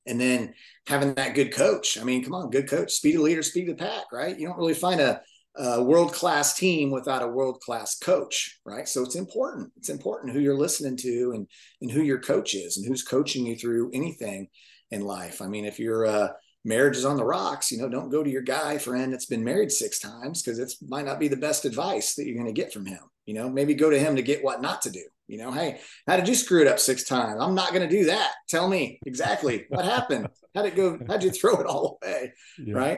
And 0.07 0.19
then 0.19 0.55
having 0.87 1.13
that 1.15 1.35
good 1.35 1.53
coach. 1.53 1.97
I 1.99 2.03
mean 2.03 2.23
come 2.23 2.33
on 2.33 2.49
good 2.51 2.69
coach 2.69 2.91
speed 2.91 3.15
of 3.15 3.21
leader 3.21 3.43
speed 3.43 3.69
of 3.69 3.77
the 3.77 3.83
pack 3.83 4.05
right? 4.11 4.37
You 4.37 4.47
don't 4.47 4.57
really 4.57 4.73
find 4.73 5.01
a, 5.01 5.21
a 5.57 5.83
world 5.83 6.13
class 6.13 6.53
team 6.53 6.91
without 6.91 7.21
a 7.21 7.27
world 7.27 7.59
class 7.59 7.97
coach 7.99 8.59
right 8.65 8.87
so 8.87 9.03
it's 9.03 9.15
important 9.15 9.71
it's 9.77 9.89
important 9.89 10.31
who 10.31 10.39
you're 10.39 10.57
listening 10.57 10.95
to 10.95 11.33
and 11.35 11.47
and 11.81 11.91
who 11.91 12.01
your 12.01 12.19
coach 12.19 12.55
is 12.55 12.77
and 12.77 12.85
who's 12.87 13.03
coaching 13.03 13.45
you 13.45 13.55
through 13.55 13.91
anything 13.93 14.47
in 14.91 15.01
life 15.01 15.41
i 15.41 15.47
mean 15.47 15.65
if 15.65 15.77
your 15.77 16.05
uh, 16.05 16.29
marriage 16.63 16.95
is 16.95 17.05
on 17.05 17.17
the 17.17 17.25
rocks 17.25 17.71
you 17.71 17.77
know 17.77 17.89
don't 17.89 18.11
go 18.11 18.23
to 18.23 18.29
your 18.29 18.41
guy 18.41 18.77
friend 18.77 19.11
that's 19.11 19.25
been 19.25 19.43
married 19.43 19.71
six 19.71 19.99
times 19.99 20.41
because 20.41 20.57
it 20.57 20.71
might 20.87 21.05
not 21.05 21.19
be 21.19 21.27
the 21.27 21.35
best 21.35 21.65
advice 21.65 22.15
that 22.15 22.25
you're 22.25 22.41
going 22.41 22.53
to 22.53 22.61
get 22.61 22.71
from 22.71 22.85
him 22.85 22.99
You 23.25 23.33
know, 23.35 23.49
maybe 23.49 23.73
go 23.73 23.89
to 23.89 23.99
him 23.99 24.15
to 24.15 24.21
get 24.21 24.43
what 24.43 24.61
not 24.61 24.81
to 24.83 24.89
do. 24.89 25.03
You 25.27 25.37
know, 25.37 25.51
hey, 25.51 25.79
how 26.07 26.17
did 26.17 26.27
you 26.27 26.35
screw 26.35 26.61
it 26.61 26.67
up 26.67 26.79
six 26.79 27.05
times? 27.05 27.37
I'm 27.39 27.55
not 27.55 27.69
going 27.69 27.87
to 27.87 27.95
do 27.95 28.05
that. 28.05 28.33
Tell 28.49 28.67
me 28.67 28.99
exactly 29.05 29.65
what 29.69 29.85
happened. 29.85 30.27
How'd 30.53 30.65
it 30.65 30.75
go? 30.75 30.99
How'd 31.07 31.23
you 31.23 31.31
throw 31.31 31.55
it 31.61 31.65
all 31.65 31.97
away? 32.01 32.33
Yeah. 32.59 32.75
Right. 32.75 32.97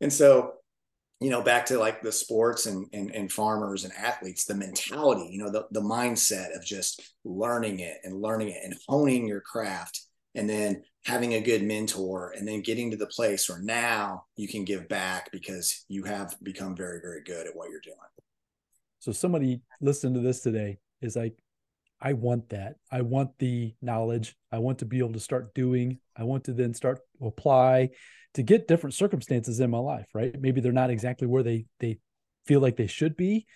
And 0.00 0.12
so, 0.12 0.52
you 1.24 1.30
know, 1.30 1.40
back 1.40 1.64
to 1.64 1.78
like 1.78 2.02
the 2.02 2.12
sports 2.12 2.66
and, 2.66 2.86
and, 2.92 3.10
and 3.14 3.32
farmers 3.32 3.84
and 3.84 3.92
athletes, 3.94 4.44
the 4.44 4.54
mentality, 4.54 5.26
you 5.32 5.38
know, 5.42 5.50
the, 5.50 5.66
the 5.70 5.80
mindset 5.80 6.54
of 6.54 6.62
just 6.62 7.14
learning 7.24 7.80
it 7.80 7.96
and 8.04 8.20
learning 8.20 8.48
it 8.48 8.60
and 8.62 8.74
honing 8.86 9.26
your 9.26 9.40
craft 9.40 10.02
and 10.34 10.50
then 10.50 10.82
having 11.06 11.32
a 11.32 11.40
good 11.40 11.62
mentor 11.62 12.34
and 12.36 12.46
then 12.46 12.60
getting 12.60 12.90
to 12.90 12.98
the 12.98 13.06
place 13.06 13.48
where 13.48 13.62
now 13.62 14.24
you 14.36 14.46
can 14.46 14.66
give 14.66 14.86
back 14.88 15.30
because 15.32 15.86
you 15.88 16.04
have 16.04 16.36
become 16.42 16.76
very, 16.76 17.00
very 17.00 17.22
good 17.22 17.46
at 17.46 17.56
what 17.56 17.70
you're 17.70 17.80
doing. 17.80 17.96
So 18.98 19.10
somebody 19.10 19.62
listening 19.80 20.12
to 20.14 20.20
this 20.20 20.40
today 20.40 20.78
is 21.00 21.16
like, 21.16 21.38
I 22.04 22.12
want 22.12 22.50
that. 22.50 22.76
I 22.92 23.00
want 23.00 23.30
the 23.38 23.74
knowledge. 23.80 24.36
I 24.52 24.58
want 24.58 24.80
to 24.80 24.84
be 24.84 24.98
able 24.98 25.14
to 25.14 25.20
start 25.20 25.54
doing. 25.54 25.98
I 26.14 26.24
want 26.24 26.44
to 26.44 26.52
then 26.52 26.74
start 26.74 27.00
to 27.18 27.26
apply 27.26 27.90
to 28.34 28.42
get 28.42 28.68
different 28.68 28.92
circumstances 28.92 29.58
in 29.58 29.70
my 29.70 29.78
life, 29.78 30.06
right? 30.12 30.38
Maybe 30.38 30.60
they're 30.60 30.70
not 30.70 30.90
exactly 30.90 31.26
where 31.26 31.42
they 31.42 31.64
they 31.80 31.98
feel 32.44 32.60
like 32.60 32.76
they 32.76 32.88
should 32.88 33.16
be. 33.16 33.46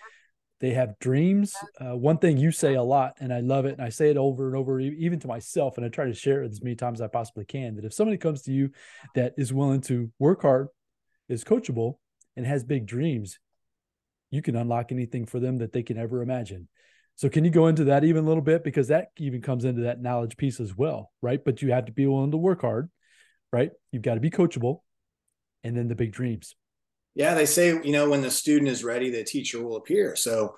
They 0.61 0.71
have 0.71 0.97
dreams. 0.99 1.53
Uh, 1.79 1.95
one 1.95 2.17
thing 2.17 2.37
you 2.37 2.51
say 2.51 2.73
a 2.73 2.81
lot, 2.81 3.13
and 3.19 3.31
I 3.31 3.39
love 3.39 3.65
it, 3.65 3.73
and 3.73 3.81
I 3.81 3.89
say 3.89 4.09
it 4.09 4.17
over 4.17 4.47
and 4.47 4.55
over, 4.57 4.79
even 4.79 5.19
to 5.19 5.27
myself, 5.27 5.77
and 5.77 5.85
I 5.85 5.89
try 5.89 6.05
to 6.05 6.13
share 6.13 6.43
it 6.43 6.51
as 6.51 6.61
many 6.61 6.75
times 6.75 6.99
as 6.99 7.05
I 7.05 7.07
possibly 7.07 7.45
can. 7.45 7.75
That 7.75 7.85
if 7.85 7.93
somebody 7.93 8.17
comes 8.17 8.41
to 8.41 8.51
you 8.51 8.71
that 9.13 9.35
is 9.37 9.53
willing 9.53 9.81
to 9.81 10.11
work 10.17 10.41
hard, 10.41 10.69
is 11.29 11.43
coachable, 11.43 11.99
and 12.35 12.47
has 12.47 12.63
big 12.63 12.87
dreams, 12.87 13.39
you 14.31 14.41
can 14.41 14.55
unlock 14.55 14.91
anything 14.91 15.27
for 15.27 15.39
them 15.39 15.57
that 15.57 15.71
they 15.71 15.83
can 15.83 15.97
ever 15.97 16.21
imagine. 16.23 16.67
So 17.19 17.27
can 17.27 17.43
you 17.43 17.51
go 17.51 17.67
into 17.67 17.83
that 17.83 18.05
even 18.05 18.23
a 18.23 18.27
little 18.29 18.41
bit 18.41 18.63
because 18.63 18.87
that 18.87 19.09
even 19.17 19.41
comes 19.41 19.65
into 19.65 19.81
that 19.81 20.01
knowledge 20.01 20.37
piece 20.37 20.61
as 20.61 20.77
well, 20.77 21.11
right? 21.21 21.43
But 21.43 21.61
you 21.61 21.73
have 21.73 21.87
to 21.87 21.91
be 21.91 22.07
willing 22.07 22.31
to 22.31 22.37
work 22.37 22.61
hard, 22.61 22.89
right? 23.51 23.71
You've 23.91 24.03
got 24.03 24.13
to 24.13 24.21
be 24.21 24.29
coachable, 24.29 24.83
and 25.65 25.75
then 25.75 25.89
the 25.89 25.95
big 25.95 26.13
dreams. 26.13 26.55
Yeah, 27.15 27.33
they 27.33 27.45
say 27.45 27.77
you 27.83 27.91
know 27.91 28.09
when 28.09 28.21
the 28.21 28.31
student 28.31 28.69
is 28.69 28.85
ready, 28.85 29.09
the 29.09 29.25
teacher 29.25 29.61
will 29.61 29.75
appear. 29.75 30.15
So 30.15 30.55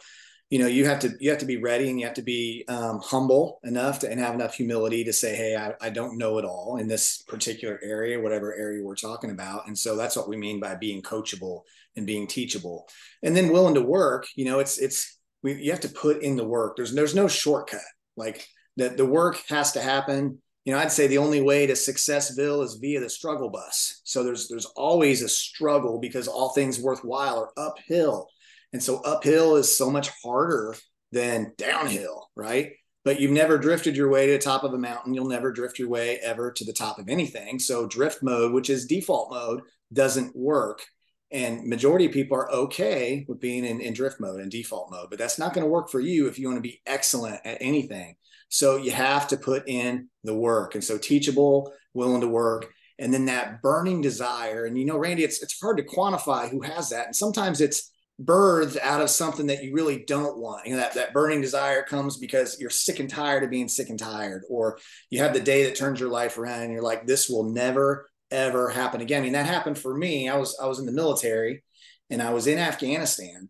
you 0.52 0.60
know 0.60 0.67
you 0.67 0.86
have 0.86 1.00
to 1.00 1.13
you 1.19 1.32
have 1.32 1.39
to 1.39 1.47
be 1.47 1.58
ready 1.58 1.89
and 1.89 2.00
you 2.00 2.06
have 2.06 2.13
to 2.15 2.21
be 2.21 2.63
um, 2.67 3.00
humble 3.04 3.60
enough 3.63 3.97
to 4.00 4.12
and 4.12 4.19
have 4.19 4.36
enough 4.36 4.54
humility 4.54 5.04
to 5.06 5.13
say 5.13 5.34
hey 5.34 5.56
I, 5.56 5.74
I 5.82 5.89
don't 5.89 6.17
know 6.17 6.38
it 6.38 6.45
all 6.45 6.78
in 6.78 6.88
this 6.88 7.24
particular 7.24 7.80
area 7.82 8.19
whatever 8.19 8.54
area 8.54 8.84
we're 8.84 8.95
talking 8.95 9.32
about 9.32 9.67
and 9.67 9.78
so 9.80 9.95
that's 9.95 10.17
what 10.17 10.28
we 10.28 10.36
mean 10.36 10.60
by 10.60 10.76
being 10.76 11.02
coachable 11.02 11.62
and 11.95 12.06
being 12.06 12.28
teachable 12.28 12.89
and 13.24 13.36
then 13.36 13.54
willing 13.54 13.76
to 13.76 13.82
work 13.82 14.28
you 14.36 14.43
know 14.43 14.60
it's 14.60 14.78
it's 14.78 15.21
we, 15.43 15.56
you 15.56 15.71
have 15.71 15.82
to 15.82 15.89
put 15.89 16.21
in 16.21 16.36
the 16.36 16.47
work. 16.47 16.75
There's 16.75 16.93
there's 16.93 17.15
no 17.15 17.27
shortcut. 17.27 17.82
Like 18.15 18.47
the 18.77 18.89
the 18.89 19.06
work 19.06 19.41
has 19.49 19.71
to 19.73 19.82
happen. 19.82 20.39
You 20.65 20.73
know, 20.73 20.80
I'd 20.80 20.91
say 20.91 21.08
the 21.08 21.17
only 21.17 21.41
way 21.41 21.65
to 21.65 21.73
Successville 21.73 22.63
is 22.63 22.75
via 22.75 22.99
the 22.99 23.10
struggle 23.10 23.49
bus. 23.49 24.01
So 24.04 24.23
there's 24.23 24.47
there's 24.47 24.67
always 24.75 25.21
a 25.21 25.30
struggle 25.30 25.99
because 25.99 26.27
all 26.27 26.49
things 26.49 26.80
worthwhile 26.80 27.39
are 27.39 27.51
uphill. 27.58 28.27
And 28.73 28.82
so 28.82 29.01
uphill 29.01 29.56
is 29.56 29.75
so 29.75 29.89
much 29.89 30.10
harder 30.23 30.75
than 31.12 31.54
downhill, 31.58 32.30
right? 32.36 32.71
But 33.04 33.19
you've 33.19 33.32
never 33.32 33.58
drifted 33.58 33.97
your 33.97 34.10
way 34.10 34.27
to 34.27 34.34
the 34.34 34.39
top 34.39 34.63
of 34.63 34.73
a 34.73 34.77
mountain. 34.77 35.13
You'll 35.13 35.27
never 35.27 35.51
drift 35.51 35.80
your 35.80 35.89
way 35.89 36.19
ever 36.19 36.51
to 36.51 36.63
the 36.63 36.71
top 36.71 36.99
of 36.99 37.10
anything. 37.10 37.60
So 37.60 37.88
drift 37.88 38.21
mode, 38.21 38.54
which 38.54 38.69
is 38.69 38.86
default 38.86 39.32
mode, 39.32 39.62
doesn't 39.91 40.36
work 40.36 40.84
and 41.32 41.67
majority 41.67 42.06
of 42.06 42.12
people 42.12 42.38
are 42.38 42.52
okay 42.52 43.26
with 43.28 43.39
being 43.39 43.63
in, 43.65 43.80
in 43.80 43.94
drift 43.94 44.20
mode 44.20 44.41
and 44.41 44.52
default 44.52 44.91
mode 44.91 45.08
but 45.10 45.17
that's 45.17 45.39
not 45.39 45.54
going 45.54 45.63
to 45.63 45.70
work 45.70 45.89
for 45.89 46.00
you 46.00 46.28
if 46.28 46.38
you 46.38 46.48
want 46.48 46.58
to 46.58 46.62
be 46.62 46.82
excellent 46.86 47.39
at 47.46 47.58
anything. 47.62 48.15
So 48.50 48.76
you 48.76 48.91
have 48.91 49.30
to 49.30 49.38
put 49.38 49.67
in 49.67 50.10
the 50.24 50.36
work 50.36 50.76
and 50.76 50.84
so 50.84 50.98
teachable 50.98 51.72
willing 51.94 52.22
to 52.22 52.28
work 52.28 52.67
and 53.00 53.13
then 53.13 53.26
that 53.26 53.62
burning 53.62 54.02
desire 54.02 54.65
and 54.65 54.78
you 54.78 54.86
know 54.86 54.98
randy 54.98 55.24
it's 55.24 55.41
it's 55.41 55.60
hard 55.60 55.78
to 55.78 55.84
quantify 55.84 56.50
who 56.50 56.62
has 56.62 56.89
that 56.89 57.08
and 57.08 57.15
sometimes 57.15 57.60
it's 57.60 57.91
birthed 58.24 58.78
out 58.82 59.02
of 59.02 59.10
something 59.10 59.48
that 59.48 59.63
you 59.63 59.74
really 59.74 60.04
don't 60.06 60.38
want. 60.38 60.65
You 60.65 60.74
know 60.74 60.82
that, 60.82 60.94
that 60.94 61.13
burning 61.13 61.41
desire 61.41 61.84
comes 61.84 62.17
because 62.17 62.60
you're 62.60 62.70
sick 62.70 63.00
and 63.00 63.10
tired 63.10 63.44
of 63.44 63.50
being 63.50 63.67
sick 63.67 63.89
and 63.89 63.98
tired 63.98 64.44
or 64.50 64.78
you 65.10 65.20
have 65.20 65.34
the 65.34 65.39
day 65.39 65.65
that 65.65 65.76
turns 65.76 66.00
your 66.00 66.10
life 66.10 66.38
around 66.38 66.62
and 66.63 66.74
you're 66.74 66.84
like 66.84 67.08
this 67.08 67.30
will 67.30 67.52
never 67.52 68.11
ever 68.32 68.70
happen 68.70 69.02
again. 69.02 69.22
I 69.22 69.24
mean, 69.24 69.34
that 69.34 69.46
happened 69.46 69.78
for 69.78 69.96
me. 69.96 70.30
I 70.30 70.38
was 70.38 70.58
I 70.62 70.67
was 70.67 70.80
in 70.80 70.86
the 70.86 70.91
military 70.91 71.63
and 72.10 72.22
I 72.22 72.34
was 72.34 72.48
in 72.48 72.60
Afghanistan 72.60 73.50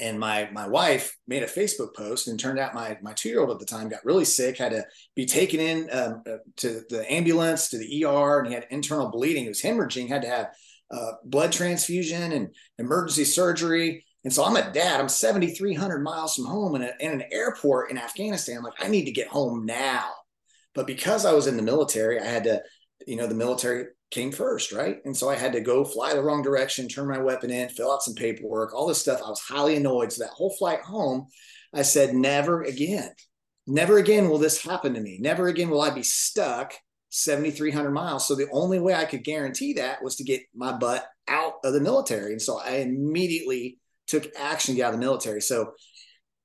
and 0.00 0.18
my 0.18 0.48
my 0.50 0.66
wife 0.66 1.16
made 1.28 1.42
a 1.42 1.46
Facebook 1.46 1.94
post 1.94 2.26
and 2.26 2.40
turned 2.40 2.58
out 2.58 2.74
my 2.74 2.98
my 3.02 3.12
two 3.12 3.28
year 3.28 3.40
old 3.40 3.50
at 3.50 3.58
the 3.58 3.66
time 3.66 3.88
got 3.88 4.04
really 4.04 4.24
sick, 4.24 4.56
had 4.56 4.72
to 4.72 4.84
be 5.14 5.26
taken 5.26 5.60
in 5.60 5.88
um, 5.92 6.22
uh, 6.26 6.38
to 6.56 6.80
the 6.88 7.04
ambulance 7.12 7.68
to 7.68 7.78
the 7.78 8.04
ER, 8.04 8.38
and 8.38 8.48
he 8.48 8.54
had 8.54 8.66
internal 8.70 9.10
bleeding. 9.10 9.42
He 9.42 9.48
was 9.48 9.62
hemorrhaging, 9.62 10.08
had 10.08 10.22
to 10.22 10.28
have 10.28 10.48
uh, 10.90 11.12
blood 11.24 11.52
transfusion 11.52 12.32
and 12.32 12.54
emergency 12.78 13.24
surgery. 13.24 14.04
And 14.24 14.32
so 14.32 14.44
I'm 14.44 14.56
a 14.56 14.70
dad. 14.72 15.00
I'm 15.00 15.08
7,300 15.08 16.02
miles 16.02 16.34
from 16.34 16.44
home 16.44 16.74
in, 16.74 16.82
a, 16.82 16.92
in 17.00 17.12
an 17.12 17.24
airport 17.30 17.90
in 17.90 17.96
Afghanistan. 17.96 18.58
I'm 18.58 18.64
like, 18.64 18.84
I 18.84 18.88
need 18.88 19.06
to 19.06 19.12
get 19.12 19.28
home 19.28 19.64
now. 19.64 20.10
But 20.74 20.86
because 20.86 21.24
I 21.24 21.32
was 21.32 21.46
in 21.46 21.56
the 21.56 21.62
military, 21.62 22.20
I 22.20 22.26
had 22.26 22.44
to 22.44 22.62
you 23.06 23.16
know, 23.16 23.26
the 23.26 23.34
military 23.34 23.86
came 24.10 24.32
first, 24.32 24.72
right? 24.72 24.98
And 25.04 25.16
so 25.16 25.28
I 25.28 25.36
had 25.36 25.52
to 25.52 25.60
go 25.60 25.84
fly 25.84 26.14
the 26.14 26.22
wrong 26.22 26.42
direction, 26.42 26.88
turn 26.88 27.08
my 27.08 27.18
weapon 27.18 27.50
in, 27.50 27.68
fill 27.68 27.92
out 27.92 28.02
some 28.02 28.14
paperwork, 28.14 28.74
all 28.74 28.86
this 28.86 29.00
stuff. 29.00 29.20
I 29.24 29.28
was 29.28 29.40
highly 29.40 29.76
annoyed. 29.76 30.12
So 30.12 30.24
that 30.24 30.32
whole 30.32 30.54
flight 30.58 30.80
home, 30.80 31.26
I 31.72 31.82
said, 31.82 32.14
never 32.14 32.62
again, 32.62 33.10
never 33.66 33.98
again 33.98 34.28
will 34.28 34.38
this 34.38 34.64
happen 34.64 34.94
to 34.94 35.00
me. 35.00 35.18
Never 35.20 35.46
again 35.46 35.70
will 35.70 35.80
I 35.80 35.90
be 35.90 36.02
stuck 36.02 36.74
7,300 37.10 37.90
miles. 37.90 38.26
So 38.26 38.34
the 38.34 38.50
only 38.52 38.80
way 38.80 38.94
I 38.94 39.04
could 39.04 39.24
guarantee 39.24 39.74
that 39.74 40.02
was 40.02 40.16
to 40.16 40.24
get 40.24 40.42
my 40.54 40.72
butt 40.72 41.06
out 41.28 41.54
of 41.64 41.72
the 41.72 41.80
military. 41.80 42.32
And 42.32 42.42
so 42.42 42.58
I 42.58 42.76
immediately 42.76 43.78
took 44.06 44.26
action 44.36 44.74
to 44.74 44.76
get 44.76 44.86
out 44.86 44.94
of 44.94 45.00
the 45.00 45.06
military. 45.06 45.40
So 45.40 45.74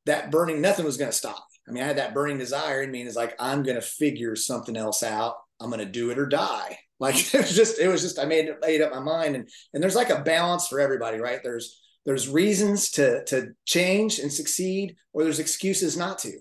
that 0.05 0.29
burning, 0.29 0.61
nothing 0.61 0.85
was 0.85 0.97
going 0.97 1.09
to 1.09 1.17
stop 1.17 1.37
me. 1.37 1.57
I 1.67 1.71
mean, 1.71 1.83
I 1.83 1.87
had 1.87 1.97
that 1.97 2.13
burning 2.13 2.37
desire 2.37 2.83
in 2.83 2.91
me, 2.91 2.99
and 3.01 3.07
it's 3.07 3.17
like, 3.17 3.35
I'm 3.39 3.63
going 3.63 3.75
to 3.75 3.81
figure 3.81 4.35
something 4.35 4.77
else 4.77 5.01
out 5.01 5.35
I'm 5.59 5.69
going 5.69 5.79
to 5.79 5.85
do 5.85 6.11
it 6.11 6.19
or 6.19 6.25
die. 6.25 6.79
Like 6.97 7.33
it 7.33 7.41
was 7.41 7.53
just, 7.53 7.77
it 7.77 7.89
was 7.89 8.01
just, 8.01 8.17
I 8.17 8.23
made 8.23 8.49
made 8.61 8.81
up 8.81 8.93
my 8.93 9.01
mind. 9.01 9.35
And, 9.35 9.49
and 9.73 9.83
there's 9.83 9.97
like 9.97 10.11
a 10.11 10.21
balance 10.21 10.69
for 10.69 10.79
everybody, 10.79 11.17
right? 11.17 11.41
There's, 11.43 11.77
there's 12.05 12.29
reasons 12.29 12.91
to, 12.91 13.25
to 13.25 13.49
change 13.65 14.19
and 14.19 14.31
succeed, 14.31 14.95
or 15.11 15.25
there's 15.25 15.39
excuses 15.39 15.97
not 15.97 16.19
to. 16.19 16.31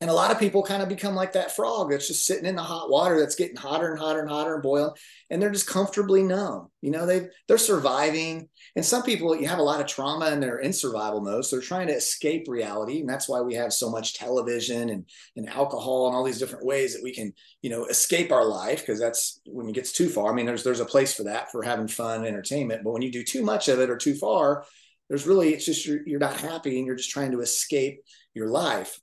And 0.00 0.08
a 0.08 0.14
lot 0.14 0.30
of 0.30 0.38
people 0.38 0.62
kind 0.62 0.82
of 0.82 0.88
become 0.88 1.16
like 1.16 1.32
that 1.32 1.56
frog 1.56 1.90
that's 1.90 2.06
just 2.06 2.24
sitting 2.24 2.46
in 2.46 2.54
the 2.54 2.62
hot 2.62 2.88
water 2.88 3.18
that's 3.18 3.34
getting 3.34 3.56
hotter 3.56 3.90
and 3.90 3.98
hotter 3.98 4.20
and 4.20 4.30
hotter 4.30 4.54
and 4.54 4.62
boiling, 4.62 4.94
and 5.28 5.42
they're 5.42 5.50
just 5.50 5.66
comfortably 5.66 6.22
numb. 6.22 6.68
You 6.80 6.92
know, 6.92 7.04
they 7.04 7.26
they're 7.48 7.58
surviving. 7.58 8.48
And 8.78 8.86
some 8.86 9.02
people, 9.02 9.34
you 9.34 9.48
have 9.48 9.58
a 9.58 9.62
lot 9.62 9.80
of 9.80 9.88
trauma 9.88 10.26
and 10.26 10.40
they're 10.40 10.60
in 10.60 10.72
survival 10.72 11.20
mode, 11.20 11.44
so 11.44 11.56
they're 11.56 11.64
trying 11.64 11.88
to 11.88 11.96
escape 11.96 12.46
reality, 12.46 13.00
and 13.00 13.08
that's 13.08 13.28
why 13.28 13.40
we 13.40 13.54
have 13.54 13.72
so 13.72 13.90
much 13.90 14.14
television 14.14 14.90
and 14.90 15.04
and 15.34 15.48
alcohol 15.48 16.06
and 16.06 16.14
all 16.14 16.22
these 16.22 16.38
different 16.38 16.64
ways 16.64 16.94
that 16.94 17.02
we 17.02 17.12
can, 17.12 17.32
you 17.60 17.70
know, 17.70 17.86
escape 17.86 18.30
our 18.30 18.44
life 18.44 18.78
because 18.78 19.00
that's 19.00 19.40
when 19.46 19.68
it 19.68 19.74
gets 19.74 19.90
too 19.90 20.08
far. 20.08 20.30
I 20.30 20.32
mean, 20.32 20.46
there's 20.46 20.62
there's 20.62 20.78
a 20.78 20.84
place 20.84 21.12
for 21.12 21.24
that 21.24 21.50
for 21.50 21.64
having 21.64 21.88
fun, 21.88 22.24
entertainment, 22.24 22.84
but 22.84 22.92
when 22.92 23.02
you 23.02 23.10
do 23.10 23.24
too 23.24 23.42
much 23.42 23.66
of 23.66 23.80
it 23.80 23.90
or 23.90 23.96
too 23.96 24.14
far, 24.14 24.64
there's 25.08 25.26
really 25.26 25.54
it's 25.54 25.66
just 25.66 25.84
you're, 25.84 26.06
you're 26.06 26.20
not 26.20 26.36
happy 26.36 26.78
and 26.78 26.86
you're 26.86 26.94
just 26.94 27.10
trying 27.10 27.32
to 27.32 27.40
escape 27.40 27.98
your 28.32 28.46
life 28.46 29.00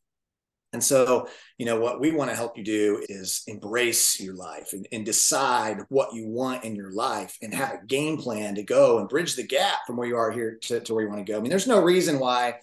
and 0.75 0.83
so, 0.83 1.29
you 1.57 1.65
know, 1.65 1.79
what 1.79 2.01
we 2.01 2.11
want 2.11 2.29
to 2.29 2.35
help 2.35 2.57
you 2.57 2.63
do 2.65 3.01
is 3.07 3.43
embrace 3.47 4.19
your 4.19 4.35
life 4.35 4.73
and, 4.73 4.85
and, 4.91 5.05
decide 5.05 5.79
what 5.87 6.13
you 6.13 6.27
want 6.27 6.65
in 6.65 6.75
your 6.75 6.91
life 6.91 7.37
and 7.41 7.53
have 7.53 7.75
a 7.75 7.85
game 7.85 8.17
plan 8.17 8.55
to 8.55 8.63
go 8.63 8.99
and 8.99 9.07
bridge 9.07 9.37
the 9.37 9.47
gap 9.47 9.87
from 9.87 9.95
where 9.95 10.07
you 10.07 10.17
are 10.17 10.31
here 10.31 10.57
to, 10.63 10.81
to 10.81 10.93
where 10.93 11.03
you 11.03 11.09
want 11.09 11.25
to 11.25 11.31
go. 11.31 11.37
I 11.37 11.41
mean, 11.41 11.49
there's 11.49 11.65
no 11.65 11.81
reason 11.81 12.19
why 12.19 12.55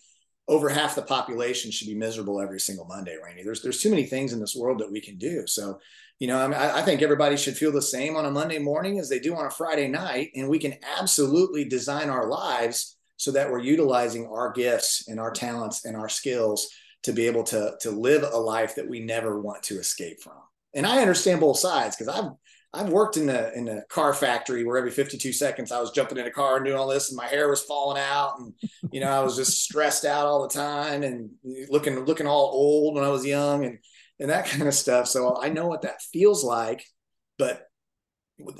over 0.46 0.68
half 0.68 0.94
the 0.94 1.00
population 1.00 1.70
should 1.70 1.88
be 1.88 1.94
miserable 1.94 2.38
every 2.38 2.60
single 2.60 2.84
Monday, 2.84 3.16
Randy. 3.24 3.42
There's 3.42 3.62
there's 3.62 3.80
too 3.80 3.88
many 3.88 4.04
things 4.04 4.34
in 4.34 4.40
this 4.40 4.54
world 4.54 4.80
that 4.80 4.92
we 4.92 5.00
can 5.00 5.16
do. 5.16 5.46
So, 5.46 5.80
you 6.18 6.28
know, 6.28 6.38
I, 6.38 6.46
mean, 6.46 6.58
I, 6.58 6.80
I 6.80 6.82
think 6.82 7.00
everybody 7.00 7.38
should 7.38 7.56
feel 7.56 7.72
the 7.72 7.80
same 7.80 8.14
on 8.14 8.26
a 8.26 8.30
Monday 8.30 8.58
morning 8.58 8.98
as 8.98 9.08
they 9.08 9.20
do 9.20 9.34
on 9.34 9.46
a 9.46 9.50
Friday 9.50 9.88
night, 9.88 10.32
and 10.34 10.50
we 10.50 10.58
can 10.58 10.74
absolutely 10.98 11.64
design 11.64 12.10
our 12.10 12.28
lives 12.28 12.98
so 13.16 13.30
that 13.30 13.50
we're 13.50 13.60
utilizing 13.60 14.26
our 14.26 14.52
gifts 14.52 15.08
and 15.08 15.18
our 15.18 15.30
talents 15.30 15.86
and 15.86 15.96
our 15.96 16.10
skills 16.10 16.68
to 17.02 17.12
be 17.12 17.26
able 17.26 17.42
to 17.44 17.74
to 17.80 17.90
live 17.90 18.22
a 18.22 18.38
life 18.38 18.74
that 18.76 18.88
we 18.88 19.00
never 19.00 19.40
want 19.40 19.62
to 19.64 19.78
escape 19.78 20.20
from. 20.20 20.34
And 20.74 20.86
I 20.86 21.00
understand 21.00 21.40
both 21.40 21.58
sides 21.58 21.96
because 21.96 22.14
I've 22.14 22.30
I've 22.74 22.88
worked 22.88 23.16
in 23.16 23.26
the 23.26 23.52
in 23.52 23.68
a 23.68 23.82
car 23.86 24.14
factory 24.14 24.64
where 24.64 24.78
every 24.78 24.90
52 24.90 25.32
seconds 25.32 25.72
I 25.72 25.80
was 25.80 25.90
jumping 25.90 26.18
in 26.18 26.26
a 26.26 26.30
car 26.30 26.56
and 26.56 26.64
doing 26.64 26.78
all 26.78 26.88
this 26.88 27.10
and 27.10 27.16
my 27.16 27.26
hair 27.26 27.48
was 27.48 27.62
falling 27.62 28.00
out 28.00 28.38
and 28.38 28.54
you 28.90 29.00
know 29.00 29.10
I 29.10 29.20
was 29.20 29.36
just 29.36 29.62
stressed 29.62 30.04
out 30.04 30.26
all 30.26 30.42
the 30.42 30.54
time 30.54 31.02
and 31.02 31.30
looking 31.68 31.98
looking 32.04 32.26
all 32.26 32.50
old 32.54 32.94
when 32.94 33.04
I 33.04 33.08
was 33.08 33.26
young 33.26 33.64
and 33.64 33.78
and 34.20 34.30
that 34.30 34.46
kind 34.50 34.68
of 34.68 34.74
stuff. 34.74 35.08
So 35.08 35.38
I 35.40 35.48
know 35.48 35.66
what 35.66 35.82
that 35.82 36.00
feels 36.00 36.44
like, 36.44 36.86
but 37.38 37.66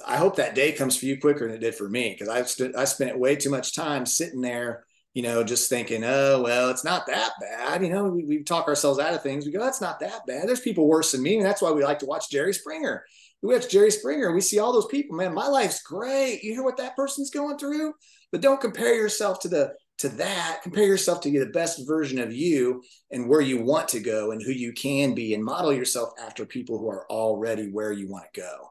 I 0.07 0.17
hope 0.17 0.37
that 0.37 0.55
day 0.55 0.73
comes 0.73 0.97
for 0.97 1.07
you 1.07 1.19
quicker 1.19 1.47
than 1.47 1.57
it 1.57 1.61
did 1.61 1.75
for 1.75 1.89
me 1.89 2.11
because 2.11 2.29
I've 2.29 2.49
stood 2.49 2.77
I 2.77 2.85
spent 2.85 3.19
way 3.19 3.37
too 3.37 3.51
much 3.51 3.75
time 3.75 4.05
sitting 4.05 4.43
there 4.43 4.85
you 5.15 5.23
know, 5.23 5.45
just 5.45 5.69
thinking, 5.69 6.05
oh, 6.05 6.41
well, 6.43 6.71
it's 6.71 6.85
not 6.85 7.07
that 7.07 7.33
bad. 7.41 7.83
You 7.83 7.91
know, 7.91 8.05
we, 8.05 8.25
we 8.25 8.43
talk 8.43 8.67
ourselves 8.67 8.99
out 8.99 9.13
of 9.13 9.23
things. 9.23 9.45
We 9.45 9.53
go, 9.53 9.61
that's 9.61 9.81
not 9.81 10.01
that 10.01 10.27
bad. 10.27 10.49
There's 10.49 10.61
people 10.61 10.89
worse 10.89 11.13
than 11.13 11.23
me. 11.23 11.37
And 11.37 11.45
that's 11.45 11.61
why 11.61 11.71
we 11.71 11.85
like 11.85 11.99
to 11.99 12.07
watch 12.07 12.31
Jerry 12.31 12.55
Springer. 12.55 13.05
We 13.43 13.53
watch 13.53 13.69
Jerry 13.69 13.91
Springer. 13.91 14.33
We 14.33 14.41
see 14.41 14.59
all 14.59 14.73
those 14.73 14.87
people, 14.87 15.17
man, 15.17 15.35
my 15.35 15.49
life's 15.49 15.83
great. 15.83 16.43
You 16.43 16.55
hear 16.55 16.63
what 16.63 16.79
that 16.79 16.97
person's 16.97 17.31
going 17.31 17.59
through? 17.59 17.93
But 18.31 18.41
don't 18.41 18.61
compare 18.61 18.95
yourself 18.95 19.41
to 19.41 19.49
the 19.49 19.75
to 19.99 20.09
that. 20.09 20.61
Compare 20.63 20.87
yourself 20.87 21.21
to 21.21 21.31
the 21.31 21.47
best 21.47 21.87
version 21.87 22.19
of 22.19 22.33
you 22.33 22.83
and 23.11 23.29
where 23.29 23.41
you 23.41 23.63
want 23.63 23.89
to 23.89 24.01
go 24.01 24.31
and 24.31 24.43
who 24.43 24.51
you 24.51 24.73
can 24.73 25.15
be 25.15 25.35
and 25.35 25.45
model 25.45 25.73
yourself 25.73 26.11
after 26.25 26.47
people 26.47 26.79
who 26.79 26.89
are 26.89 27.07
already 27.11 27.67
where 27.71 27.93
you 27.93 28.09
want 28.09 28.25
to 28.33 28.41
go. 28.41 28.71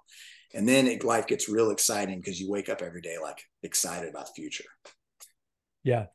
And 0.54 0.68
then 0.68 0.88
it, 0.88 1.04
life 1.04 1.28
gets 1.28 1.48
real 1.48 1.72
exciting 1.72 2.20
because 2.20 2.42
you 2.42 2.50
wake 2.50 2.68
up 2.68 2.82
every 2.82 3.02
day 3.02 3.18
like 3.22 3.46
excited 3.64 4.10
about 4.10 4.28
the 4.28 4.34
future. 4.34 4.66
Yeah, 5.84 6.08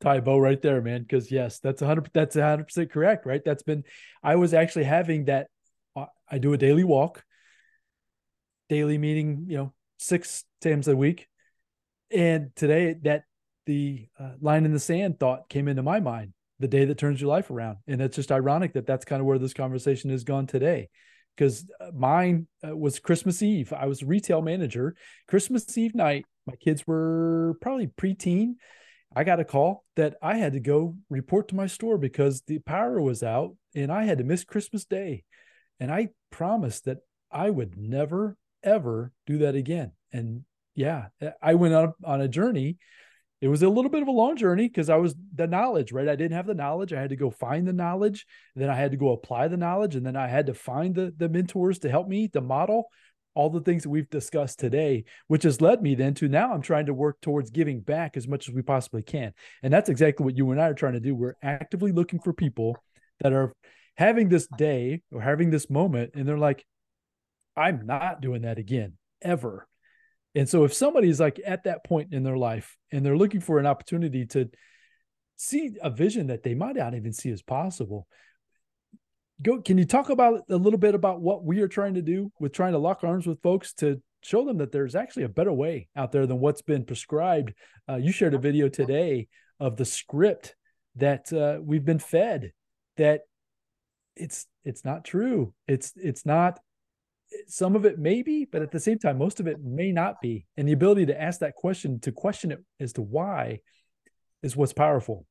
Bow 0.00 0.38
right 0.38 0.60
there, 0.60 0.80
man. 0.80 1.02
Because 1.02 1.30
yes, 1.30 1.58
that's 1.58 1.80
hundred. 1.80 2.10
That's 2.12 2.36
hundred 2.36 2.64
percent 2.64 2.90
correct, 2.90 3.26
right? 3.26 3.42
That's 3.44 3.62
been. 3.62 3.84
I 4.22 4.36
was 4.36 4.54
actually 4.54 4.84
having 4.84 5.26
that. 5.26 5.48
Uh, 5.96 6.06
I 6.30 6.38
do 6.38 6.52
a 6.52 6.58
daily 6.58 6.84
walk. 6.84 7.24
Daily 8.68 8.98
meeting, 8.98 9.46
you 9.48 9.56
know, 9.56 9.72
six 9.98 10.44
times 10.60 10.88
a 10.88 10.96
week, 10.96 11.26
and 12.10 12.54
today 12.54 12.94
that 13.02 13.22
the 13.64 14.08
uh, 14.20 14.32
line 14.40 14.66
in 14.66 14.72
the 14.72 14.78
sand 14.78 15.18
thought 15.18 15.48
came 15.48 15.68
into 15.68 15.82
my 15.82 16.00
mind. 16.00 16.34
The 16.60 16.68
day 16.68 16.84
that 16.84 16.98
turns 16.98 17.20
your 17.20 17.30
life 17.30 17.50
around, 17.50 17.78
and 17.86 18.00
it's 18.02 18.16
just 18.16 18.32
ironic 18.32 18.74
that 18.74 18.86
that's 18.86 19.04
kind 19.04 19.20
of 19.20 19.26
where 19.26 19.38
this 19.38 19.54
conversation 19.54 20.10
has 20.10 20.24
gone 20.24 20.46
today 20.46 20.88
because 21.38 21.64
uh, 21.80 21.90
mine 21.94 22.48
uh, 22.66 22.76
was 22.76 22.98
Christmas 22.98 23.42
Eve. 23.42 23.72
I 23.72 23.86
was 23.86 24.02
retail 24.02 24.42
manager. 24.42 24.96
Christmas 25.28 25.78
Eve 25.78 25.94
night, 25.94 26.26
my 26.46 26.56
kids 26.56 26.84
were 26.86 27.56
probably 27.60 27.86
preteen. 27.86 28.54
I 29.14 29.24
got 29.24 29.40
a 29.40 29.44
call 29.44 29.84
that 29.96 30.16
I 30.22 30.36
had 30.36 30.52
to 30.52 30.60
go 30.60 30.96
report 31.08 31.48
to 31.48 31.56
my 31.56 31.66
store 31.66 31.98
because 31.98 32.42
the 32.42 32.58
power 32.58 33.00
was 33.00 33.22
out 33.22 33.56
and 33.74 33.90
I 33.90 34.04
had 34.04 34.18
to 34.18 34.24
miss 34.24 34.44
Christmas 34.44 34.84
Day. 34.84 35.24
And 35.80 35.90
I 35.90 36.08
promised 36.30 36.84
that 36.84 36.98
I 37.30 37.50
would 37.50 37.76
never, 37.76 38.36
ever 38.62 39.12
do 39.26 39.38
that 39.38 39.54
again. 39.54 39.92
And 40.12 40.44
yeah, 40.74 41.06
eh, 41.20 41.30
I 41.42 41.54
went 41.54 41.74
on, 41.74 41.94
on 42.04 42.20
a 42.20 42.28
journey. 42.28 42.76
It 43.40 43.48
was 43.48 43.62
a 43.62 43.68
little 43.68 43.90
bit 43.90 44.02
of 44.02 44.08
a 44.08 44.12
long 44.12 44.36
journey 44.36 44.66
because 44.68 44.90
I 44.90 44.96
was 44.96 45.14
the 45.34 45.46
knowledge, 45.46 45.92
right? 45.92 46.08
I 46.08 46.16
didn't 46.16 46.36
have 46.36 46.46
the 46.46 46.54
knowledge. 46.54 46.92
I 46.92 47.00
had 47.00 47.10
to 47.10 47.16
go 47.16 47.30
find 47.30 47.66
the 47.66 47.72
knowledge. 47.72 48.26
Then 48.56 48.68
I 48.68 48.74
had 48.74 48.90
to 48.90 48.96
go 48.96 49.12
apply 49.12 49.48
the 49.48 49.56
knowledge. 49.56 49.94
And 49.94 50.04
then 50.04 50.16
I 50.16 50.26
had 50.26 50.46
to 50.46 50.54
find 50.54 50.94
the, 50.94 51.14
the 51.16 51.28
mentors 51.28 51.78
to 51.80 51.90
help 51.90 52.08
me, 52.08 52.28
to 52.28 52.40
model 52.40 52.88
all 53.38 53.48
the 53.48 53.60
things 53.60 53.84
that 53.84 53.90
we've 53.90 54.10
discussed 54.10 54.58
today, 54.58 55.04
which 55.28 55.44
has 55.44 55.60
led 55.60 55.80
me 55.80 55.94
then 55.94 56.12
to 56.12 56.26
now 56.26 56.52
I'm 56.52 56.60
trying 56.60 56.86
to 56.86 56.92
work 56.92 57.20
towards 57.20 57.52
giving 57.52 57.78
back 57.78 58.16
as 58.16 58.26
much 58.26 58.48
as 58.48 58.54
we 58.54 58.62
possibly 58.62 59.00
can. 59.00 59.32
And 59.62 59.72
that's 59.72 59.88
exactly 59.88 60.24
what 60.24 60.36
you 60.36 60.50
and 60.50 60.60
I 60.60 60.66
are 60.66 60.74
trying 60.74 60.94
to 60.94 61.00
do. 61.00 61.14
We're 61.14 61.36
actively 61.40 61.92
looking 61.92 62.18
for 62.18 62.32
people 62.32 62.76
that 63.20 63.32
are 63.32 63.52
having 63.96 64.28
this 64.28 64.48
day 64.58 65.02
or 65.12 65.22
having 65.22 65.50
this 65.50 65.70
moment, 65.70 66.10
and 66.14 66.26
they're 66.26 66.36
like, 66.36 66.66
I'm 67.56 67.86
not 67.86 68.20
doing 68.20 68.42
that 68.42 68.58
again, 68.58 68.94
ever. 69.22 69.68
And 70.34 70.48
so 70.48 70.64
if 70.64 70.74
somebody's 70.74 71.20
like 71.20 71.40
at 71.46 71.62
that 71.62 71.84
point 71.84 72.12
in 72.12 72.24
their 72.24 72.36
life 72.36 72.76
and 72.90 73.06
they're 73.06 73.16
looking 73.16 73.40
for 73.40 73.60
an 73.60 73.66
opportunity 73.66 74.26
to 74.26 74.50
see 75.36 75.76
a 75.80 75.90
vision 75.90 76.26
that 76.26 76.42
they 76.42 76.54
might 76.54 76.74
not 76.74 76.96
even 76.96 77.12
see 77.12 77.30
as 77.30 77.42
possible, 77.42 78.08
go 79.42 79.60
can 79.60 79.78
you 79.78 79.84
talk 79.84 80.10
about 80.10 80.42
a 80.50 80.56
little 80.56 80.78
bit 80.78 80.94
about 80.94 81.20
what 81.20 81.44
we 81.44 81.60
are 81.60 81.68
trying 81.68 81.94
to 81.94 82.02
do 82.02 82.32
with 82.40 82.52
trying 82.52 82.72
to 82.72 82.78
lock 82.78 83.04
arms 83.04 83.26
with 83.26 83.40
folks 83.42 83.72
to 83.74 84.00
show 84.22 84.44
them 84.44 84.58
that 84.58 84.72
there's 84.72 84.94
actually 84.94 85.22
a 85.22 85.28
better 85.28 85.52
way 85.52 85.88
out 85.96 86.12
there 86.12 86.26
than 86.26 86.40
what's 86.40 86.62
been 86.62 86.84
prescribed? 86.84 87.54
Uh, 87.88 87.96
you 87.96 88.10
shared 88.12 88.34
a 88.34 88.38
video 88.38 88.68
today 88.68 89.28
of 89.60 89.76
the 89.76 89.84
script 89.84 90.56
that 90.96 91.32
uh, 91.32 91.58
we've 91.62 91.84
been 91.84 91.98
fed 91.98 92.52
that 92.96 93.22
it's 94.16 94.46
it's 94.64 94.84
not 94.84 95.04
true. 95.04 95.54
It's 95.68 95.92
it's 95.96 96.26
not 96.26 96.58
some 97.46 97.76
of 97.76 97.84
it 97.84 97.98
may 97.98 98.22
be 98.22 98.46
but 98.46 98.62
at 98.62 98.72
the 98.72 98.80
same 98.80 98.98
time 98.98 99.18
most 99.18 99.38
of 99.38 99.46
it 99.46 99.62
may 99.62 99.92
not 99.92 100.20
be. 100.20 100.46
And 100.56 100.66
the 100.66 100.72
ability 100.72 101.06
to 101.06 101.20
ask 101.20 101.40
that 101.40 101.54
question 101.54 102.00
to 102.00 102.12
question 102.12 102.50
it 102.50 102.64
as 102.80 102.92
to 102.94 103.02
why 103.02 103.60
is 104.42 104.56
what's 104.56 104.72
powerful 104.72 105.26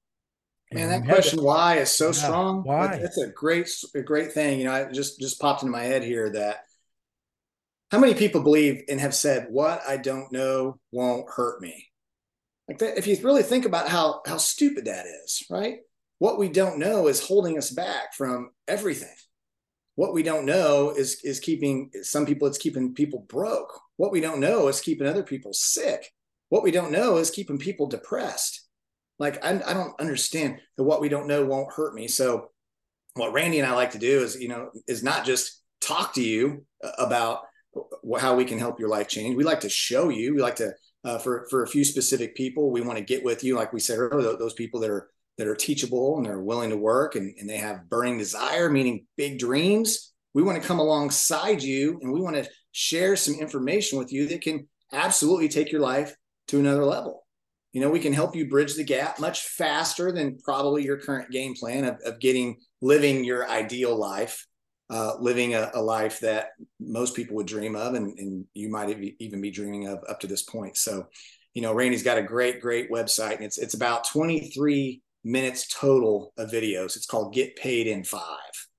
Man, 0.72 0.90
that 0.90 1.06
question 1.06 1.42
why 1.42 1.78
is 1.78 1.92
so 1.92 2.08
yeah, 2.08 2.12
strong. 2.12 2.64
Why? 2.64 2.98
That's 2.98 3.18
a 3.18 3.28
great, 3.28 3.70
a 3.96 4.02
great 4.02 4.34
thing. 4.34 4.60
You 4.60 4.66
know, 4.66 4.74
I 4.74 4.92
just 4.92 5.20
just 5.20 5.40
popped 5.40 5.62
into 5.62 5.72
my 5.72 5.84
head 5.84 6.04
here 6.04 6.30
that 6.32 6.66
how 7.90 8.00
many 8.00 8.14
people 8.14 8.42
believe 8.42 8.84
and 8.90 9.00
have 9.00 9.16
said, 9.16 9.48
"What 9.50 9.82
I 9.88 9.96
don't 9.96 10.32
know 10.32 10.80
won't 10.92 11.30
hurt 11.30 11.62
me." 11.62 11.88
Like 12.68 12.80
that, 12.80 12.98
if 12.98 13.08
you 13.08 13.18
really 13.24 13.44
think 13.44 13.66
about 13.66 13.88
how 13.88 14.22
how 14.26 14.38
stupid 14.38 14.86
that 14.86 15.06
is, 15.06 15.44
right? 15.50 15.80
What 16.20 16.38
we 16.38 16.50
don't 16.50 16.80
know 16.80 17.08
is 17.08 17.26
holding 17.26 17.58
us 17.58 17.70
back 17.70 18.14
from 18.14 18.52
everything. 18.68 19.16
What 19.96 20.14
we 20.14 20.22
don't 20.22 20.46
know 20.46 20.90
is 20.90 21.22
is 21.24 21.40
keeping 21.40 21.92
some 22.02 22.26
people. 22.26 22.46
It's 22.46 22.58
keeping 22.58 22.94
people 22.94 23.26
broke. 23.30 23.72
What 23.96 24.12
we 24.12 24.20
don't 24.20 24.42
know 24.42 24.68
is 24.68 24.82
keeping 24.82 25.08
other 25.08 25.24
people 25.24 25.54
sick. 25.54 26.12
What 26.50 26.64
we 26.64 26.72
don't 26.72 26.92
know 26.92 27.18
is 27.18 27.32
keeping 27.32 27.58
people 27.58 27.88
depressed 27.88 28.67
like 29.20 29.44
I, 29.44 29.62
I 29.66 29.74
don't 29.74 30.00
understand 30.00 30.60
that 30.78 30.84
what 30.84 31.02
we 31.02 31.10
don't 31.10 31.28
know 31.28 31.46
won't 31.46 31.74
hurt 31.74 31.94
me. 31.94 32.08
So 32.08 32.52
what 33.16 33.34
Randy 33.34 33.60
and 33.60 33.68
I 33.68 33.74
like 33.74 33.92
to 33.92 34.00
do 34.00 34.22
is, 34.22 34.40
you 34.40 34.48
know, 34.48 34.70
is 34.88 35.04
not 35.04 35.26
just 35.26 35.62
talk 35.82 36.14
to 36.14 36.24
you 36.24 36.66
about 36.98 37.42
how 38.20 38.36
we 38.36 38.46
can 38.46 38.60
help 38.60 38.80
your 38.80 38.90
life 38.90 39.08
change. 39.08 39.36
We 39.36 39.44
like 39.44 39.62
to 39.62 39.70
show 39.70 40.10
you. 40.10 40.36
We 40.36 40.42
like 40.42 40.56
to 40.58 40.74
uh, 41.04 41.18
for 41.18 41.48
for 41.50 41.64
a 41.64 41.68
few 41.68 41.84
specific 41.84 42.36
people. 42.36 42.72
We 42.72 42.82
want 42.82 42.98
to 42.98 43.04
get 43.04 43.24
with 43.24 43.44
you, 43.44 43.56
like 43.56 43.74
we 43.74 43.80
said 43.80 44.00
earlier, 44.00 44.38
those 44.38 44.54
people 44.54 44.80
that 44.82 44.90
are 44.90 45.10
that 45.38 45.48
are 45.48 45.56
teachable 45.56 46.18
and 46.18 46.26
they're 46.26 46.42
willing 46.42 46.72
to 46.72 46.78
work 46.78 47.16
and, 47.16 47.36
and 47.40 47.50
they 47.50 47.58
have 47.58 47.90
burning 47.90 48.18
desire, 48.18 48.70
meaning 48.70 49.06
big 49.18 49.38
dreams. 49.38 50.14
We 50.34 50.42
want 50.44 50.62
to 50.62 50.68
come 50.68 50.80
alongside 50.80 51.62
you 51.62 52.00
and 52.02 52.12
we 52.12 52.22
want 52.22 52.36
to 52.36 52.50
share 52.72 53.16
some 53.16 53.36
information 53.36 54.00
with 54.00 54.12
you 54.12 54.28
that 54.30 54.42
can 54.42 54.68
absolutely 54.94 55.48
take 55.48 55.72
your 55.72 55.82
life 55.82 56.16
to 56.48 56.60
another 56.60 56.86
level 56.86 57.27
you 57.74 57.82
know, 57.82 57.90
we 57.90 58.00
can 58.00 58.14
help 58.14 58.36
you 58.36 58.50
bridge 58.50 58.76
the 58.76 58.84
gap 58.84 59.20
much 59.20 59.42
faster 59.42 60.12
than 60.12 60.40
probably 60.44 60.84
your 60.84 60.98
current 60.98 61.30
game 61.30 61.54
plan 61.54 61.84
of, 61.84 61.98
of 62.06 62.20
getting 62.20 62.58
living 62.82 63.24
your 63.24 63.48
ideal 63.50 63.96
life, 63.96 64.48
uh, 64.90 65.14
living 65.20 65.54
a, 65.54 65.70
a, 65.74 65.82
life 65.82 66.20
that 66.22 66.50
most 66.80 67.16
people 67.16 67.36
would 67.36 67.48
dream 67.48 67.76
of, 67.76 67.94
and, 67.94 68.18
and 68.18 68.46
you 68.54 68.70
might 68.70 68.90
even 69.20 69.42
be 69.42 69.52
dreaming 69.52 69.88
of 69.88 70.00
up 70.08 70.20
to 70.22 70.28
this 70.28 70.44
point. 70.44 70.78
So, 70.78 71.08
you 71.54 71.62
know, 71.62 71.74
Randy's 71.74 72.04
got 72.04 72.18
a 72.18 72.24
great, 72.24 72.62
great 72.62 72.90
website, 72.90 73.36
and 73.36 73.44
it's 73.44 73.58
it's 73.58 73.74
about 73.74 74.08
23 74.08 75.02
minutes 75.24 75.68
total 75.68 76.34
of 76.38 76.50
videos. 76.50 76.96
It's 76.96 77.06
called 77.06 77.34
Get 77.34 77.58
Paid 77.58 77.88
in 77.88 78.04
Five. 78.04 78.24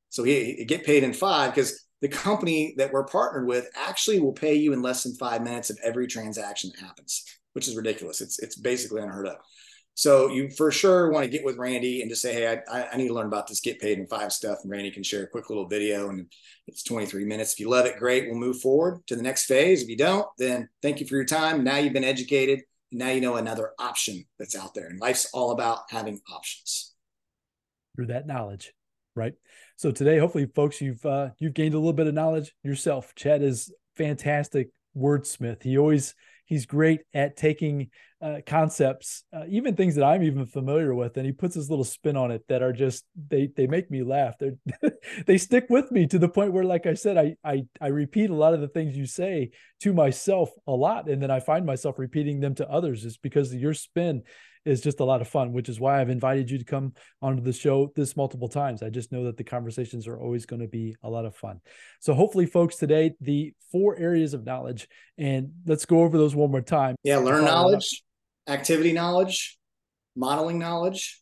So 0.08 0.24
he, 0.24 0.54
he 0.54 0.64
get 0.64 0.84
paid 0.84 1.04
in 1.04 1.12
five 1.12 1.54
because 1.54 1.86
the 2.00 2.08
company 2.08 2.74
that 2.78 2.92
we're 2.92 3.04
partnered 3.04 3.46
with 3.46 3.68
actually 3.76 4.20
will 4.20 4.32
pay 4.32 4.54
you 4.54 4.72
in 4.72 4.82
less 4.82 5.02
than 5.02 5.14
five 5.16 5.42
minutes 5.42 5.68
of 5.70 5.78
every 5.84 6.06
transaction 6.06 6.70
that 6.74 6.84
happens 6.84 7.24
which 7.52 7.68
is 7.68 7.76
ridiculous. 7.76 8.20
It's 8.20 8.38
it's 8.38 8.56
basically 8.56 9.02
unheard 9.02 9.26
of. 9.26 9.36
So 9.98 10.28
you 10.28 10.48
for 10.50 10.70
sure 10.70 11.10
want 11.10 11.24
to 11.24 11.30
get 11.30 11.44
with 11.44 11.56
Randy 11.56 12.02
and 12.02 12.08
just 12.08 12.22
say, 12.22 12.32
hey, 12.32 12.60
I, 12.70 12.86
I 12.92 12.96
need 12.96 13.08
to 13.08 13.14
learn 13.14 13.26
about 13.26 13.48
this 13.48 13.58
get 13.58 13.80
paid 13.80 13.98
in 13.98 14.06
five 14.06 14.32
stuff. 14.32 14.58
And 14.62 14.70
Randy 14.70 14.92
can 14.92 15.02
share 15.02 15.24
a 15.24 15.26
quick 15.26 15.50
little 15.50 15.66
video 15.66 16.08
and 16.08 16.30
it's 16.68 16.84
23 16.84 17.24
minutes. 17.24 17.54
If 17.54 17.58
you 17.58 17.68
love 17.68 17.84
it, 17.84 17.98
great. 17.98 18.28
We'll 18.28 18.38
move 18.38 18.60
forward 18.60 19.00
to 19.08 19.16
the 19.16 19.24
next 19.24 19.46
phase. 19.46 19.82
If 19.82 19.88
you 19.88 19.96
don't, 19.96 20.28
then 20.38 20.68
thank 20.82 21.00
you 21.00 21.06
for 21.08 21.16
your 21.16 21.24
time. 21.24 21.64
Now 21.64 21.78
you've 21.78 21.94
been 21.94 22.04
educated. 22.04 22.60
Now 22.92 23.10
you 23.10 23.20
know 23.20 23.34
another 23.34 23.72
option 23.80 24.24
that's 24.38 24.54
out 24.54 24.72
there. 24.72 24.86
And 24.86 25.00
life's 25.00 25.28
all 25.34 25.50
about 25.50 25.80
having 25.90 26.20
options. 26.32 26.94
Through 27.96 28.06
that 28.06 28.28
knowledge, 28.28 28.72
right? 29.16 29.34
So 29.74 29.90
today, 29.90 30.18
hopefully, 30.18 30.46
folks, 30.54 30.80
you've 30.80 31.04
uh, 31.04 31.30
you've 31.40 31.54
gained 31.54 31.74
a 31.74 31.78
little 31.78 31.92
bit 31.92 32.06
of 32.06 32.14
knowledge 32.14 32.54
yourself. 32.62 33.16
Chad 33.16 33.42
is 33.42 33.72
fantastic 33.96 34.68
wordsmith. 34.96 35.64
He 35.64 35.76
always 35.76 36.14
he's 36.48 36.66
great 36.66 37.02
at 37.14 37.36
taking 37.36 37.90
uh, 38.20 38.38
concepts, 38.46 39.22
uh, 39.32 39.44
even 39.48 39.76
things 39.76 39.94
that 39.94 40.04
I'm 40.04 40.24
even 40.24 40.46
familiar 40.46 40.92
with, 40.94 41.16
and 41.16 41.24
he 41.24 41.30
puts 41.30 41.54
his 41.54 41.70
little 41.70 41.84
spin 41.84 42.16
on 42.16 42.32
it 42.32 42.42
that 42.48 42.62
are 42.62 42.72
just 42.72 43.04
they 43.28 43.48
they 43.54 43.68
make 43.68 43.90
me 43.90 44.02
laugh. 44.02 44.34
They 44.38 44.52
they 45.26 45.38
stick 45.38 45.66
with 45.68 45.92
me 45.92 46.06
to 46.08 46.18
the 46.18 46.28
point 46.28 46.52
where, 46.52 46.64
like 46.64 46.86
I 46.86 46.94
said, 46.94 47.16
I 47.16 47.36
I 47.44 47.66
I 47.80 47.88
repeat 47.88 48.30
a 48.30 48.34
lot 48.34 48.54
of 48.54 48.60
the 48.60 48.68
things 48.68 48.96
you 48.96 49.06
say 49.06 49.50
to 49.82 49.92
myself 49.92 50.50
a 50.66 50.72
lot, 50.72 51.08
and 51.08 51.22
then 51.22 51.30
I 51.30 51.38
find 51.38 51.64
myself 51.64 51.98
repeating 51.98 52.40
them 52.40 52.56
to 52.56 52.68
others. 52.68 53.04
It's 53.04 53.18
because 53.18 53.52
of 53.52 53.60
your 53.60 53.74
spin 53.74 54.22
is 54.64 54.80
just 54.80 55.00
a 55.00 55.04
lot 55.04 55.20
of 55.20 55.28
fun, 55.28 55.52
which 55.52 55.68
is 55.68 55.80
why 55.80 56.00
I've 56.00 56.10
invited 56.10 56.50
you 56.50 56.58
to 56.58 56.64
come 56.64 56.94
onto 57.22 57.42
the 57.42 57.52
show 57.52 57.92
this 57.94 58.16
multiple 58.16 58.48
times. 58.48 58.82
I 58.82 58.90
just 58.90 59.12
know 59.12 59.24
that 59.24 59.36
the 59.36 59.44
conversations 59.44 60.06
are 60.06 60.18
always 60.18 60.46
going 60.46 60.62
to 60.62 60.68
be 60.68 60.96
a 61.02 61.10
lot 61.10 61.24
of 61.24 61.34
fun. 61.34 61.60
So 62.00 62.14
hopefully, 62.14 62.46
folks, 62.46 62.76
today 62.76 63.14
the 63.20 63.52
four 63.72 63.96
areas 63.98 64.34
of 64.34 64.44
knowledge, 64.44 64.88
and 65.16 65.52
let's 65.66 65.84
go 65.84 66.00
over 66.00 66.18
those 66.18 66.34
one 66.34 66.50
more 66.50 66.60
time. 66.60 66.96
Yeah, 67.02 67.18
learn 67.18 67.44
knowledge, 67.44 68.02
activity 68.46 68.92
knowledge, 68.92 69.58
modeling 70.16 70.58
knowledge, 70.58 71.20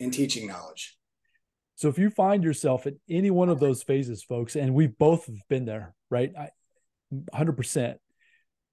and 0.00 0.12
teaching 0.12 0.46
knowledge. 0.46 0.96
So 1.76 1.88
if 1.88 1.98
you 1.98 2.10
find 2.10 2.42
yourself 2.42 2.86
at 2.86 2.94
any 3.08 3.30
one 3.30 3.48
of 3.48 3.60
those 3.60 3.84
phases, 3.84 4.24
folks, 4.24 4.56
and 4.56 4.74
we've 4.74 4.98
both 4.98 5.30
been 5.48 5.64
there, 5.64 5.94
right? 6.10 6.32
I, 6.36 6.48
100%. 7.12 7.96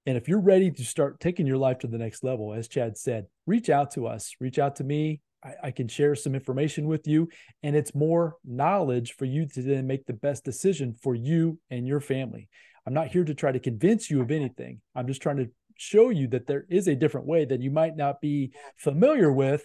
And 0.06 0.18
if 0.18 0.28
you're 0.28 0.40
ready 0.40 0.70
to 0.72 0.84
start 0.84 1.20
taking 1.20 1.48
your 1.48 1.58
life 1.58 1.80
to 1.80 1.88
the 1.88 1.98
next 1.98 2.24
level, 2.24 2.54
as 2.54 2.68
Chad 2.68 2.98
said, 2.98 3.26
reach 3.48 3.70
out 3.70 3.92
to 3.92 4.08
us, 4.08 4.36
reach 4.40 4.60
out 4.60 4.76
to 4.78 4.84
me. 4.84 5.22
I, 5.44 5.54
I, 5.64 5.72
can 5.72 5.88
share 5.88 6.16
some 6.16 6.36
information 6.36 6.88
with 6.88 7.08
you, 7.08 7.30
and 7.64 7.76
it's 7.76 7.94
more 7.94 8.36
knowledge 8.44 9.16
for 9.16 9.26
you 9.26 9.48
to 9.48 9.62
then 9.62 9.88
make 9.88 10.06
the 10.06 10.14
best 10.14 10.44
decision 10.44 10.96
for 11.02 11.16
you 11.16 11.60
and 11.70 11.88
your 11.88 12.00
family. 12.00 12.50
I'm 12.86 12.94
not 12.94 13.08
here 13.08 13.24
to 13.24 13.34
try 13.34 13.52
to 13.52 13.60
convince 13.60 14.10
you 14.10 14.22
of 14.22 14.28
uh-huh. 14.28 14.36
anything. 14.36 14.82
I'm 14.96 15.08
just 15.08 15.22
trying 15.22 15.38
to 15.38 15.50
show 15.78 16.10
you 16.10 16.28
that 16.30 16.48
there 16.48 16.66
is 16.70 16.88
a 16.88 16.96
different 16.96 17.28
way 17.28 17.46
that 17.46 17.62
you 17.62 17.72
might 17.72 17.96
not 17.96 18.22
be 18.22 18.54
familiar 18.78 19.32
with. 19.32 19.64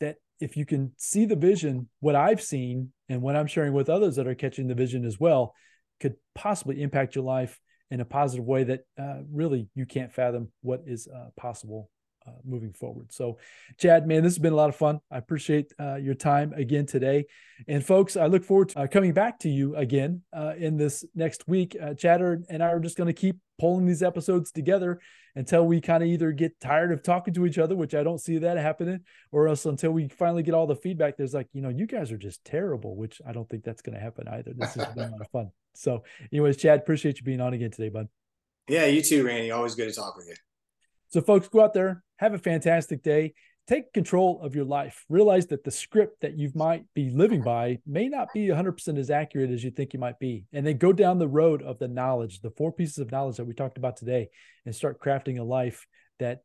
That 0.00 0.16
if 0.40 0.56
you 0.56 0.66
can 0.66 0.92
see 0.96 1.24
the 1.24 1.36
vision, 1.36 1.88
what 2.00 2.14
I've 2.14 2.42
seen 2.42 2.92
and 3.08 3.22
what 3.22 3.36
I'm 3.36 3.46
sharing 3.46 3.72
with 3.72 3.88
others 3.88 4.16
that 4.16 4.26
are 4.26 4.34
catching 4.34 4.68
the 4.68 4.74
vision 4.74 5.04
as 5.04 5.18
well, 5.18 5.54
could 6.00 6.16
possibly 6.34 6.82
impact 6.82 7.14
your 7.14 7.24
life 7.24 7.58
in 7.90 8.00
a 8.00 8.04
positive 8.04 8.44
way 8.44 8.64
that 8.64 8.80
uh, 8.98 9.18
really 9.30 9.68
you 9.74 9.86
can't 9.86 10.12
fathom 10.12 10.48
what 10.62 10.82
is 10.86 11.08
uh, 11.08 11.28
possible 11.36 11.90
uh, 12.26 12.32
moving 12.44 12.72
forward. 12.72 13.12
So, 13.12 13.38
Chad, 13.78 14.06
man, 14.06 14.22
this 14.22 14.34
has 14.34 14.38
been 14.38 14.52
a 14.52 14.56
lot 14.56 14.68
of 14.68 14.76
fun. 14.76 15.00
I 15.10 15.18
appreciate 15.18 15.72
uh, 15.78 15.96
your 15.96 16.14
time 16.14 16.52
again 16.54 16.86
today. 16.86 17.26
And, 17.68 17.84
folks, 17.84 18.16
I 18.16 18.26
look 18.26 18.44
forward 18.44 18.70
to 18.70 18.80
uh, 18.80 18.86
coming 18.86 19.12
back 19.12 19.38
to 19.40 19.48
you 19.48 19.76
again 19.76 20.22
uh, 20.32 20.54
in 20.56 20.76
this 20.76 21.04
next 21.14 21.46
week. 21.46 21.76
Uh, 21.80 21.94
Chatter 21.94 22.42
and 22.48 22.62
I 22.62 22.68
are 22.68 22.80
just 22.80 22.96
going 22.96 23.08
to 23.08 23.12
keep 23.12 23.36
pulling 23.58 23.86
these 23.86 24.02
episodes 24.02 24.50
together 24.50 25.00
until 25.36 25.66
we 25.66 25.80
kind 25.80 26.02
of 26.02 26.08
either 26.08 26.32
get 26.32 26.58
tired 26.60 26.92
of 26.92 27.02
talking 27.02 27.34
to 27.34 27.46
each 27.46 27.58
other, 27.58 27.74
which 27.74 27.94
I 27.94 28.02
don't 28.02 28.20
see 28.20 28.38
that 28.38 28.56
happening, 28.56 29.00
or 29.32 29.48
else 29.48 29.64
until 29.66 29.90
we 29.90 30.08
finally 30.08 30.42
get 30.42 30.54
all 30.54 30.66
the 30.66 30.76
feedback. 30.76 31.16
There's 31.16 31.34
like, 31.34 31.48
you 31.52 31.60
know, 31.60 31.68
you 31.68 31.86
guys 31.86 32.12
are 32.12 32.18
just 32.18 32.44
terrible, 32.44 32.96
which 32.96 33.20
I 33.26 33.32
don't 33.32 33.48
think 33.48 33.64
that's 33.64 33.82
going 33.82 33.94
to 33.94 34.00
happen 34.00 34.28
either. 34.28 34.52
This 34.54 34.74
has 34.74 34.86
been 34.94 35.08
a 35.08 35.10
lot 35.12 35.20
of 35.20 35.30
fun. 35.30 35.50
So, 35.76 36.04
anyways, 36.32 36.56
Chad, 36.56 36.78
appreciate 36.78 37.18
you 37.18 37.24
being 37.24 37.40
on 37.40 37.52
again 37.52 37.72
today, 37.72 37.88
bud. 37.88 38.06
Yeah, 38.68 38.86
you 38.86 39.02
too, 39.02 39.26
Randy. 39.26 39.50
Always 39.50 39.74
good 39.74 39.88
to 39.88 39.92
talk 39.92 40.16
with 40.16 40.28
you. 40.28 40.36
So, 41.08 41.20
folks, 41.20 41.48
go 41.48 41.64
out 41.64 41.74
there, 41.74 42.03
have 42.24 42.34
a 42.34 42.38
fantastic 42.38 43.02
day. 43.02 43.34
Take 43.66 43.92
control 43.92 44.40
of 44.42 44.54
your 44.54 44.64
life. 44.64 45.04
Realize 45.08 45.46
that 45.46 45.64
the 45.64 45.70
script 45.70 46.20
that 46.20 46.36
you 46.36 46.50
might 46.54 46.84
be 46.94 47.10
living 47.10 47.42
by 47.42 47.78
may 47.86 48.08
not 48.08 48.28
be 48.34 48.48
100% 48.48 48.98
as 48.98 49.10
accurate 49.10 49.50
as 49.50 49.64
you 49.64 49.70
think 49.70 49.94
you 49.94 50.00
might 50.00 50.18
be. 50.18 50.44
And 50.52 50.66
then 50.66 50.76
go 50.76 50.92
down 50.92 51.18
the 51.18 51.28
road 51.28 51.62
of 51.62 51.78
the 51.78 51.88
knowledge, 51.88 52.40
the 52.40 52.50
four 52.50 52.72
pieces 52.72 52.98
of 52.98 53.10
knowledge 53.10 53.36
that 53.36 53.46
we 53.46 53.54
talked 53.54 53.78
about 53.78 53.96
today, 53.96 54.28
and 54.66 54.74
start 54.74 55.00
crafting 55.00 55.38
a 55.38 55.42
life 55.42 55.86
that, 56.18 56.40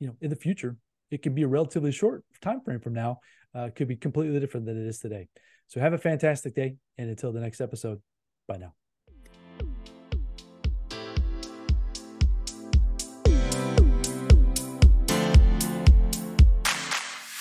you 0.00 0.08
know, 0.08 0.16
in 0.20 0.30
the 0.30 0.36
future, 0.36 0.76
it 1.10 1.22
can 1.22 1.34
be 1.34 1.42
a 1.42 1.48
relatively 1.48 1.92
short 1.92 2.24
time 2.40 2.60
frame 2.60 2.80
from 2.80 2.94
now, 2.94 3.18
uh, 3.54 3.70
could 3.74 3.88
be 3.88 3.96
completely 3.96 4.38
different 4.40 4.66
than 4.66 4.80
it 4.80 4.88
is 4.88 4.98
today. 4.98 5.28
So, 5.68 5.80
have 5.80 5.92
a 5.92 5.98
fantastic 5.98 6.54
day. 6.54 6.76
And 6.96 7.08
until 7.08 7.32
the 7.32 7.40
next 7.40 7.60
episode, 7.60 8.00
bye 8.48 8.56
now. 8.56 8.74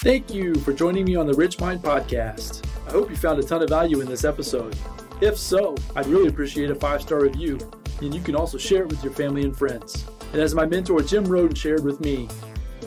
Thank 0.01 0.31
you 0.31 0.53
for 0.53 0.73
joining 0.73 1.05
me 1.05 1.15
on 1.15 1.25
the 1.25 1.33
Rich 1.33 1.59
Mind 1.59 1.81
Podcast. 1.81 2.63
I 2.87 2.91
hope 2.91 3.09
you 3.09 3.15
found 3.15 3.39
a 3.39 3.43
ton 3.43 3.63
of 3.63 3.69
value 3.69 3.99
in 3.99 4.05
this 4.07 4.25
episode. 4.25 4.77
If 5.21 5.39
so, 5.39 5.75
I'd 5.95 6.05
really 6.05 6.27
appreciate 6.27 6.69
a 6.69 6.75
five 6.75 7.01
star 7.01 7.21
review, 7.21 7.57
and 7.99 8.13
you 8.13 8.21
can 8.21 8.35
also 8.35 8.59
share 8.59 8.83
it 8.83 8.89
with 8.89 9.03
your 9.03 9.11
family 9.11 9.41
and 9.41 9.57
friends. 9.57 10.05
And 10.33 10.41
as 10.41 10.53
my 10.53 10.67
mentor 10.67 11.01
Jim 11.01 11.23
Rohn 11.23 11.55
shared 11.55 11.83
with 11.83 11.99
me, 11.99 12.29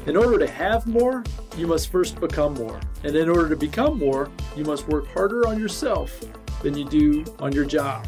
in 0.07 0.17
order 0.17 0.39
to 0.39 0.47
have 0.47 0.87
more, 0.87 1.25
you 1.57 1.67
must 1.67 1.91
first 1.91 2.21
become 2.21 2.55
more. 2.55 2.79
And 3.03 3.17
in 3.17 3.29
order 3.29 3.49
to 3.49 3.57
become 3.57 3.99
more, 3.99 4.31
you 4.57 4.63
must 4.63 4.87
work 4.87 5.09
harder 5.09 5.49
on 5.49 5.59
yourself 5.59 6.17
than 6.63 6.79
you 6.79 6.85
do 6.85 7.25
on 7.41 7.51
your 7.51 7.65
job. 7.65 8.07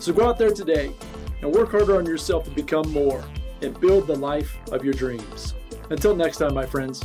So 0.00 0.14
go 0.14 0.26
out 0.26 0.38
there 0.38 0.50
today 0.50 0.94
and 1.42 1.52
work 1.52 1.72
harder 1.72 1.98
on 1.98 2.06
yourself 2.06 2.44
to 2.46 2.50
become 2.52 2.90
more 2.90 3.22
and 3.60 3.78
build 3.78 4.06
the 4.06 4.16
life 4.16 4.56
of 4.72 4.82
your 4.82 4.94
dreams. 4.94 5.52
Until 5.90 6.16
next 6.16 6.38
time, 6.38 6.54
my 6.54 6.64
friends. 6.64 7.02